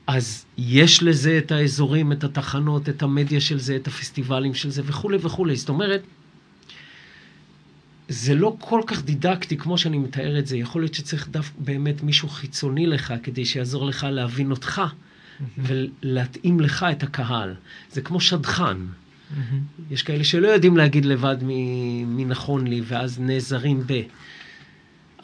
אז 0.08 0.46
יש 0.58 1.04
לזה 1.04 1.38
את 1.38 1.52
האזורים, 1.52 2.12
את 2.12 2.24
התחנות, 2.24 2.90
את 2.90 3.04
המדיה 3.04 3.42
של 3.42 3.60
זה, 3.60 3.76
את 3.76 3.88
הפסטיבלים 3.88 4.54
של 4.54 4.70
זה 4.70 4.82
וכולי 4.86 5.18
וכולי. 5.22 5.56
זאת 5.56 5.70
אומרת, 5.70 6.02
זה 8.10 8.36
לא 8.36 8.56
כל 8.60 8.82
כך 8.88 9.04
דידקטי 9.04 9.58
כמו 9.58 9.78
שאני 9.78 9.98
מתאר 9.98 10.40
את 10.40 10.48
זה. 10.48 10.58
יכול 10.58 10.82
להיות 10.82 10.94
שצריך 10.94 11.28
דווקא 11.28 11.56
באמת 11.60 12.04
מישהו 12.04 12.30
חיצוני 12.30 12.88
לך 12.88 13.14
כדי 13.24 13.46
שיעזור 13.46 13.86
לך 13.86 14.08
להבין 14.12 14.52
אותך 14.52 14.82
ולהתאים 15.58 16.60
לך 16.60 16.86
את 16.92 17.04
הקהל. 17.04 17.54
זה 17.92 18.02
כמו 18.02 18.22
שדכן. 18.22 18.64
מהמם. 18.64 19.62
יש 19.92 20.04
כאלה 20.04 20.24
שלא 20.24 20.48
יודעים 20.48 20.78
להגיד 20.78 21.06
לבד 21.06 21.38
מי, 21.42 22.04
מי 22.08 22.26
נכון 22.26 22.68
לי, 22.68 22.82
ואז 22.86 23.20
נעזרים 23.20 23.84
ב... 23.88 24.02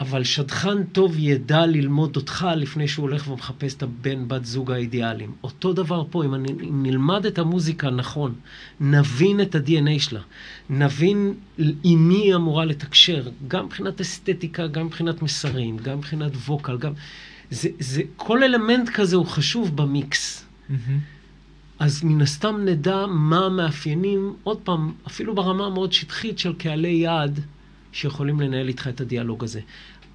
אבל 0.02 0.24
שדכן 0.24 0.84
טוב 0.84 1.16
ידע 1.20 1.66
ללמוד 1.66 2.16
אותך 2.16 2.48
לפני 2.56 2.88
שהוא 2.88 3.04
הולך 3.04 3.28
ומחפש 3.28 3.74
את 3.74 3.84
הבן 3.84 4.28
בת 4.28 4.46
זוג 4.46 4.72
האידיאליים. 4.72 5.32
אותו 5.44 5.74
דבר 5.74 6.04
פה, 6.10 6.26
אם, 6.26 6.36
אני, 6.36 6.52
אם 6.52 6.84
נלמד 6.84 7.26
את 7.26 7.40
המוזיקה 7.40 7.90
נכון, 7.90 8.34
נבין 8.80 9.42
את 9.42 9.56
ה-DNA 9.56 10.00
שלה, 10.00 10.20
נבין 10.70 11.34
עם 11.84 12.08
מי 12.08 12.16
היא 12.16 12.36
אמורה 12.36 12.66
לתקשר, 12.66 13.30
גם 13.48 13.66
מבחינת 13.66 14.02
אסתטיקה, 14.02 14.68
גם 14.68 14.86
מבחינת 14.86 15.22
מסרים, 15.22 15.78
גם 15.78 15.98
מבחינת 15.98 16.32
ווקל, 16.36 16.78
גם... 16.78 16.94
זה, 17.52 17.70
זה, 17.80 18.02
כל 18.16 18.44
אלמנט 18.44 18.90
כזה 18.90 19.16
הוא 19.16 19.26
חשוב 19.26 19.78
במיקס. 19.78 20.46
מהמם. 20.70 21.00
אז 21.80 22.04
מן 22.04 22.22
הסתם 22.22 22.62
נדע 22.66 23.06
מה 23.06 23.46
המאפיינים, 23.46 24.34
עוד 24.44 24.58
פעם, 24.64 24.92
אפילו 25.08 25.36
ברמה 25.36 25.66
המאוד 25.66 25.94
שטחית 25.94 26.40
של 26.40 26.54
קהלי 26.54 26.90
יעד 26.90 27.40
שיכולים 27.92 28.42
לנהל 28.42 28.68
איתך 28.68 28.88
את 28.88 29.02
הדיאלוג 29.02 29.44
הזה. 29.44 29.60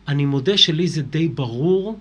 אני 0.08 0.24
מודה 0.24 0.58
שלי 0.58 0.88
זה 0.88 1.02
די 1.02 1.28
ברור, 1.28 1.98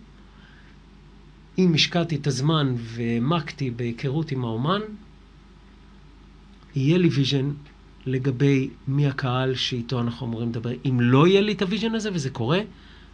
אם 1.57 1.73
השקעתי 1.73 2.15
את 2.15 2.27
הזמן 2.27 2.75
והעמקתי 2.77 3.71
בהיכרות 3.71 4.31
עם 4.31 4.45
האומן, 4.45 4.81
יהיה 6.75 6.97
לי 6.97 7.07
vision 7.07 7.51
לגבי 8.05 8.69
מי 8.88 9.07
הקהל 9.07 9.55
שאיתו 9.55 9.99
אנחנו 9.99 10.27
אמורים 10.27 10.49
לדבר. 10.49 10.71
אם 10.86 10.97
לא 11.01 11.27
יהיה 11.27 11.41
לי 11.41 11.51
את 11.51 11.61
ה 11.61 11.66
vision 11.66 11.95
הזה, 11.95 12.09
וזה 12.13 12.29
קורה, 12.29 12.59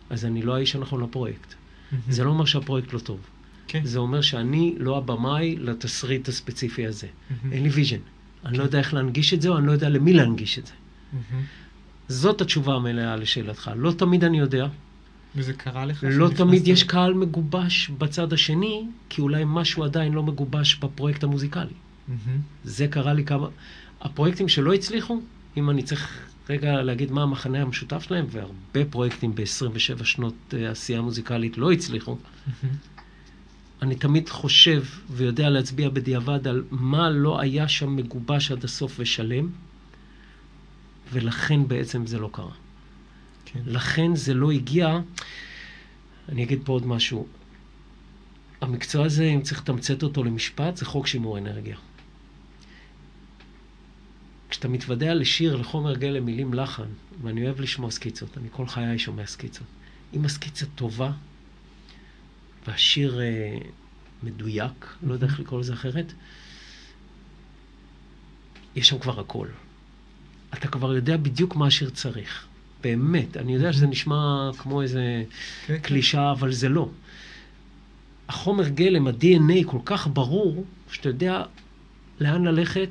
אז 0.09 0.25
אני 0.25 0.41
לא 0.41 0.55
האיש 0.55 0.75
הנכון 0.75 1.03
לפרויקט. 1.03 1.60
זה 2.09 2.23
לא 2.23 2.29
אומר 2.29 2.45
שהפרויקט 2.45 2.93
לא 2.93 2.99
טוב. 2.99 3.19
כן. 3.67 3.81
זה 3.83 3.99
אומר 3.99 4.21
שאני 4.21 4.75
לא 4.77 4.97
הבמאי 4.97 5.55
לתסריט 5.59 6.27
הספציפי 6.27 6.87
הזה. 6.87 7.07
מהמם. 7.29 7.53
אין 7.53 7.63
לי 7.63 7.69
vision. 7.69 7.97
אני 8.45 8.57
לא 8.57 8.63
יודע 8.63 8.79
איך 8.79 8.93
להנגיש 8.93 9.33
את 9.33 9.41
זה, 9.41 9.49
או 9.49 9.57
אני 9.57 9.67
לא 9.67 9.71
יודע 9.71 9.89
למי 9.89 10.13
להנגיש 10.13 10.59
את 10.59 10.65
זה. 10.65 10.73
מהמם. 11.13 11.43
זאת 12.07 12.41
התשובה 12.41 12.75
המלאה 12.75 13.15
לשאלתך. 13.15 13.71
לא 13.75 13.91
תמיד 13.91 14.23
אני 14.23 14.39
יודע, 14.39 14.67
וזה 15.35 15.53
קרה 15.53 15.85
לך? 15.85 16.05
לא 16.09 16.29
תמיד 16.35 16.67
יש 16.67 16.83
קהל 16.83 17.13
מגובש 17.13 17.89
בצד 17.97 18.33
השני, 18.33 18.87
כי 19.09 19.21
אולי 19.21 19.43
משהו 19.47 19.83
עדיין 19.83 20.13
לא 20.13 20.23
מגובש 20.23 20.75
בפרויקט 20.75 21.23
המוזיקלי. 21.23 21.73
מהמם. 22.07 22.39
זה 22.63 22.87
קרה 22.87 23.13
לי 23.13 23.25
כמה... 23.25 23.47
הפרויקטים 24.01 24.47
שלא 24.47 24.73
הצליחו, 24.73 25.21
אם 25.57 25.69
אני 25.69 25.83
צריך 25.83 26.30
רגע 26.49 26.81
להגיד 26.81 27.11
מה 27.11 27.23
המחנה 27.23 27.61
המשותף 27.61 28.03
שלהם, 28.03 28.25
והרבה 28.29 28.85
פרויקטים 28.89 29.35
ב-27 29.35 30.03
שנות 30.03 30.53
אה, 30.53 30.71
עשייה 30.71 31.01
מוזיקלית 31.01 31.57
לא 31.57 31.71
הצליחו, 31.71 32.11
מהמם. 32.11 32.75
אני 33.81 33.95
תמיד 33.95 34.29
חושב 34.29 34.83
ויודע 35.09 35.49
להצביע 35.49 35.89
בדיעבד 35.89 36.47
על 36.47 36.63
מה 36.71 37.09
לא 37.09 37.41
היה 37.41 37.67
שם 37.67 37.95
מגובש 37.95 38.51
עד 38.51 38.63
הסוף 38.63 38.95
ושלם, 38.99 39.49
ולכן 41.13 41.67
בעצם 41.67 42.07
זה 42.07 42.19
לא 42.19 42.29
קרה. 42.33 42.53
כן. 43.45 43.59
לכן 43.65 44.15
זה 44.15 44.33
לא 44.33 44.51
הגיע... 44.51 44.99
אני 46.29 46.43
אגיד 46.43 46.59
פה 46.63 46.73
עוד 46.73 46.87
משהו. 46.87 47.27
המקצוע 48.61 49.05
הזה, 49.05 49.23
אם 49.23 49.41
צריך 49.41 49.61
לתמצת 49.61 50.03
אותו 50.03 50.23
למשפט, 50.23 50.77
זה 50.77 50.85
חוק 50.85 51.07
שימור 51.07 51.37
אנרגיה. 51.37 51.77
כשאתה 54.51 54.67
מתוודע 54.67 55.13
לשיר, 55.13 55.55
לחומר 55.55 55.95
גלם, 55.95 56.25
מילים, 56.25 56.53
לחן, 56.53 56.87
ואני 57.21 57.45
אוהב 57.45 57.61
לשמוע 57.61 57.91
סקיצות, 57.91 58.37
אני 58.37 58.47
כל 58.51 58.67
חיי 58.67 58.99
שומע 58.99 59.25
סקיצות. 59.25 59.67
אם 60.13 60.25
הסקיצה 60.25 60.65
טובה, 60.75 61.11
והשיר 62.67 63.21
אה, 63.21 63.57
מדויק, 64.23 64.95
לא 65.03 65.13
יודע 65.13 65.27
איך 65.27 65.39
לקרוא 65.39 65.59
לזה 65.59 65.73
אחרת, 65.73 66.13
יש 68.75 68.89
שם 68.89 68.99
כבר 68.99 69.19
הכל. 69.19 69.47
אתה 70.53 70.67
כבר 70.67 70.95
יודע 70.95 71.17
בדיוק 71.17 71.55
מה 71.55 71.67
השיר 71.67 71.89
צריך. 71.89 72.45
באמת. 72.83 73.37
אני 73.37 73.53
יודע 73.53 73.73
שזה 73.73 73.87
נשמע 73.87 74.51
כמו 74.57 74.81
איזה 74.81 75.23
כן, 75.67 75.73
כן. 75.77 75.81
קלישאה, 75.81 76.31
אבל 76.31 76.51
זה 76.51 76.69
לא. 76.69 76.89
החומר 78.29 78.67
גלם, 78.67 79.07
ה-DNA, 79.07 79.65
כל 79.65 79.79
כך 79.85 80.07
ברור, 80.07 80.65
שאתה 80.91 81.09
יודע 81.09 81.43
לאן 82.19 82.43
ללכת, 82.43 82.89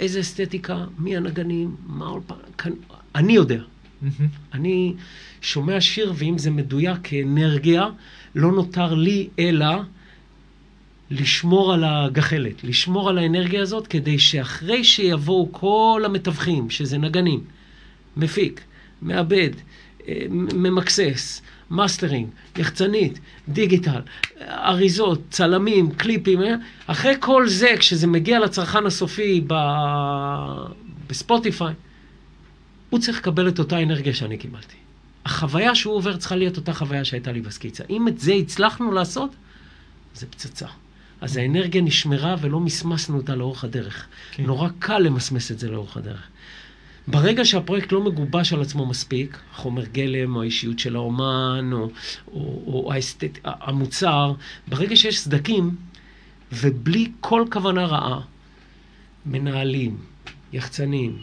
איזה 0.00 0.20
אסתטיקה, 0.20 0.84
מי 0.98 1.16
הנגנים, 1.16 1.76
מה 1.86 2.06
האולפן, 2.06 2.34
אני 3.14 3.32
יודע. 3.32 3.62
מהמם. 4.02 4.28
אני 4.54 4.94
שומע 5.40 5.80
שיר, 5.80 6.12
ואם 6.16 6.38
זה 6.38 6.50
מדויק 6.50 6.98
כאנרגיה, 7.02 7.86
לא 8.34 8.52
נותר 8.52 8.94
לי 8.94 9.28
אלא 9.38 9.82
לשמור 11.10 11.72
על 11.72 11.84
הגחלת, 11.84 12.64
לשמור 12.64 13.08
על 13.08 13.18
האנרגיה 13.18 13.62
הזאת, 13.62 13.86
כדי 13.86 14.18
שאחרי 14.18 14.84
שיבואו 14.84 15.48
כל 15.52 16.02
המתווכים, 16.04 16.70
שזה 16.70 16.98
נגנים, 16.98 17.40
מפיק, 18.16 18.60
מעבד, 19.02 19.50
אה, 20.08 20.26
ממקסס, 20.30 21.42
מאסטרינג, 21.72 22.28
יחצנית, 22.56 23.18
דיגיטל, 23.48 24.00
אריזות, 24.40 25.20
צלמים, 25.30 25.90
קליפים, 25.90 26.42
אה, 26.42 26.54
אחרי 26.86 27.14
כל 27.20 27.48
זה, 27.48 27.68
כשזה 27.78 28.06
מגיע 28.06 28.40
לצרכן 28.40 28.86
הסופי 28.86 29.44
ב... 29.46 29.54
בספוטיפיי, 31.06 31.74
הוא 32.90 33.00
צריך 33.00 33.18
לקבל 33.18 33.48
את 33.48 33.58
אותה 33.58 33.82
אנרגיה 33.82 34.14
שאני 34.14 34.36
קיבלתי. 34.36 34.76
החוויה 35.24 35.74
שהוא 35.74 35.94
עובר 35.94 36.16
צריכה 36.16 36.36
להיות 36.36 36.56
אותה 36.56 36.72
חוויה 36.72 37.04
שהייתה 37.04 37.32
לי 37.32 37.40
בסקיצה. 37.40 37.84
אם 37.90 38.08
את 38.08 38.18
זה 38.18 38.32
הצלחנו 38.32 38.92
לעשות, 38.92 39.30
זה 40.14 40.26
פצצה. 40.26 40.66
אז 41.20 41.36
האנרגיה 41.36 41.82
נשמרה 41.82 42.36
ולא 42.40 42.60
מסמסנו 42.60 43.16
אותה 43.16 43.34
לאורך 43.34 43.64
הדרך. 43.64 44.06
כן. 44.32 44.42
נורא 44.42 44.68
קל 44.78 44.98
למסמס 44.98 45.50
את 45.50 45.58
זה 45.58 45.70
לאורך 45.70 45.96
הדרך. 45.96 46.28
ברגע 47.06 47.44
שהפרויקט 47.44 47.92
לא 47.92 48.04
מגובש 48.04 48.52
על 48.52 48.60
עצמו 48.60 48.86
מספיק, 48.86 49.38
חומר 49.54 49.84
גלם, 49.84 50.36
או 50.36 50.42
האישיות 50.42 50.78
של 50.78 50.96
האומן, 50.96 51.70
או, 51.72 51.90
או, 52.32 52.62
או 52.66 52.92
האסתט... 52.92 53.38
המוצר, 53.44 54.32
ברגע 54.68 54.96
שיש 54.96 55.18
סדקים, 55.18 55.76
ובלי 56.52 57.12
כל 57.20 57.44
כוונה 57.52 57.86
רעה, 57.86 58.20
מנהלים, 59.26 59.96
יחצנים, 60.52 61.18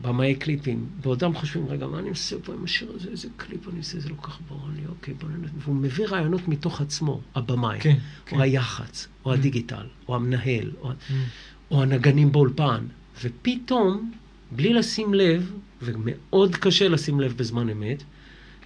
במאי 0.00 0.34
קליפים, 0.34 0.86
בעודם 1.00 1.34
חושבים, 1.34 1.68
רגע, 1.68 1.86
מה 1.86 1.98
אני 1.98 2.08
עושה 2.08 2.36
פה 2.44 2.52
עם 2.52 2.64
השיר 2.64 2.92
הזה, 2.94 3.10
איזה 3.10 3.28
קליפ 3.36 3.68
אני 3.68 3.78
עושה, 3.78 4.00
זה 4.00 4.08
לא 4.08 4.14
כל 4.16 4.30
כך 4.30 4.38
ברור 4.48 4.68
לי, 4.76 4.82
אוקיי, 4.88 5.14
בוא 5.14 5.28
ננסה. 5.28 5.52
והוא 5.58 5.74
מביא 5.74 6.06
רעיונות 6.06 6.48
מתוך 6.48 6.80
עצמו, 6.80 7.20
הבמאי, 7.34 7.80
כן, 7.80 7.90
או 7.90 8.26
כן. 8.26 8.40
היח"צ, 8.40 9.08
או 9.24 9.32
הדיגיטל, 9.32 9.86
או 10.08 10.16
המנהל, 10.16 10.70
או... 10.80 10.88
מהמם. 11.10 11.24
או 11.70 11.82
הנגנים 11.82 12.32
באולפן, 12.32 12.84
ופתאום, 13.22 14.12
בלי 14.52 14.72
לשים 14.74 15.14
לב, 15.14 15.52
ומאוד 15.82 16.56
קשה 16.56 16.88
לשים 16.88 17.20
לב 17.20 17.36
בזמן 17.36 17.68
אמת, 17.68 18.02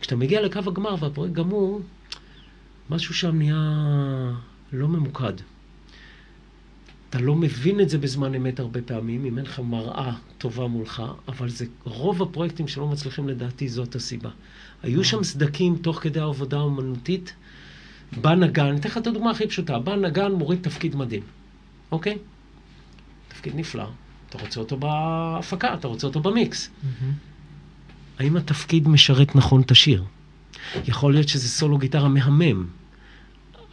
כשאתה 0.00 0.16
מגיע 0.16 0.42
לקו 0.42 0.58
הגמר 0.66 0.94
והפרויקט 1.00 1.34
גמור, 1.34 1.80
משהו 2.90 3.14
שם 3.14 3.38
נהיה 3.38 4.32
לא 4.72 4.88
ממוקד. 4.88 5.32
אתה 7.10 7.20
לא 7.20 7.34
מבין 7.34 7.80
את 7.80 7.88
זה 7.88 7.98
בזמן 7.98 8.34
אמת 8.34 8.60
הרבה 8.60 8.82
פעמים, 8.82 9.24
אם 9.24 9.38
אין 9.38 9.46
לך 9.46 9.60
מראה 9.60 10.12
טובה 10.38 10.66
מולך, 10.66 11.02
אבל 11.28 11.48
זה 11.48 11.66
רוב 11.84 12.22
הפרויקטים 12.22 12.68
שלא 12.68 12.88
מצליחים 12.88 13.28
לדעתי, 13.28 13.68
זאת 13.68 13.94
הסיבה. 13.94 14.30
היו 14.82 15.04
שם 15.04 15.24
סדקים 15.24 15.76
תוך 15.76 15.98
כדי 16.02 16.20
העבודה 16.20 16.56
האומנותית, 16.56 17.34
בא 18.20 18.34
נגן, 18.34 18.66
אני 18.66 18.80
אתן 18.80 18.88
לך 18.88 18.98
את 18.98 19.06
הדוגמה 19.06 19.30
הכי 19.30 19.46
פשוטה, 19.46 19.78
בא 19.78 19.96
נגן 19.96 20.32
מוריד 20.32 20.62
תפקיד 20.62 20.96
מדהים, 20.96 21.22
אוקיי? 21.92 22.18
תפקיד 23.28 23.56
נפלא, 23.56 23.86
אתה 24.32 24.42
רוצה 24.42 24.60
אותו 24.60 24.76
בהפקה, 24.76 25.74
אתה 25.74 25.88
רוצה 25.88 26.06
אותו 26.06 26.20
במיקס. 26.20 26.70
מהמם. 26.82 27.12
האם 28.18 28.36
התפקיד 28.36 28.88
משרת 28.88 29.36
נכון 29.36 29.60
את 29.60 29.70
השיר? 29.70 30.04
יכול 30.84 31.12
להיות 31.12 31.28
שזה 31.28 31.48
סולו 31.48 31.78
גיטרה 31.78 32.08
מהמם, 32.08 32.66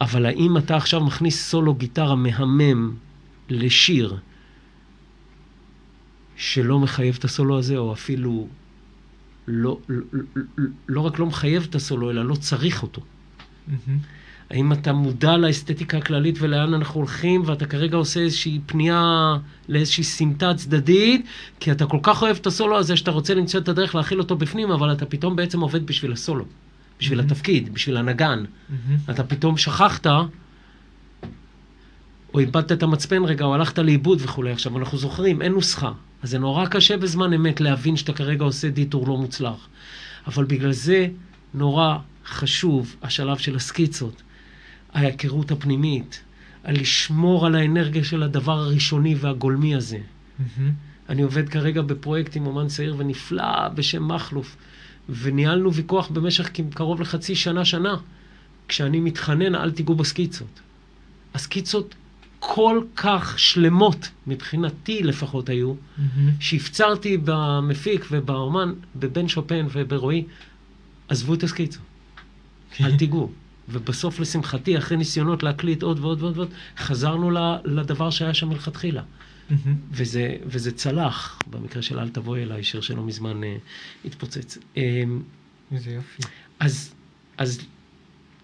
אבל 0.00 0.26
האם 0.26 0.56
אתה 0.56 0.76
עכשיו 0.76 1.00
מכניס 1.04 1.50
סולו 1.50 1.74
גיטרה 1.74 2.14
מהמם 2.14 2.94
לשיר 3.48 4.18
שלא 6.36 6.78
מחייב 6.78 7.16
את 7.18 7.24
הסולו 7.24 7.58
הזה, 7.58 7.76
או 7.76 7.92
אפילו 7.92 8.48
לא, 9.48 9.78
לא, 9.88 10.02
לא, 10.12 10.64
לא 10.88 11.00
רק 11.00 11.18
לא 11.18 11.26
מחייב 11.26 11.66
את 11.70 11.74
הסולו, 11.74 12.10
אלא 12.10 12.24
לא 12.24 12.34
צריך 12.34 12.82
אותו? 12.82 13.02
מהמם. 13.68 13.98
האם 14.50 14.72
אתה 14.72 14.92
מודע 14.92 15.36
לאסתטיקה 15.36 15.98
הכללית 15.98 16.36
ולאן 16.40 16.74
אנחנו 16.74 17.00
הולכים, 17.00 17.42
ואתה 17.46 17.66
כרגע 17.66 17.96
עושה 17.96 18.20
איזושהי 18.20 18.60
פנייה 18.66 19.36
לאיזושהי 19.68 20.04
סמטה 20.04 20.54
צדדית, 20.54 21.26
כי 21.60 21.72
אתה 21.72 21.86
כל 21.86 21.98
כך 22.02 22.22
אוהב 22.22 22.36
את 22.36 22.46
הסולו 22.46 22.78
הזה 22.78 22.96
שאתה 22.96 23.10
רוצה 23.10 23.34
למצוא 23.34 23.60
את 23.60 23.68
הדרך 23.68 23.94
להכיל 23.94 24.18
אותו 24.18 24.36
בפנים, 24.36 24.70
אבל 24.70 24.92
אתה 24.92 25.06
פתאום 25.06 25.36
בעצם 25.36 25.60
עובד 25.60 25.86
בשביל 25.86 26.12
הסולו, 26.12 26.44
בשביל 27.00 27.18
מהמם. 27.18 27.30
התפקיד, 27.30 27.74
בשביל 27.74 27.96
הנגן. 27.96 28.44
מהמם. 28.68 28.98
אתה 29.10 29.24
פתאום 29.24 29.56
שכחת, 29.56 30.06
או 32.34 32.38
איבדת 32.38 32.72
את 32.72 32.82
המצפן 32.82 33.24
רגע, 33.24 33.44
או 33.44 33.54
הלכת 33.54 33.78
לאיבוד 33.78 34.18
וכולי. 34.22 34.52
עכשיו, 34.52 34.78
אנחנו 34.78 34.98
זוכרים, 34.98 35.42
אין 35.42 35.52
נוסחה. 35.52 35.92
אז 36.22 36.30
זה 36.30 36.38
נורא 36.38 36.66
קשה 36.66 36.96
בזמן 36.96 37.32
אמת 37.32 37.60
להבין 37.60 37.96
שאתה 37.96 38.12
כרגע 38.12 38.44
עושה 38.44 38.68
דיטור 38.68 39.08
לא 39.08 39.16
מוצלח. 39.16 39.68
אבל 40.26 40.44
בגלל 40.44 40.72
זה 40.72 41.08
נורא 41.54 41.96
חשוב 42.26 42.96
השלב 43.02 43.38
של 43.38 43.56
הסקיצות, 43.56 44.22
ההיכרות 44.92 45.50
הפנימית, 45.50 46.22
הלשמור 46.64 47.46
על 47.46 47.54
האנרגיה 47.54 48.04
של 48.04 48.22
הדבר 48.22 48.58
הראשוני 48.58 49.14
והגולמי 49.14 49.74
הזה. 49.74 49.98
מהמם. 50.38 50.72
אני 51.08 51.22
עובד 51.22 51.48
כרגע 51.48 51.82
בפרויקט 51.82 52.36
עם 52.36 52.46
אומן 52.46 52.68
צעיר 52.68 52.94
ונפלא 52.98 53.68
בשם 53.68 54.08
מכלוף, 54.08 54.56
וניהלנו 55.08 55.74
ויכוח 55.74 56.08
במשך 56.08 56.50
קרוב 56.74 57.00
לחצי 57.00 57.34
שנה, 57.34 57.64
שנה, 57.64 57.96
כשאני 58.68 59.00
מתחנן, 59.00 59.54
אל 59.54 59.70
תיגעו 59.70 59.94
בסקיצות. 59.94 60.60
הסקיצות 61.34 61.94
כל 62.38 62.80
כך 62.96 63.38
שלמות, 63.38 64.08
מבחינתי 64.26 65.02
לפחות 65.02 65.48
היו, 65.48 65.74
מהמם. 65.98 66.30
שהפצרתי 66.40 67.18
במפיק 67.24 68.06
ובאומן, 68.10 68.72
בבן 68.96 69.28
שופן 69.28 69.66
וברועי, 69.72 70.24
עזבו 71.08 71.34
את 71.34 71.42
הסקיצות, 71.42 71.82
אל 72.80 72.96
תיגעו. 72.96 73.30
ובסוף, 73.72 74.20
לשמחתי, 74.20 74.78
אחרי 74.78 74.96
ניסיונות 74.96 75.42
להקליט 75.42 75.82
עוד 75.82 75.98
ועוד 75.98 76.22
ועוד 76.22 76.38
ועוד, 76.38 76.50
חזרנו 76.78 77.30
לדבר 77.64 78.10
שהיה 78.10 78.34
שם 78.34 78.48
מלכתחילה. 78.48 79.02
מהמם. 79.50 79.76
וזה, 79.90 80.36
וזה 80.46 80.72
צלח, 80.72 81.38
במקרה 81.50 81.82
של 81.82 81.98
אל 81.98 82.08
תבואי 82.08 82.42
אליי, 82.42 82.64
שיר 82.64 82.80
שלא 82.80 83.02
מזמן 83.04 83.44
אה, 83.44 83.56
התפוצץ. 84.04 84.58
אה, 84.76 85.02
איזה 85.72 85.90
יופי. 85.90 86.22
אז, 86.60 86.94
אז 87.38 87.60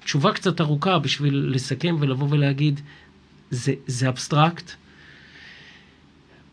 תשובה 0.04 0.32
קצת 0.32 0.60
ארוכה 0.60 0.98
בשביל 0.98 1.50
לסכם 1.54 1.96
ולבוא 2.00 2.26
ולהגיד, 2.30 2.80
זה, 3.50 3.74
זה 3.86 4.08
אבסטרקט. 4.08 4.72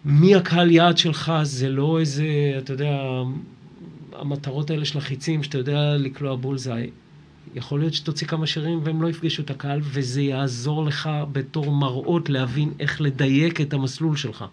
מי 0.05 0.35
הקהל 0.35 0.71
יעד 0.71 0.97
שלך 0.97 1.33
זה 1.43 1.69
לא 1.69 1.99
איזה, 1.99 2.25
אתה 2.57 2.73
יודע, 2.73 2.99
המטרות 4.13 4.69
האלה 4.69 4.85
של 4.85 4.97
החיצים 4.97 5.43
שאתה 5.43 5.57
יודע 5.57 5.97
לקלוע 5.97 6.35
בולזאי. 6.35 6.89
יכול 7.55 7.79
להיות 7.79 7.93
שתוציא 7.93 8.27
כמה 8.27 8.47
שירים 8.47 8.79
והם 8.83 9.01
לא 9.01 9.09
יפגשו 9.09 9.41
את 9.41 9.49
הקהל, 9.49 9.79
וזה 9.83 10.21
יעזור 10.21 10.85
לך 10.85 11.09
בתור 11.31 11.71
מראות 11.71 12.29
להבין 12.29 12.71
איך 12.79 13.01
לדייק 13.01 13.61
את 13.61 13.73
המסלול 13.73 14.15
שלך. 14.15 14.45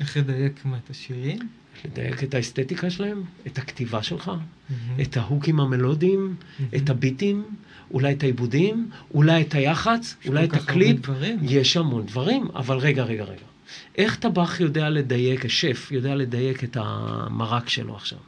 איך 0.00 0.16
לדייק 0.16 0.64
מה 0.64 0.76
את 0.84 0.90
השירים? 0.90 1.38
לדייק 1.84 2.24
את 2.24 2.34
האסתטיקה 2.34 2.90
שלהם, 2.90 3.22
את 3.46 3.58
הכתיבה 3.58 4.02
שלך, 4.02 4.28
מהמם. 4.28 5.00
את 5.02 5.16
ההוקים 5.16 5.60
המלודיים, 5.60 6.36
את 6.76 6.90
הביטים, 6.90 7.44
אולי 7.90 8.12
את 8.12 8.22
העיבודים, 8.22 8.90
אולי 9.14 9.42
את 9.42 9.54
היח"צ, 9.54 10.16
אולי 10.26 10.44
את 10.44 10.54
הקליפ. 10.54 11.06
יש 11.42 11.76
המון 11.76 12.06
דברים, 12.06 12.48
אבל 12.54 12.76
רגע, 12.78 13.04
רגע, 13.04 13.24
רגע. 13.24 13.46
איך 13.98 14.16
טבח 14.16 14.60
יודע 14.60 14.90
לדייק, 14.90 15.44
השף 15.44 15.88
יודע 15.90 16.14
לדייק 16.14 16.64
את 16.64 16.76
המרק 16.80 17.68
שלו 17.68 17.96
עכשיו? 17.96 18.18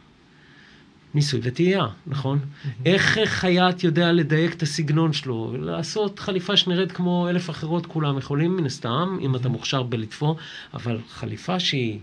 ניסוי 1.15 1.41
וטעייה, 1.43 1.87
נכון? 2.07 2.39
איך 2.87 3.19
חייט 3.25 3.85
יודע 3.85 4.13
לדייק 4.13 4.55
את 4.55 4.63
הסגנון 4.63 5.13
שלו? 5.13 5.55
לעשות 5.59 6.19
חליפה 6.19 6.57
שנראית 6.57 6.93
כמו 6.93 7.29
אלף 7.29 7.51
אחרות, 7.51 7.87
כולם 7.87 8.19
יכולים 8.19 8.57
מן 8.57 8.67
הסתם, 8.67 9.19
אם 9.21 9.37
אתה 9.37 9.49
מוכשר 9.49 9.83
בלתפור, 9.83 10.37
אבל 10.75 10.99
חליפה 11.09 11.61
שהיא 11.61 11.99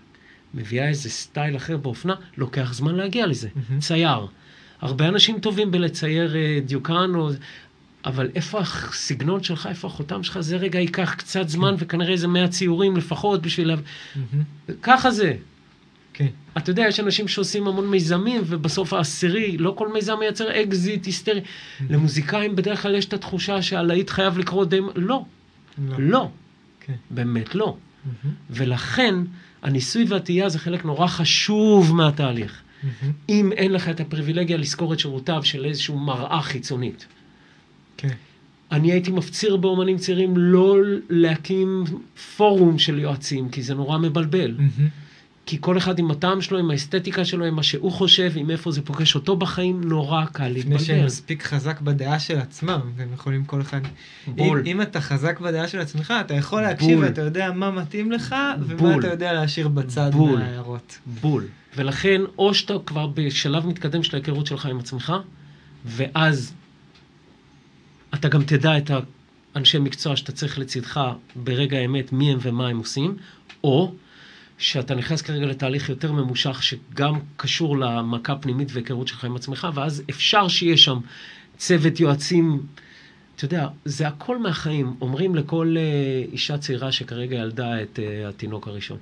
מביאה 0.54 0.88
איזה 0.88 1.10
סטייל 1.10 1.56
אחר 1.56 1.78
באופנה, 1.78 2.16
לוקח 2.38 2.74
זמן 2.74 2.96
להגיע 2.96 3.28
לזה. 3.28 3.50
צייר. 3.80 4.28
הרבה 4.82 5.08
אנשים 5.08 5.40
טובים 5.40 5.72
בלצייר 5.72 6.36
אה, 6.36 6.60
דיוקן, 6.66 7.16
או... 7.16 7.30
אבל 8.06 8.30
איפה 8.36 8.60
הסגנון 8.60 9.44
שלך, 9.44 9.68
איפה 9.68 9.88
החותם 9.88 10.24
שלך, 10.24 10.40
זה 10.40 10.58
רגע 10.58 10.80
ייקח 10.80 11.14
קצת 11.14 11.50
זמן, 11.50 11.76
וכנראה 11.80 12.12
איזה 12.12 12.28
100 12.28 12.48
ציורים 12.48 12.98
לפחות 12.98 13.42
בשביל... 13.42 13.76
ככה 14.82 15.12
זה. 15.12 15.36
כן. 16.18 16.28
אתה 16.58 16.70
יודע, 16.70 16.86
יש 16.88 17.00
אנשים 17.00 17.28
שעושים 17.28 17.68
המון 17.68 17.88
מיזמים, 17.88 18.42
ובסוף 18.46 18.94
העשירי, 18.94 19.58
לא 19.58 19.74
כל 19.78 19.94
מיזם 19.94 20.20
מייצר 20.20 20.62
אקזיט 20.62 21.06
היסטרי. 21.06 21.42
למוזיקאים 21.90 22.56
בדרך 22.56 22.82
כלל 22.82 22.96
יש 22.96 23.06
את 23.06 23.14
התחושה 23.14 23.62
שהלהיט 23.62 24.10
חייב 24.10 24.38
לקרות 24.38 24.70
די... 24.70 24.80
לא, 24.96 25.24
לא, 25.98 26.30
כן. 26.80 26.94
באמת 27.10 27.56
לא. 27.56 27.78
מהמם. 28.06 28.36
ולכן, 28.50 29.16
הניסוי 29.62 30.06
והטעייה 30.08 30.50
זה 30.50 30.60
חלק 30.60 30.86
נורא 30.86 31.08
חשוב 31.08 31.96
מהתהליך. 31.96 32.62
מהמם. 32.84 33.14
אם 33.30 33.52
אין 33.52 33.72
לך 33.72 33.90
את 33.90 34.00
הפריבילגיה 34.00 34.58
לשכור 34.58 34.94
את 34.94 35.00
שירותיו 35.00 35.44
של 35.44 35.66
איזושהי 35.66 35.96
מראה 35.96 36.42
חיצונית. 36.42 37.06
כן. 37.98 38.14
אני 38.72 38.92
הייתי 38.92 39.12
מפציר 39.12 39.58
באומנים 39.58 39.98
צעירים 39.98 40.38
לא 40.38 40.76
להקים 41.10 41.84
פורום 42.38 42.80
של 42.80 43.00
יועצים, 43.00 43.50
כי 43.50 43.62
זה 43.62 43.76
נורא 43.76 43.98
מבלבל. 43.98 44.52
מהמם. 44.52 44.90
כי 45.48 45.58
כל 45.60 45.78
אחד 45.78 46.00
עם 46.00 46.12
הטעם 46.12 46.42
שלו, 46.42 46.58
עם 46.58 46.72
האסתטיקה 46.72 47.26
שלו, 47.26 47.46
עם 47.46 47.56
מה 47.56 47.64
שהוא 47.64 47.92
חושב, 47.92 48.32
עם 48.36 48.50
איפה 48.50 48.72
זה 48.72 48.82
פוגש 48.82 49.16
אותו 49.16 49.36
בחיים, 49.36 49.82
נורא 49.84 50.26
קל 50.26 50.48
לפני 50.48 50.62
שהם 50.64 50.78
להתבלבל. 50.80 51.06
מספיק 51.06 51.44
חזק 51.44 51.82
בדעה 51.82 52.20
של 52.20 52.38
עצמם, 52.38 52.80
והם 52.96 53.14
יכולים 53.14 53.46
כל 53.46 53.62
אחד... 53.62 53.82
בול. 54.28 54.60
אם, 54.60 54.66
אם 54.66 54.82
אתה 54.82 55.02
חזק 55.02 55.40
בדעה 55.40 55.68
של 55.68 55.80
עצמך, 55.80 56.14
אתה 56.22 56.34
יכול 56.34 56.62
להקשיב 56.62 56.98
בול. 56.98 57.06
ואתה 57.06 57.22
יודע 57.22 57.52
מה 57.52 57.72
מתאים 57.72 58.12
לך, 58.12 58.36
ומה 58.60 58.76
בול. 58.78 59.00
אתה 59.00 59.08
יודע 59.08 59.34
להשאיר 59.34 59.68
בצד 59.68 60.12
בול. 60.14 60.40
מההערות. 60.40 60.98
בול. 61.22 61.48
ולכן, 61.76 62.22
או 62.38 62.54
שאתה 62.54 62.74
כבר 62.86 63.08
בשלב 63.08 63.68
מתקדם 63.68 64.04
של 64.04 64.16
ההיכרות 64.16 64.48
שלך 64.48 64.66
עם 64.66 64.80
עצמך, 64.80 65.14
ואז 65.86 66.54
אתה 68.14 68.28
גם 68.28 68.44
תדע 68.44 68.78
את 68.78 68.92
האנשי 69.56 69.80
מקצוע 69.80 70.16
שאתה 70.16 70.32
צריך 70.32 70.60
לצדך 70.60 71.02
ברגע 71.36 71.78
האמת, 71.78 72.14
מי 72.14 72.32
הם 72.32 72.38
ומה 72.42 72.68
הם 72.68 72.78
עושים, 72.78 73.16
או 73.64 73.94
שאתה 74.58 74.96
נכנס 74.96 75.22
כרגע 75.22 75.46
לתהליך 75.46 75.90
יותר 75.90 76.12
ממושך, 76.12 76.64
שגם 76.64 77.20
קשור 77.38 77.78
למכה 77.78 78.36
פנימית 78.36 78.70
והיכרות 78.72 79.08
שלך 79.08 79.26
עם 79.26 79.36
עצמך, 79.36 79.68
ואז 79.74 80.04
אפשר 80.10 80.48
שיהיה 80.48 80.78
שם 80.78 81.00
צוות 81.58 82.00
יועצים. 82.00 82.62
אתה 83.36 83.46
יודע, 83.46 83.68
זה 83.86 84.08
הכל 84.08 84.38
מהחיים. 84.38 84.96
אומרים 85.02 85.36
לכל 85.36 85.76
אה, 85.78 85.84
אישה 86.32 86.58
צעירה 86.58 86.92
שכרגע 86.92 87.36
ילדה 87.36 87.82
את 87.82 88.00
אה, 88.00 88.30
התינוק 88.30 88.68
הראשון. 88.68 88.98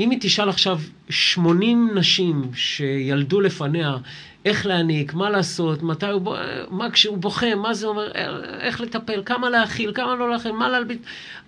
אם 0.00 0.10
היא 0.10 0.18
תשאל 0.20 0.48
עכשיו 0.48 0.80
80 1.08 1.90
נשים 1.94 2.50
שילדו 2.54 3.40
לפניה 3.40 3.96
איך 4.44 4.66
להעניק, 4.66 5.14
מה 5.14 5.30
לעשות, 5.30 5.82
מתי 5.82 6.06
הוא, 6.06 6.20
בו- 6.20 6.34
מה 6.70 6.90
כשהוא 6.90 7.18
בוכה, 7.18 7.54
מה 7.54 7.74
זה 7.74 7.86
אומר, 7.86 8.12
איך 8.60 8.80
לטפל, 8.80 9.22
כמה 9.26 9.50
להאכיל, 9.50 9.92
כמה 9.94 10.14
לא 10.14 10.30
להאכיל, 10.30 10.52
מה 10.52 10.68
להלביש, 10.68 11.00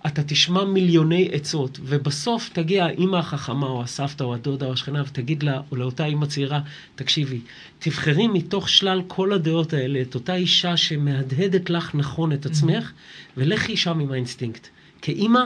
אתה 0.07 0.23
תשמע 0.23 0.65
מיליוני 0.65 1.29
עצות, 1.31 1.79
ובסוף 1.83 2.49
תגיע 2.53 2.85
האימא 2.85 3.17
החכמה, 3.17 3.67
או 3.67 3.83
הסבתא, 3.83 4.23
או 4.23 4.33
הדודה, 4.33 4.65
או 4.65 4.73
השכנה, 4.73 5.03
ותגיד 5.07 5.43
לה, 5.43 5.61
או 5.71 5.75
לאותה 5.75 6.05
אימא 6.05 6.25
צעירה, 6.25 6.59
תקשיבי, 6.95 7.39
תבחרי 7.79 8.27
מתוך 8.27 8.69
שלל 8.69 9.01
כל 9.07 9.33
הדעות 9.33 9.73
האלה 9.73 10.01
את 10.01 10.15
אותה 10.15 10.35
אישה 10.35 10.77
שמהדהדת 10.77 11.69
לך 11.69 11.95
נכון 11.95 12.33
את 12.33 12.45
עצמך, 12.45 12.91
ולכי 13.37 13.77
שם 13.77 13.99
עם 13.99 14.11
האינסטינקט. 14.11 14.67
כאימא, 15.01 15.41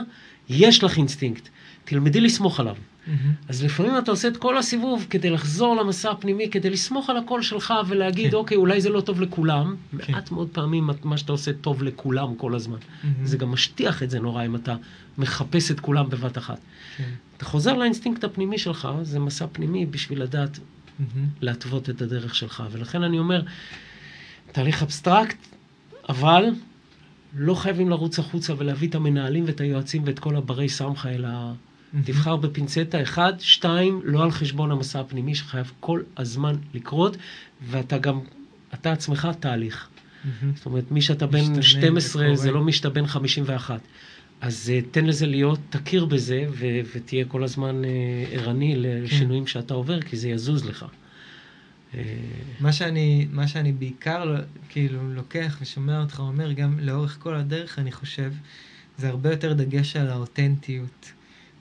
יש 0.48 0.84
לך 0.84 0.96
אינסטינקט, 0.96 1.48
תלמדי 1.84 2.20
לסמוך 2.20 2.60
עליו. 2.60 2.76
אז 3.48 3.64
לפעמים 3.64 3.98
אתה 3.98 4.10
עושה 4.10 4.28
את 4.28 4.36
כל 4.36 4.58
הסיבוב 4.58 5.06
כדי 5.10 5.30
לחזור 5.30 5.76
למסע 5.76 6.10
הפנימי, 6.10 6.50
כדי 6.50 6.70
לסמוך 6.70 7.10
על 7.10 7.16
הקול 7.16 7.42
שלך 7.42 7.74
ולהגיד, 7.88 8.30
כן. 8.30 8.36
אוקיי, 8.36 8.56
אולי 8.56 8.80
זה 8.80 8.88
לא 8.88 9.00
טוב 9.00 9.20
לכולם. 9.20 9.76
כן. 9.98 10.12
מעט 10.12 10.30
מאוד 10.30 10.48
פעמים 10.52 10.90
מה 11.04 11.16
שאתה 11.16 11.32
עושה 11.32 11.52
טוב 11.52 11.82
לכולם 11.82 12.34
כל 12.34 12.54
הזמן. 12.54 12.78
מהמם. 13.04 13.26
זה 13.26 13.36
גם 13.36 13.52
משטיח 13.52 14.02
את 14.02 14.10
זה 14.10 14.20
נורא 14.20 14.44
אם 14.46 14.56
אתה 14.56 14.76
מחפש 15.18 15.70
את 15.70 15.80
כולם 15.80 16.10
בבת 16.10 16.38
אחת. 16.38 16.58
כן. 16.96 17.10
אתה 17.36 17.44
חוזר 17.44 17.76
לאינסטינקט 17.76 18.24
הפנימי 18.24 18.58
שלך, 18.58 18.88
זה 19.02 19.18
מסע 19.18 19.46
פנימי 19.52 19.86
בשביל 19.86 20.22
לדעת 20.22 20.58
מהמם. 20.98 21.28
להתוות 21.40 21.90
את 21.90 22.02
הדרך 22.02 22.34
שלך. 22.34 22.62
ולכן 22.70 23.02
אני 23.02 23.18
אומר, 23.18 23.42
תהליך 24.52 24.82
אבסטרקט, 24.82 25.36
אבל 26.08 26.44
לא 27.36 27.54
חייבים 27.54 27.90
לרוץ 27.90 28.18
החוצה 28.18 28.54
ולהביא 28.58 28.88
את 28.88 28.94
המנהלים 28.94 29.44
ואת 29.46 29.60
היועצים 29.60 30.02
ואת 30.06 30.18
כל 30.18 30.36
הברי 30.36 30.68
סמכא, 30.68 31.10
אלא 31.10 31.28
מהמם. 31.28 31.69
תבחר 32.04 32.36
בפינצטה, 32.36 33.02
אחד, 33.02 33.32
שתיים, 33.38 34.00
לא 34.04 34.22
על 34.22 34.30
חשבון 34.30 34.70
המסע 34.70 35.00
הפנימי 35.00 35.34
שחייב 35.34 35.72
כל 35.80 36.00
הזמן 36.16 36.56
לקרות, 36.74 37.16
ואתה 37.62 37.98
גם, 37.98 38.20
אתה 38.74 38.92
עצמך 38.92 39.28
תהליך. 39.40 39.88
מהמם. 40.24 40.56
זאת 40.56 40.66
אומרת, 40.66 40.90
מי 40.90 41.02
שאתה 41.02 41.26
בן 41.26 41.40
משתנה 41.40 41.62
12 41.62 42.22
וקורה. 42.22 42.36
זה 42.36 42.50
לא 42.50 42.64
מי 42.64 42.72
שאתה 42.72 42.90
בן 42.90 43.06
51. 43.06 43.80
אז 44.40 44.72
uh, 44.72 44.86
תן 44.90 45.04
לזה 45.04 45.26
להיות, 45.26 45.58
תכיר 45.70 46.04
בזה, 46.04 46.44
ו- 46.50 46.80
ותהיה 46.94 47.24
כל 47.24 47.44
הזמן 47.44 47.82
uh, 47.84 47.86
ערני 48.34 48.74
לשינויים 48.76 49.46
שאתה 49.46 49.74
עובר, 49.74 50.00
כי 50.00 50.16
זה 50.16 50.28
יזוז 50.28 50.64
לך. 50.64 50.86
אה, 51.94 52.02
מה 52.60 52.72
שאני, 52.72 53.26
מה 53.32 53.48
שאני 53.48 53.72
בעיקר 53.72 54.24
לא- 54.24 54.38
כאילו 54.68 55.14
לוקח 55.14 55.58
ושומע 55.60 56.00
אותך 56.00 56.20
אומר 56.20 56.52
גם 56.52 56.78
לאורך 56.80 57.16
כל 57.20 57.34
הדרך, 57.34 57.78
אני 57.78 57.92
חושב, 57.92 58.32
זה 58.98 59.08
הרבה 59.08 59.30
יותר 59.30 59.52
דגש 59.52 59.96
על 59.96 60.08
האותנטיות. 60.08 61.12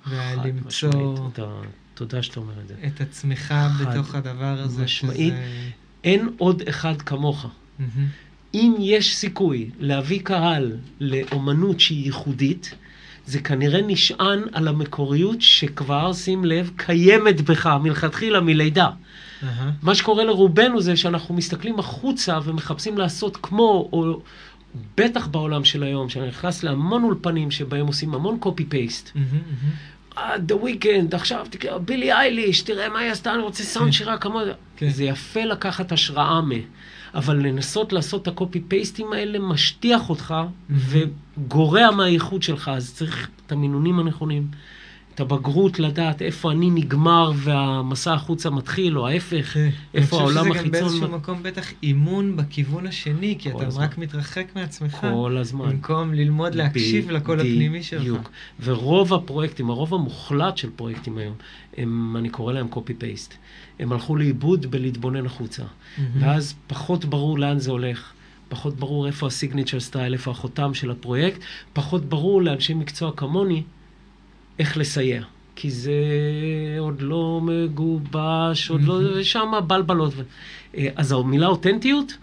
חד 0.10 0.38
ולמצוא 0.46 0.90
משמעית. 0.90 1.20
אתה- 1.34 1.62
תודה 1.94 2.24
שאתה 2.24 2.40
אומר 2.40 2.54
את 2.64 2.68
זה. 2.68 2.74
את 2.88 3.02
עצמך 3.02 3.40
חד 3.40 3.70
בתוך 3.82 4.16
הדבר 4.16 4.60
הזה. 4.60 4.84
משמעית. 4.84 5.34
שזה- 5.34 5.70
אין 6.04 6.30
עוד 6.38 6.62
אחד 6.70 7.02
כמוך. 7.02 7.46
אם 8.54 8.76
יש 8.80 9.16
סיכוי 9.16 9.70
להביא 9.80 10.20
קהל 10.24 10.72
לאומנות 11.00 11.80
שהיא 11.80 12.06
ייחודית, 12.06 12.76
זה 13.26 13.40
כנראה 13.40 13.82
נשען 13.88 14.40
על 14.54 14.68
המקוריות 14.68 15.42
שכבר, 15.42 16.14
שים 16.14 16.46
לב, 16.46 16.72
קיימת 16.76 17.42
בך 17.42 17.68
מלכתחילה, 17.84 18.40
מלידה. 18.42 18.90
אהה. 19.44 19.72
מה 19.82 19.96
שקורה 19.96 20.24
לרובנו 20.24 20.82
זה 20.82 20.96
שאנחנו 20.98 21.36
מסתכלים 21.36 21.80
החוצה 21.80 22.40
ומחפשים 22.44 22.98
לעשות 22.98 23.38
כמו, 23.42 23.90
או 23.94 24.22
בטח 24.98 25.28
בעולם 25.28 25.66
של 25.66 25.84
היום, 25.84 26.10
שאני 26.10 26.28
נכנס 26.28 26.64
להמון 26.64 27.04
אולפנים 27.04 27.52
שבהם 27.52 27.88
עושים 27.88 28.14
המון 28.14 28.38
copy-paste. 28.40 29.12
מהמם, 29.16 29.28
מהמם. 29.32 29.70
The 30.38 30.56
Weeknd, 30.56 31.16
עכשיו 31.16 31.46
תקרא, 31.50 31.78
בילי 31.78 32.14
אייליש, 32.14 32.62
תראה 32.62 32.90
מה 32.90 33.00
היא 33.00 33.12
עשתה, 33.12 33.34
אני 33.34 33.42
רוצה 33.42 33.64
סאונד 33.64 33.88
כן. 33.88 33.92
שירה 33.92 34.18
כמוה. 34.18 34.44
כן. 34.78 34.90
זה 34.90 35.04
יפה 35.04 35.44
לקחת 35.44 35.92
השראה 35.92 36.42
מ... 36.42 36.52
אבל 37.14 37.38
לנסות 37.38 37.94
לעשות 37.94 38.22
את 38.22 38.28
ה 38.28 38.34
copy 38.34 38.60
paste 38.68 39.01
ים 39.01 39.14
האלה 39.14 39.40
משטיח 39.40 40.10
אותך 40.10 40.36
וגורע 40.70 41.92
מהייחוד 41.92 42.44
שלך, 42.44 42.72
אז 42.76 42.94
צריך 42.94 43.30
את 43.46 43.52
המינונים 43.52 44.00
הנכונים, 44.00 44.48
את 45.20 45.32
הבגרות 45.32 45.80
לדעת 45.80 46.22
איפה 46.22 46.52
אני 46.52 46.70
נגמר 46.70 47.32
והמסע 47.36 48.14
החוצה 48.14 48.50
מתחיל, 48.50 48.98
או 48.98 49.08
ההפך, 49.08 49.54
כן. 49.54 49.70
איפה 49.94 50.20
העולם 50.20 50.46
אני 50.46 50.54
חושב 50.54 50.64
שזה 50.64 50.68
גם 50.68 50.72
החיצון... 50.72 50.90
באיזשהו 50.90 51.18
מקום 51.18 51.44
בטח 51.44 51.72
אימון 51.84 52.36
בכיוון 52.38 52.88
השני, 52.88 53.36
כי 53.40 53.52
אתה 53.52 53.68
הזמן. 53.68 53.84
רק 53.84 53.98
מתרחק 53.98 54.46
מעצמך, 54.56 54.98
כל 55.02 55.38
הזמן. 55.40 55.70
במקום 55.70 56.14
ללמוד 56.14 56.56
להקשיב 56.56 57.12
לקול 57.12 57.40
הפנימי 57.40 57.84
שלך. 57.84 58.02
בדיוק. 58.02 58.32
ורוב 58.64 59.14
הפרויקטים, 59.14 59.70
הרוב 59.70 59.94
המוחלט 59.94 60.58
של 60.58 60.70
פרויקטים 60.76 61.18
היום, 61.18 61.36
הם, 61.78 62.16
אני 62.18 62.30
קורא 62.30 62.54
להם 62.54 62.68
פייסט. 62.98 63.34
הם 63.80 63.92
הלכו 63.92 64.16
לאיבוד 64.16 64.66
בלהתבונן 64.66 65.26
החוצה. 65.26 65.64
ואז 66.20 66.56
פחות 66.68 67.06
ברור 67.06 67.40
לאן 67.40 67.60
זה 67.60 67.72
הולך. 67.72 68.12
פחות 68.50 68.76
ברור 68.76 69.08
איפה 69.08 69.28
הסיגניצ'ר 69.28 69.80
סטייל, 69.80 70.14
איפה 70.14 70.32
החותם 70.32 70.74
של 70.74 70.92
הפרויקט. 70.92 71.40
פחות 71.74 72.06
ברור 72.06 72.42
לאנשי 72.42 72.74
מקצוע 72.74 73.12
כמוני 73.16 73.64
איך 74.60 74.78
לסייע. 74.78 75.24
כי 75.56 75.70
זה 75.70 75.94
עוד 76.80 77.02
לא 77.02 77.42
מגובש, 77.44 78.70
עוד 78.70 78.84
לא, 78.84 79.00
ושם 79.16 79.52
בלבלות. 79.68 80.14
אה, 80.78 80.88
אז 80.96 81.12
המילה 81.12 81.48
אותנטיות 81.48 82.18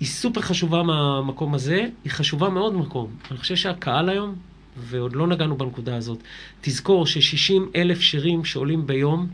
היא 0.00 0.08
סופר 0.08 0.40
חשובה 0.40 0.82
מהמקום 0.82 1.54
הזה, 1.54 1.86
היא 2.04 2.12
חשובה 2.12 2.48
מאוד 2.48 2.74
במקום. 2.74 3.10
אני 3.30 3.38
חושב 3.38 3.56
שהקהל 3.56 4.08
היום, 4.08 4.34
ועוד 4.76 5.16
לא 5.16 5.26
נגענו 5.26 5.56
בנקודה 5.56 5.96
הזאת, 5.96 6.18
תזכור 6.60 7.06
ש-60 7.06 7.62
אלף 7.76 8.00
שירים 8.00 8.44
שעולים 8.44 8.86
ביום 8.86 9.28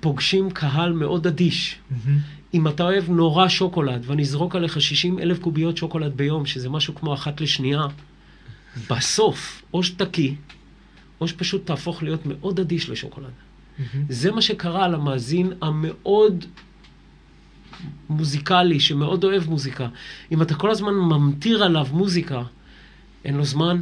פוגשים 0.00 0.50
קהל 0.50 0.92
מאוד 0.92 1.26
אדיש. 1.26 1.78
אם 2.54 2.68
אתה 2.68 2.82
אוהב 2.82 3.10
נורא 3.10 3.48
שוקולד, 3.48 4.04
ואני 4.06 4.22
אזרוק 4.22 4.56
עליך 4.56 4.80
60 4.80 5.18
אלף 5.18 5.38
קוביות 5.38 5.76
שוקולד 5.76 6.16
ביום, 6.16 6.46
שזה 6.46 6.68
משהו 6.68 6.94
כמו 6.94 7.14
אחת 7.14 7.40
לשנייה, 7.40 7.86
בסוף, 8.90 9.62
או 9.74 9.82
שתקיא, 9.82 10.32
או 11.20 11.28
שפשוט 11.28 11.66
תהפוך 11.66 12.02
להיות 12.02 12.26
מאוד 12.26 12.60
אדיש 12.60 12.90
לשוקולד. 12.90 13.30
זה 14.08 14.32
מה 14.32 14.42
שקרה 14.42 14.88
למאזין 14.88 15.52
המאוד 15.62 16.44
מוזיקלי, 18.08 18.80
שמאוד 18.80 19.24
אוהב 19.24 19.50
מוזיקה. 19.50 19.88
אם 20.32 20.42
אתה 20.42 20.54
כל 20.54 20.70
הזמן 20.70 20.94
ממטיר 20.94 21.64
עליו 21.64 21.86
מוזיקה, 21.92 22.42
אין 23.24 23.36
לו 23.36 23.44
זמן. 23.44 23.80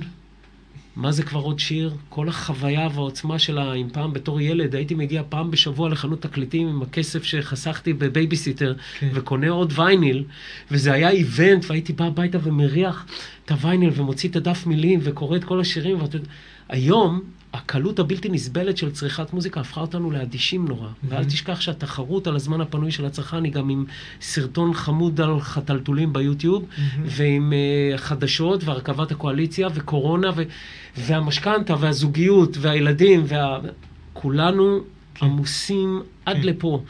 מה 0.97 1.12
זה 1.12 1.22
כבר 1.22 1.41
עוד 1.41 1.59
שיר? 1.59 1.95
כל 2.09 2.28
החוויה 2.28 2.89
והעוצמה 2.95 3.39
שלה, 3.39 3.74
אם 3.74 3.89
פעם 3.93 4.12
בתור 4.12 4.41
ילד 4.41 4.74
הייתי 4.74 4.95
מגיע 4.95 5.22
פעם 5.28 5.51
בשבוע 5.51 5.89
לחנות 5.89 6.22
תקליטים 6.22 6.68
עם 6.68 6.82
הכסף 6.82 7.24
שחסכתי 7.24 7.93
בבייביסיטר, 7.93 8.74
כן. 8.99 9.11
וקונה 9.14 9.51
עוד 9.51 9.72
וייניל, 9.76 10.24
וזה 10.70 10.93
היה 10.93 11.11
event, 11.11 11.64
והייתי 11.68 11.93
בא 11.93 12.05
הביתה 12.05 12.39
ומריח 12.43 13.07
את 13.45 13.51
הווייניל 13.51 13.91
ומוציא 13.95 14.28
את 14.28 14.37
הדף 14.37 14.66
מילים 14.66 15.01
וקורא 15.03 15.37
את 15.37 15.45
כל 15.45 15.61
השירים. 15.61 16.03
ואת... 16.03 16.14
היום, 16.69 17.21
הקלות 17.53 17.99
הבלתי 17.99 18.29
נסבלת 18.29 18.77
של 18.77 18.91
צריכת 18.93 19.33
מוזיקה 19.33 19.61
הפכה 19.61 19.81
אותנו 19.81 20.11
לאדישים 20.11 20.69
נורא. 20.69 20.89
Mm-hmm. 20.89 21.07
ואל 21.09 21.25
תשכח 21.25 21.61
שהתחרות 21.61 22.27
על 22.27 22.37
הזמן 22.37 22.61
הפנוי 22.61 22.91
של 22.91 23.07
הצרכן 23.07 23.45
היא 23.45 23.53
גם 23.53 23.69
עם 23.69 23.85
סרטון 24.21 24.75
חמוד 24.75 25.21
על 25.21 25.41
חתלתולים 25.41 26.12
ביוטיוב, 26.12 26.62
mm-hmm. 26.62 26.81
ועם 27.05 27.53
uh, 27.53 27.99
חדשות 27.99 28.64
והרכבת 28.64 29.11
הקואליציה 29.11 29.69
וקורונה, 29.75 30.31
ו... 30.37 30.43
והמשכנתה 30.97 31.75
והזוגיות 31.81 32.57
והילדים, 32.61 33.25
וה... 33.27 33.59
כולנו 34.12 34.81
כן. 35.14 35.27
עמוסים 35.27 36.03
עד 36.27 36.37
כן. 36.37 36.43
לפה. 36.43 36.83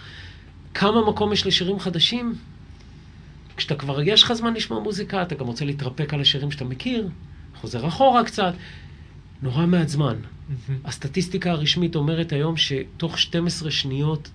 כמה 0.75 1.09
מקום 1.09 1.33
יש 1.33 1.47
לשירים 1.47 1.79
חדשים? 1.79 2.35
כשאתה 3.57 3.75
כבר, 3.75 4.03
יש 4.03 4.23
לך 4.23 4.33
זמן 4.33 4.55
לשמוע 4.55 4.81
מוזיקה, 4.81 5.23
אתה 5.23 5.35
גם 5.35 5.47
רוצה 5.47 5.65
להתרפק 5.65 6.15
על 6.15 6.21
השירים 6.21 6.51
שאתה 6.51 6.65
מכיר, 6.65 7.09
חוזר 7.61 7.89
אחורה 7.89 8.25
קצת, 8.25 8.55
נורא 9.43 9.67
מעט 9.67 9.89
זמן. 9.89 10.17
הסטטיסטיקה 10.85 11.51
הרשמית 11.51 11.97
אומרת 11.97 12.33
היום 12.33 12.57
שתוך 12.57 13.19
12 13.19 13.71
שניות 13.71 14.31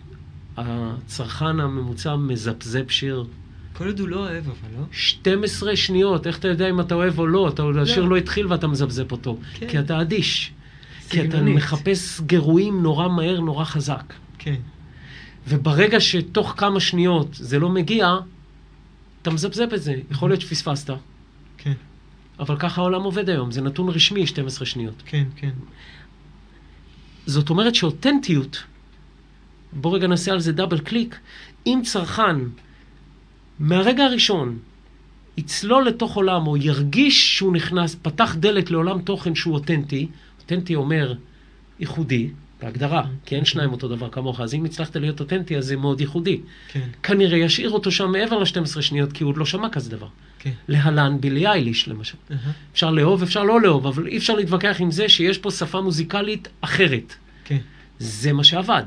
הצרכן 0.57 1.59
הממוצע 1.59 2.15
מזפזפ 2.15 2.91
שיר. 2.91 3.25
כל 3.73 3.87
עוד 3.87 3.99
הוא 3.99 4.07
לא 4.07 4.19
אוהב, 4.19 4.45
אבל 4.45 4.79
לא? 4.79 4.83
12 4.91 5.75
שניות, 5.75 6.27
איך 6.27 6.39
אתה 6.39 6.47
יודע 6.47 6.69
אם 6.69 6.79
אתה 6.79 6.95
אוהב 6.95 7.19
או 7.19 7.27
לא? 7.27 7.49
אתה, 7.49 7.63
לא. 7.63 7.81
השיר 7.81 8.05
לא 8.05 8.17
התחיל 8.17 8.47
ואתה 8.47 8.67
מזפזפ 8.67 9.11
אותו. 9.11 9.37
כן. 9.53 9.67
כי 9.67 9.79
אתה 9.79 10.01
אדיש. 10.01 10.51
כי 11.09 11.25
אתה 11.25 11.41
מחפש 11.41 12.21
גירויים 12.21 12.83
נורא 12.83 13.07
מהר, 13.07 13.39
נורא 13.39 13.65
חזק. 13.65 14.13
כן. 14.37 14.55
וברגע 15.47 15.99
שתוך 15.99 16.53
כמה 16.57 16.79
שניות 16.79 17.27
זה 17.33 17.59
לא 17.59 17.69
מגיע, 17.69 18.15
אתה 19.21 19.31
מזפזפ 19.31 19.73
את 19.73 19.81
זה. 19.81 19.95
יכול 20.11 20.29
להיות 20.29 20.41
שפספסת. 20.41 20.89
כן. 21.57 21.73
אבל 22.41 22.55
ככה 22.59 22.81
העולם 22.81 23.03
עובד 23.03 23.29
היום, 23.29 23.51
זה 23.51 23.61
נתון 23.61 23.89
רשמי, 23.89 24.27
12 24.27 24.65
שניות. 24.65 25.03
כן, 25.05 25.23
כן. 25.35 25.51
זאת 27.25 27.49
אומרת 27.49 27.75
שאותנטיות, 27.75 28.63
בוא 29.73 29.95
רגע 29.95 30.07
נעשה 30.07 30.31
על 30.31 30.39
זה 30.39 30.51
דאבל 30.51 30.79
קליק, 30.79 31.19
אם 31.65 31.81
צרכן 31.83 32.37
מהרגע 33.59 34.03
הראשון 34.03 34.59
יצלול 35.37 35.87
לתוך 35.87 36.15
עולם 36.15 36.47
או 36.47 36.57
ירגיש 36.57 37.37
שהוא 37.37 37.53
נכנס, 37.53 37.95
פתח 38.01 38.35
דלת 38.39 38.71
לעולם 38.71 39.01
תוכן 39.01 39.35
שהוא 39.35 39.53
אותנטי, 39.53 40.07
אותנטי 40.41 40.75
אומר 40.75 41.13
ייחודי, 41.79 42.29
בהגדרה, 42.61 43.03
כי 43.25 43.35
אין 43.35 43.45
שניים 43.45 43.71
אותו 43.71 43.87
דבר 43.87 44.09
כמוך, 44.09 44.41
אז 44.41 44.53
אם 44.53 44.65
הצלחת 44.65 44.95
להיות 44.95 45.19
אותנטי, 45.19 45.57
אז 45.57 45.65
זה 45.65 45.75
מאוד 45.75 46.01
ייחודי. 46.01 46.39
כן. 46.67 46.87
כנראה 47.03 47.37
ישאיר 47.37 47.69
אותו 47.69 47.91
שם 47.91 48.11
מעבר 48.11 48.39
ל-12 48.39 48.81
שניות, 48.81 49.13
כי 49.13 49.23
הוא 49.23 49.31
עוד 49.31 49.37
לא 49.37 49.45
שמע 49.45 49.69
כזה 49.69 49.89
דבר. 49.89 50.07
כן. 50.39 50.51
להלן 50.67 51.21
בילי 51.21 51.47
אייליש, 51.47 51.87
למשל. 51.87 52.17
Uh-huh. 52.29 52.33
אפשר 52.73 52.91
לאהוב, 52.91 53.23
אפשר 53.23 53.43
לא 53.43 53.61
לאהוב, 53.61 53.87
אבל 53.87 54.07
אי 54.07 54.17
אפשר 54.17 54.35
להתווכח 54.35 54.77
עם 54.79 54.91
זה 54.91 55.09
שיש 55.09 55.37
פה 55.37 55.51
שפה 55.51 55.81
מוזיקלית 55.81 56.47
אחרת. 56.61 57.15
כן. 57.45 57.57
זה 57.99 58.33
מה 58.33 58.43
שעבד. 58.43 58.83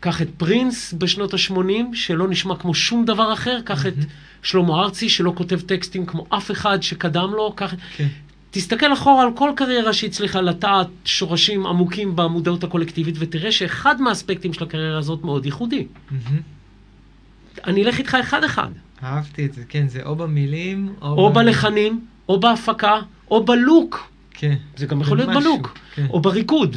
קח 0.00 0.22
את 0.22 0.28
פרינס 0.36 0.94
בשנות 0.98 1.34
ה-80, 1.34 1.94
שלא 1.94 2.28
נשמע 2.28 2.56
כמו 2.56 2.74
שום 2.74 3.04
דבר 3.04 3.32
אחר, 3.32 3.60
קח 3.64 3.84
uh-huh. 3.84 3.88
את 3.88 3.94
שלמה 4.42 4.82
ארצי, 4.82 5.08
שלא 5.08 5.32
כותב 5.36 5.60
טקסטים 5.60 6.06
כמו 6.06 6.26
אף 6.28 6.50
אחד 6.50 6.82
שקדם 6.82 7.30
לו, 7.32 7.52
קח... 7.56 7.74
כן. 7.96 8.08
תסתכל 8.54 8.92
אחורה 8.92 9.22
על 9.22 9.28
כל 9.34 9.50
קריירה 9.56 9.92
שהצליחה 9.92 10.40
לטעת 10.40 10.86
שורשים 11.04 11.66
עמוקים 11.66 12.16
במודעות 12.16 12.64
הקולקטיבית, 12.64 13.14
ותראה 13.18 13.52
שאחד 13.52 14.00
מהאספקטים 14.00 14.52
של 14.52 14.64
הקריירה 14.64 14.98
הזאת 14.98 15.24
מאוד 15.24 15.46
ייחודי. 15.46 15.86
אני 17.66 17.84
אלך 17.84 17.98
איתך 17.98 18.14
אחד-אחד. 18.20 18.68
אהבתי 19.02 19.46
את 19.46 19.54
זה, 19.54 19.62
כן, 19.68 19.88
זה 19.88 20.02
או 20.04 20.16
במילים, 20.16 20.94
או... 21.02 21.06
או. 21.06 21.32
בלחנים, 21.32 22.00
או 22.28 22.40
בהפקה, 22.40 23.00
או 23.30 23.44
בלוק. 23.44 24.10
כן. 24.30 24.54
זה 24.76 24.86
גם 24.86 25.00
יכול 25.00 25.16
להיות 25.16 25.30
בלוק. 25.30 25.78
כן. 25.94 26.06
או 26.10 26.20
בריקוד. 26.20 26.76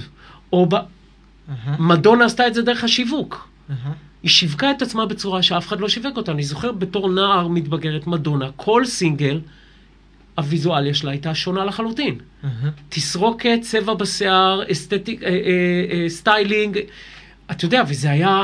או 0.53 0.65
ב... 0.69 0.75
מדונה 1.79 2.25
עשתה 2.25 2.47
את 2.47 2.53
זה 2.53 2.61
דרך 2.61 2.83
השיווק. 2.83 3.49
היא 4.23 4.31
שיווקה 4.31 4.71
את 4.71 4.81
עצמה 4.81 5.05
בצורה 5.05 5.43
שאף 5.43 5.67
אחד 5.67 5.79
לא 5.79 5.89
שיווק 5.89 6.17
אותה. 6.17 6.31
אני 6.31 6.43
זוכר 6.43 6.71
בתור 6.71 7.09
נער 7.09 7.47
מתבגרת 7.47 8.07
מדונה, 8.07 8.49
כל 8.55 8.85
סינגל 8.85 9.39
הוויזואליה 10.37 10.93
שלה 10.93 11.11
הייתה 11.11 11.35
שונה 11.35 11.65
לחלוטין. 11.65 12.15
Uh-huh. 12.15 12.47
תסרוקת, 12.89 13.59
צבע 13.61 13.93
בשיער, 13.93 14.71
aesthetic, 14.71 15.23
אה, 15.23 15.29
אה, 15.29 15.33
אה, 15.91 16.09
styling, 16.09 16.79
אתה 17.51 17.65
יודע, 17.65 17.83
וזה 17.87 18.11
היה 18.11 18.43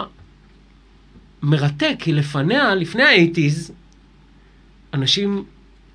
מרתק, 1.41 1.95
כי 1.99 2.13
לפניה, 2.13 2.75
לפני 2.75 3.03
ה 3.03 3.10
eighties, 3.10 3.71
אנשים 4.93 5.43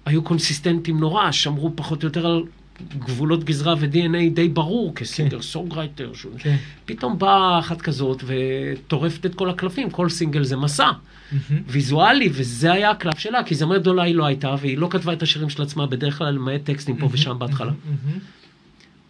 היו 0.07 0.23
consistent 0.23 0.88
ים 0.88 1.01
נורא, 1.01 1.33
שמרו 1.33 1.73
פחות 1.77 2.03
או 2.03 2.09
יותר 2.09 2.27
על 2.27 2.43
גבולות 2.99 3.45
גזרה 3.45 3.74
ו-DNA 3.79 4.35
די 4.35 4.49
ברור 4.49 4.95
כ 4.95 5.05
singer 5.05 5.37
כן. 5.37 5.43
songwriter. 5.43 6.12
כן. 6.39 6.57
פתאום 6.85 7.18
באה 7.18 7.59
אחת 7.59 7.81
כזאת 7.81 8.24
וטורפת 8.26 9.26
את 9.26 9.35
כל 9.35 9.51
הקלפים, 9.51 9.91
כל 9.91 10.09
סינגל 10.09 10.45
זה 10.45 10.57
מסע. 10.57 10.91
Mm-hmm. 10.91 11.53
ויזואלי, 11.66 12.29
וזה 12.33 12.72
היה 12.72 12.91
הקלף 12.91 13.18
שלה, 13.18 13.43
כי 13.45 13.55
זמרת 13.55 13.81
גדולה 13.81 14.03
היא 14.03 14.14
לא 14.14 14.26
הייתה, 14.26 14.55
והיא 14.61 14.79
לא 14.79 14.89
כתבה 14.91 15.12
את 15.12 15.22
השירים 15.22 15.51
של 15.51 15.62
עצמה 15.62 15.87
בדרך 15.87 16.18
כלל, 16.18 16.35
למעט 16.35 16.61
טקסטים 16.64 16.97
פה 16.97 17.07
mm-hmm. 17.07 17.11
ושם 17.12 17.39
בהתחלה. 17.39 17.70
Mm-hmm. 17.70 18.18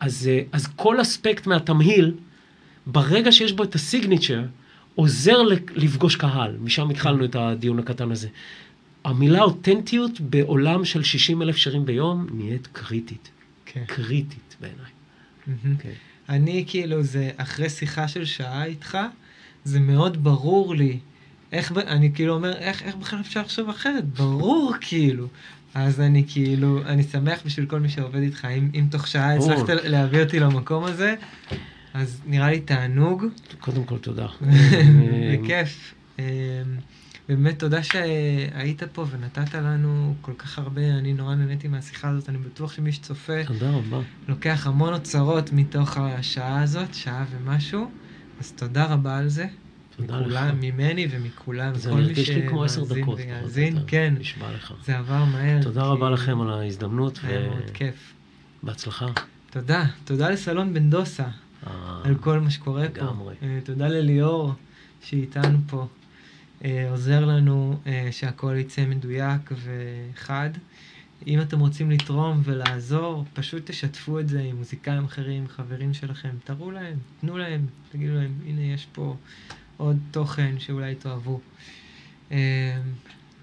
אז, 0.01 0.29
אה, 0.33 0.41
אז 0.53 0.67
כל 0.77 1.01
אספקט 1.01 1.47
מהתמהיל, 1.47 2.15
ברגע 2.87 3.33
שיש 3.33 3.53
בו 3.53 3.63
את 3.63 3.75
הסיגניצ'ר, 3.75 4.43
עוזר 4.95 5.43
לפגוש 5.77 6.17
קהל. 6.17 6.57
משם 6.61 6.91
התחלנו 6.91 7.25
את 7.25 7.37
הדיון 7.37 7.79
הקטן 7.79 8.11
הזה. 8.13 8.29
המילה 9.05 9.43
אותנטיות 9.43 10.21
בעולם 10.21 10.85
של 10.85 11.03
60 11.03 11.43
אלף 11.43 11.57
שירים 11.57 11.85
ביום 11.85 12.27
נהיית 12.33 12.69
קריטית. 12.73 13.31
כן. 13.73 13.85
קריטית 13.87 14.57
בעיניי. 14.61 14.79
Mm-hmm. 14.85 15.83
כן. 15.83 15.93
אני 16.29 16.65
כאילו, 16.67 17.03
זה 17.03 17.31
אחרי 17.37 17.71
שיחה 17.71 18.09
של 18.09 18.25
שעה 18.25 18.65
איתך, 18.65 18.99
זה 19.65 19.81
מאוד 19.81 20.25
ברור 20.25 20.75
לי 20.75 20.99
איך, 21.53 21.73
אני 21.73 22.13
כאילו 22.15 22.35
אומר, 22.35 22.53
איך, 22.53 22.83
איך 22.83 22.97
בכלל 22.97 23.21
אפשר 23.21 23.41
לחשוב 23.41 23.69
אחרת? 23.69 24.05
ברור, 24.05 24.75
כאילו. 24.81 25.27
אז 25.75 26.01
אני 26.01 26.25
כאילו, 26.29 26.83
אני 26.87 27.03
שמח 27.03 27.41
בשביל 27.47 27.67
כל 27.67 27.81
מי 27.81 27.89
שעובד 27.89 28.21
איתך. 28.21 28.45
אם, 28.45 28.71
אם 28.75 28.87
תוך 28.91 29.07
שעה 29.07 29.35
הצלחת 29.35 29.69
להביא 29.69 30.23
אותי 30.23 30.41
למקום 30.41 30.85
הזה, 30.85 31.15
אז 31.95 32.21
נראה 32.27 32.51
לי 32.51 32.61
תענוג. 32.61 33.25
קודם 33.61 33.85
כל, 33.85 33.99
תודה. 33.99 34.27
בכיף. 35.33 35.95
אמ, 37.31 37.35
באמת 37.35 37.59
תודה 37.59 37.83
שהיית 37.83 38.83
פה 38.83 39.07
ונתת 39.11 39.55
לנו 39.55 40.15
כל 40.21 40.33
כך 40.39 40.59
הרבה, 40.59 40.83
אני 40.83 41.15
נורא 41.15 41.35
נהניתי 41.35 41.69
מהשיחה 41.69 42.09
הזאת, 42.09 42.29
אני 42.29 42.39
בטוח 42.39 42.73
שמי 42.73 42.93
שצופה... 42.93 43.45
תודה 43.47 43.71
רבה. 43.71 44.01
לוקח 44.29 44.67
המון 44.67 44.95
אוצרות 44.95 45.53
מתוך 45.53 45.97
השעה 45.97 46.63
הזאת, 46.63 46.95
שעה 46.95 47.25
ומשהו, 47.31 47.91
אז 48.41 48.53
תודה 48.53 48.85
רבה 48.85 49.19
על 49.19 49.29
זה. 49.29 49.47
תודה 49.97 50.21
לך. 50.21 50.55
ממני 50.61 51.07
ומכולם, 51.11 51.73
כמו 52.49 52.65
עשר 52.65 52.85
דקות. 52.85 53.19
ויאזין, 53.19 53.79
כן. 53.87 54.15
נשמע 54.19 54.53
לך. 54.53 54.75
זה 54.85 54.99
עבר 54.99 55.25
מהר. 55.25 55.63
תודה 55.63 55.83
רבה 55.83 56.11
לכם 56.11 56.41
על 56.41 56.51
ההזדמנות. 56.51 57.21
היה 57.23 57.49
מאוד 57.49 57.71
כיף. 57.75 58.13
בהצלחה. 58.63 59.07
תודה. 59.51 59.85
תודה 60.05 60.31
לסלון 60.31 60.75
בן 60.75 60.91
דוסה 60.91 61.25
אה, 61.67 62.01
על 62.05 62.15
כל 62.15 62.41
מה 62.41 62.51
שקורה 62.51 62.89
פה. 62.89 63.03
לגמרי. 63.03 63.35
אה, 63.43 63.59
תודה 63.65 63.89
לליאור 63.89 64.53
שאיתנו 65.03 65.59
פה. 65.67 65.87
אה, 66.65 66.91
עוזר 66.91 67.25
לנו 67.25 67.81
שהכל 68.11 68.57
יצא 68.59 68.87
מדויק 68.87 69.53
וחד. 69.53 70.51
אם 71.27 71.41
אתם 71.41 71.61
רוצים 71.61 71.91
לתרום 71.91 72.41
ולעזור, 72.45 73.25
פשוט 73.35 73.71
תשתפו 73.71 74.21
את 74.21 74.29
זה 74.29 74.41
עם 74.41 74.57
מוזיקאים 74.57 75.05
אחרים, 75.05 75.49
חברים 75.49 75.95
שלכם, 75.95 76.31
תראו 76.45 76.71
להם, 76.71 76.97
תנו 77.21 77.39
להם, 77.39 77.67
תגידו 77.93 78.15
להם, 78.15 78.33
הנה 78.47 78.61
יש 78.61 78.87
פה 78.93 79.17
עוד 79.77 79.99
תוכן 80.11 80.59
שאולי 80.59 80.95
תאהבו. 80.95 81.41
אמ, 82.31 82.37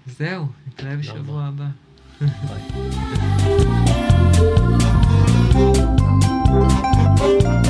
זהו, 0.06 0.46
נתראה 0.66 0.96
בשבוע 0.96 1.44
הבא. 1.44 1.66
ביי. 2.20 2.62